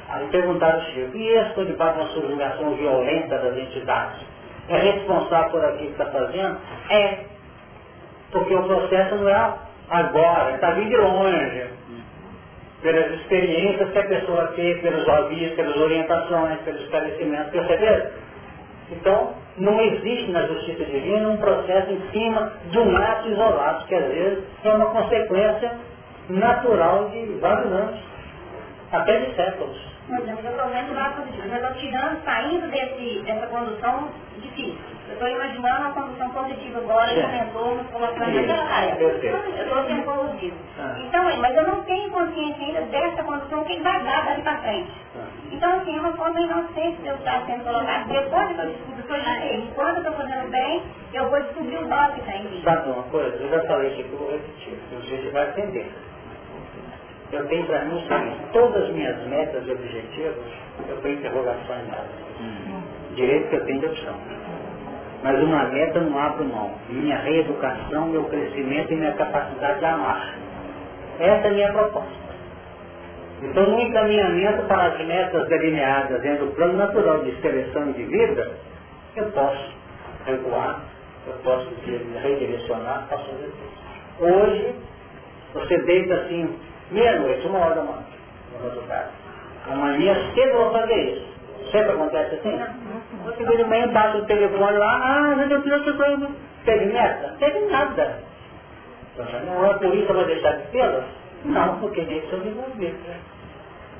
Aí 0.08 0.28
perguntaram 0.28 0.78
ao 0.78 0.86
Chico, 0.86 1.16
e 1.16 1.28
esse 1.28 1.48
estou 1.48 1.64
debaixo 1.64 1.98
de 1.98 2.04
uma 2.04 2.12
subjugação 2.12 2.76
violenta 2.76 3.38
das 3.38 3.56
entidades? 3.56 4.20
É 4.68 4.76
responsável 4.76 5.50
por 5.50 5.64
aquilo 5.64 5.94
que 5.94 6.02
está 6.02 6.06
fazendo? 6.06 6.58
É. 6.90 7.24
Porque 8.30 8.54
o 8.54 8.62
processo 8.64 9.14
não 9.16 9.28
é 9.28 9.54
agora, 9.88 10.54
está 10.54 10.70
vindo 10.72 10.90
de 10.90 10.96
longe 10.96 11.70
pelas 12.82 13.12
experiências 13.12 13.90
que 13.90 13.98
a 13.98 14.04
pessoa 14.04 14.48
teve, 14.48 14.80
pelos 14.80 15.08
avisos, 15.08 15.54
pelas 15.54 15.76
orientações, 15.76 16.58
pelos 16.60 16.82
esclarecimentos, 16.82 17.50
perceberam? 17.50 18.10
Então, 18.90 19.34
não 19.58 19.80
existe 19.80 20.30
na 20.30 20.46
justiça 20.46 20.84
divina 20.84 21.28
um 21.28 21.36
processo 21.36 21.90
em 21.90 22.00
cima 22.10 22.52
de 22.70 22.78
um 22.78 22.96
ato 22.96 23.28
isolado, 23.28 23.84
que 23.86 23.94
às 23.94 24.06
vezes 24.06 24.44
é 24.64 24.70
uma 24.70 24.86
consequência 24.86 25.72
natural 26.28 27.08
de 27.10 27.26
vários 27.40 27.72
anos, 27.72 28.00
até 28.92 29.18
de 29.20 29.34
séculos. 29.34 29.92
Mas 30.08 30.28
eu 30.28 30.34
estou 30.34 30.68
vendo 30.68 30.94
lá 30.94 31.10
positivo. 31.10 31.48
Eu 31.48 31.56
estou 31.56 31.72
tirando, 31.74 32.24
saindo 32.24 32.70
desse, 32.70 33.22
dessa 33.24 33.46
condução 33.46 34.08
difícil. 34.38 34.78
Eu 35.08 35.12
estou 35.14 35.28
imaginando 35.28 35.80
uma 35.80 35.92
condução 35.92 36.30
positiva 36.30 36.78
agora, 36.78 37.08
Sim. 37.08 37.22
comentou, 37.22 37.74
nos 37.76 37.86
colocando 37.88 38.32
naquela 38.32 38.64
área. 38.64 38.96
Eu 39.00 39.16
estou 39.16 39.84
sendo 39.86 40.04
conduzido. 40.04 40.56
Ah. 40.78 40.94
Então, 40.98 41.36
mas 41.38 41.56
eu 41.56 41.66
não 41.66 41.82
tenho 41.84 42.10
consciência 42.10 42.66
ainda 42.66 42.80
dessa 42.82 43.22
condução, 43.22 43.60
o 43.60 43.64
que 43.64 43.80
vai 43.80 44.02
dar 44.02 44.24
dali 44.24 44.42
para 44.42 44.56
frente. 44.58 44.92
Então, 45.50 45.72
assim, 45.72 45.96
é 45.96 46.00
uma 46.00 46.12
forma 46.12 46.40
inocente 46.40 47.02
de 47.02 47.08
eu 47.08 47.16
estar 47.16 47.44
sendo 47.46 47.64
colocado. 47.64 48.08
Depois 48.08 48.48
que 48.48 48.60
eu 48.60 48.66
descubro 48.66 49.02
que 49.02 49.12
eu 49.12 49.22
já 49.22 49.32
eu 49.44 49.96
estou 49.98 50.12
fazendo 50.12 50.50
bem, 50.50 50.82
eu 51.12 51.28
vou 51.28 51.42
descobrir 51.42 51.76
o 51.76 51.88
dó 51.88 52.08
que 52.12 52.20
está 52.20 52.36
em 52.36 52.44
mim. 52.44 52.62
Sabe 52.64 52.90
uma 52.90 53.02
coisa? 53.04 53.36
Eu 53.36 53.48
já 53.50 53.60
falei 53.66 53.90
isso 53.90 54.00
aqui, 54.00 54.12
eu 54.12 54.18
vou 54.18 54.30
repetir, 54.30 54.78
que 54.88 54.94
o 54.94 55.02
gente 55.02 55.28
vai 55.30 55.48
entender. 55.48 55.92
Eu 57.32 57.46
tenho 57.48 57.66
para 57.66 57.84
mim 57.86 57.96
o 57.96 58.08
seguinte, 58.08 58.36
todas 58.52 58.84
as 58.84 58.90
minhas 58.90 59.26
metas 59.26 59.66
e 59.66 59.72
objetivos, 59.72 60.44
eu 60.88 60.96
tenho 61.00 61.18
interrogações 61.18 61.86
nelas. 61.88 62.22
Direito 63.14 63.48
que 63.48 63.56
eu 63.56 63.64
tenho 63.64 63.80
de 63.80 63.86
opção. 63.86 64.14
Mas 65.22 65.42
uma 65.42 65.64
meta 65.64 66.00
não 66.00 66.18
abro 66.18 66.44
mão. 66.44 66.70
Minha 66.88 67.16
reeducação, 67.18 68.06
meu 68.06 68.24
crescimento 68.24 68.92
e 68.92 68.96
minha 68.96 69.12
capacidade 69.12 69.78
de 69.78 69.84
amar. 69.84 70.34
Essa 71.20 71.46
é 71.46 71.50
a 71.50 71.52
minha 71.52 71.72
proposta. 71.72 72.21
Então, 73.42 73.66
no 73.70 73.80
encaminhamento 73.80 74.62
para 74.68 74.86
as 74.86 75.04
metas 75.04 75.48
delineadas 75.48 76.22
dentro 76.22 76.46
do 76.46 76.52
plano 76.52 76.74
natural 76.74 77.24
de 77.24 77.34
seleção 77.40 77.90
de 77.92 78.04
vida, 78.04 78.52
eu 79.16 79.26
posso 79.32 79.72
recuar, 80.24 80.80
eu 81.26 81.34
posso 81.42 81.68
redirecionar, 82.22 83.06
posso 83.08 83.24
fazer 83.24 83.50
tudo. 83.50 84.32
Hoje, 84.32 84.74
você 85.54 85.76
deita 85.78 86.14
assim, 86.14 86.56
meia-noite, 86.92 87.46
uma 87.48 87.58
hora 87.58 87.74
da 87.74 87.82
manhã, 87.82 88.04
no 88.52 88.68
resultado. 88.68 89.10
Amanhã 89.68 90.14
cedo 90.34 90.48
eu 90.48 90.58
vou 90.58 90.72
fazer 90.72 90.94
isso. 90.94 91.32
Sempre 91.72 91.92
acontece 91.92 92.34
assim? 92.36 92.60
Você 93.24 93.44
vira 93.44 93.56
de 93.56 93.64
manhã, 93.64 93.88
bate 93.88 94.18
o 94.18 94.26
telefone 94.26 94.78
lá, 94.78 95.00
ah, 95.02 95.34
mas 95.36 95.50
eu 95.50 95.62
fiz 95.62 95.72
outra 95.72 95.92
coisa. 95.94 96.28
Teve 96.64 96.86
meta? 96.86 97.34
Teve 97.38 97.60
nada. 97.66 98.18
Não, 99.46 99.70
a 99.70 99.74
polícia 99.74 100.14
vai 100.14 100.24
deixar 100.26 100.52
de 100.52 100.66
tê-las? 100.68 101.21
Não, 101.44 101.78
porque 101.80 102.02
nem 102.02 102.20
são 102.28 102.38
desenvolvidos. 102.40 103.00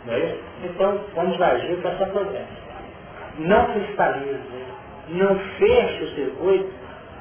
Não 0.07 0.15
é 0.15 0.19
isso? 0.19 0.41
Então, 0.65 1.01
vamos 1.15 1.41
agir 1.41 1.81
com 1.81 1.89
essa 1.89 2.07
prudência. 2.07 2.63
Não 3.39 3.73
cristalize, 3.73 4.65
não 5.09 5.39
feche 5.59 6.05
o 6.05 6.15
circuito 6.15 6.73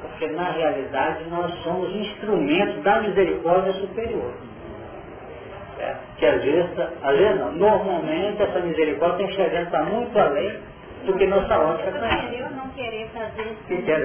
Porque 0.02 0.28
na 0.28 0.52
realidade 0.52 1.24
nós 1.30 1.54
somos 1.64 1.96
instrumentos 1.96 2.84
da 2.84 3.02
misericórdia 3.02 3.74
superior. 3.74 4.34
É, 5.80 5.96
que 6.18 6.26
às 6.26 6.44
vezes, 6.44 6.70
às 7.02 7.18
vezes 7.18 7.40
não, 7.40 7.52
normalmente 7.54 8.42
essa 8.42 8.60
misericórdia 8.60 9.26
tem 9.26 9.36
chegando 9.36 9.70
para 9.70 9.84
muito 9.84 10.20
além 10.20 10.60
do 11.06 11.14
que 11.14 11.26
nossa 11.26 11.60
ótica 11.60 11.92
conhece. 11.92 12.40
Eu 12.40 12.52
não 12.52 12.70
querer 12.70 13.08
fazer 13.10 13.56
que 13.68 13.82
quer 13.82 14.00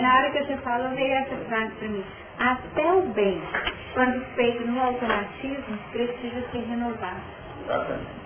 Na 0.00 0.16
hora 0.16 0.30
que 0.30 0.44
você 0.44 0.56
falou, 0.58 0.88
veio 0.90 1.12
essa 1.14 1.36
frase 1.48 1.72
para 1.74 1.88
mim. 1.88 2.04
Até 2.38 2.92
o 2.92 3.02
bem, 3.08 3.40
quando 3.94 4.24
feito 4.34 4.66
no 4.66 4.80
automatismo, 4.82 5.78
precisa 5.92 6.42
ser 6.50 6.58
renovado. 6.58 7.20
Exatamente. 7.64 8.24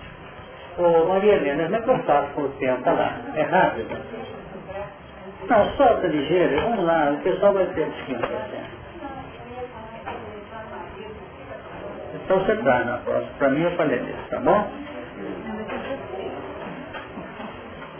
Ô, 0.77 1.05
Maria 1.07 1.33
Helena, 1.35 1.81
como 1.81 2.01
é 2.01 2.03
faço 2.03 2.33
com 2.33 2.41
o 2.43 2.49
tempo? 2.53 2.83
Tá 2.83 2.93
lá, 2.93 3.21
é 3.35 3.43
rápido? 3.43 3.97
Não, 5.49 5.69
solta 5.71 6.07
ligeiro, 6.07 6.61
vamos 6.61 6.85
lá, 6.85 7.11
o 7.11 7.17
pessoal 7.23 7.53
vai 7.53 7.65
ter 7.67 7.89
descanso. 7.89 8.69
Então 12.13 12.39
você 12.39 12.55
traz 12.57 12.85
na 12.85 12.97
próxima. 12.97 13.31
Para 13.37 13.49
mim 13.49 13.63
eu 13.63 13.71
falei 13.71 13.99
disso, 13.99 14.29
tá 14.29 14.39
bom? 14.39 14.69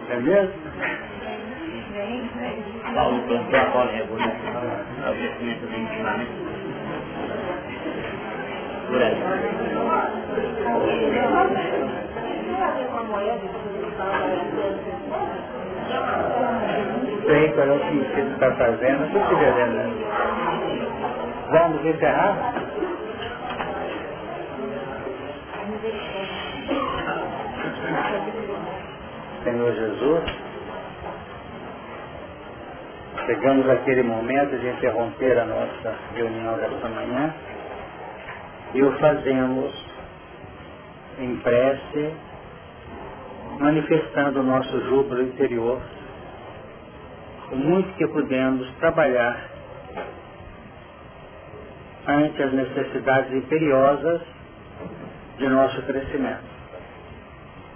É 0.10 0.16
mesmo? 0.18 0.54
Paulo 1.90 3.20
plantou 3.24 3.60
a 3.60 3.66
bola 3.66 3.92
revolucionária, 3.92 4.86
o 5.10 5.14
crescimento 5.14 5.66
do 5.66 5.76
intimamente. 5.76 6.32
Por 8.88 9.02
aí. 9.02 9.16
Qual 17.54 17.68
é 17.68 17.72
o 17.72 17.80
que 17.80 17.98
você 17.98 18.22
está 18.22 18.52
fazendo, 18.56 19.06
estou 19.06 19.22
te 19.28 19.36
devendo. 19.36 19.80
Vamos 21.52 21.86
encerrar? 21.86 22.54
Senhor 29.44 29.74
Jesus, 29.74 30.49
chegamos 33.30 33.70
àquele 33.70 34.02
momento 34.02 34.58
de 34.58 34.70
interromper 34.70 35.38
a 35.38 35.46
nossa 35.46 35.96
reunião 36.16 36.58
desta 36.58 36.90
manhã 36.90 37.32
e 38.74 38.82
o 38.82 38.92
fazemos 38.94 39.72
em 41.20 41.36
prece, 41.36 42.14
manifestando 43.60 44.40
o 44.40 44.44
nosso 44.44 44.82
júbilo 44.86 45.22
interior, 45.22 45.80
o 47.52 47.56
muito 47.56 47.96
que 47.98 48.08
pudemos 48.08 48.68
trabalhar 48.80 49.40
ante 52.08 52.42
as 52.42 52.52
necessidades 52.52 53.32
imperiosas 53.32 54.22
de 55.38 55.48
nosso 55.48 55.80
crescimento. 55.84 56.50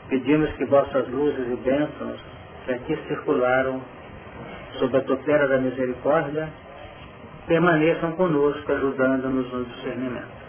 Pedimos 0.10 0.52
que 0.54 0.66
vossas 0.66 1.08
luzes 1.10 1.48
e 1.48 1.56
bênçãos, 1.58 2.20
que 2.66 2.72
aqui 2.72 2.98
circularam 3.08 3.93
sob 4.80 4.98
a 4.98 5.02
tutela 5.02 5.48
da 5.48 5.58
misericórdia, 5.58 6.50
permaneçam 7.48 8.14
conosco, 8.14 8.72
ajudando-nos 8.72 9.52
no 9.52 9.66
discernimento. 9.66 10.44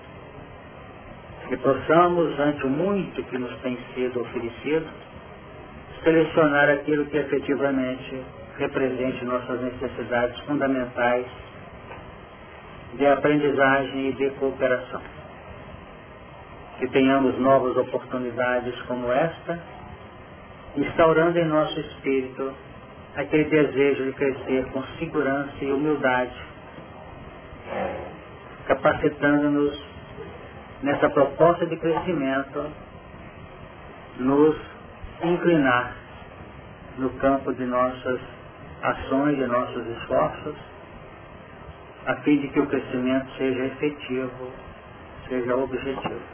Que 1.48 1.56
possamos, 1.58 2.38
ante 2.38 2.64
o 2.64 2.70
muito 2.70 3.22
que 3.24 3.38
nos 3.38 3.54
tem 3.58 3.78
sido 3.94 4.20
oferecido, 4.20 4.86
selecionar 6.02 6.70
aquilo 6.70 7.06
que 7.06 7.16
efetivamente 7.16 8.22
represente 8.58 9.24
nossas 9.24 9.60
necessidades 9.60 10.38
fundamentais 10.40 11.26
de 12.94 13.06
aprendizagem 13.06 14.08
e 14.08 14.12
de 14.12 14.30
cooperação 14.30 15.02
que 16.78 16.88
tenhamos 16.88 17.38
novas 17.38 17.76
oportunidades 17.76 18.74
como 18.82 19.12
esta, 19.12 19.58
instaurando 20.76 21.38
em 21.38 21.44
nosso 21.44 21.78
espírito 21.78 22.52
aquele 23.16 23.44
desejo 23.44 24.04
de 24.04 24.12
crescer 24.12 24.66
com 24.72 24.82
segurança 24.98 25.52
e 25.60 25.72
humildade, 25.72 26.34
capacitando-nos 28.66 29.80
nessa 30.82 31.08
proposta 31.10 31.66
de 31.66 31.76
crescimento, 31.76 32.66
nos 34.18 34.56
inclinar 35.22 35.94
no 36.98 37.10
campo 37.10 37.52
de 37.52 37.64
nossas 37.64 38.20
ações, 38.82 39.36
de 39.36 39.46
nossos 39.46 39.86
esforços, 39.98 40.56
a 42.06 42.16
fim 42.16 42.38
de 42.38 42.48
que 42.48 42.60
o 42.60 42.66
crescimento 42.66 43.30
seja 43.36 43.64
efetivo, 43.64 44.50
seja 45.28 45.56
objetivo. 45.56 46.33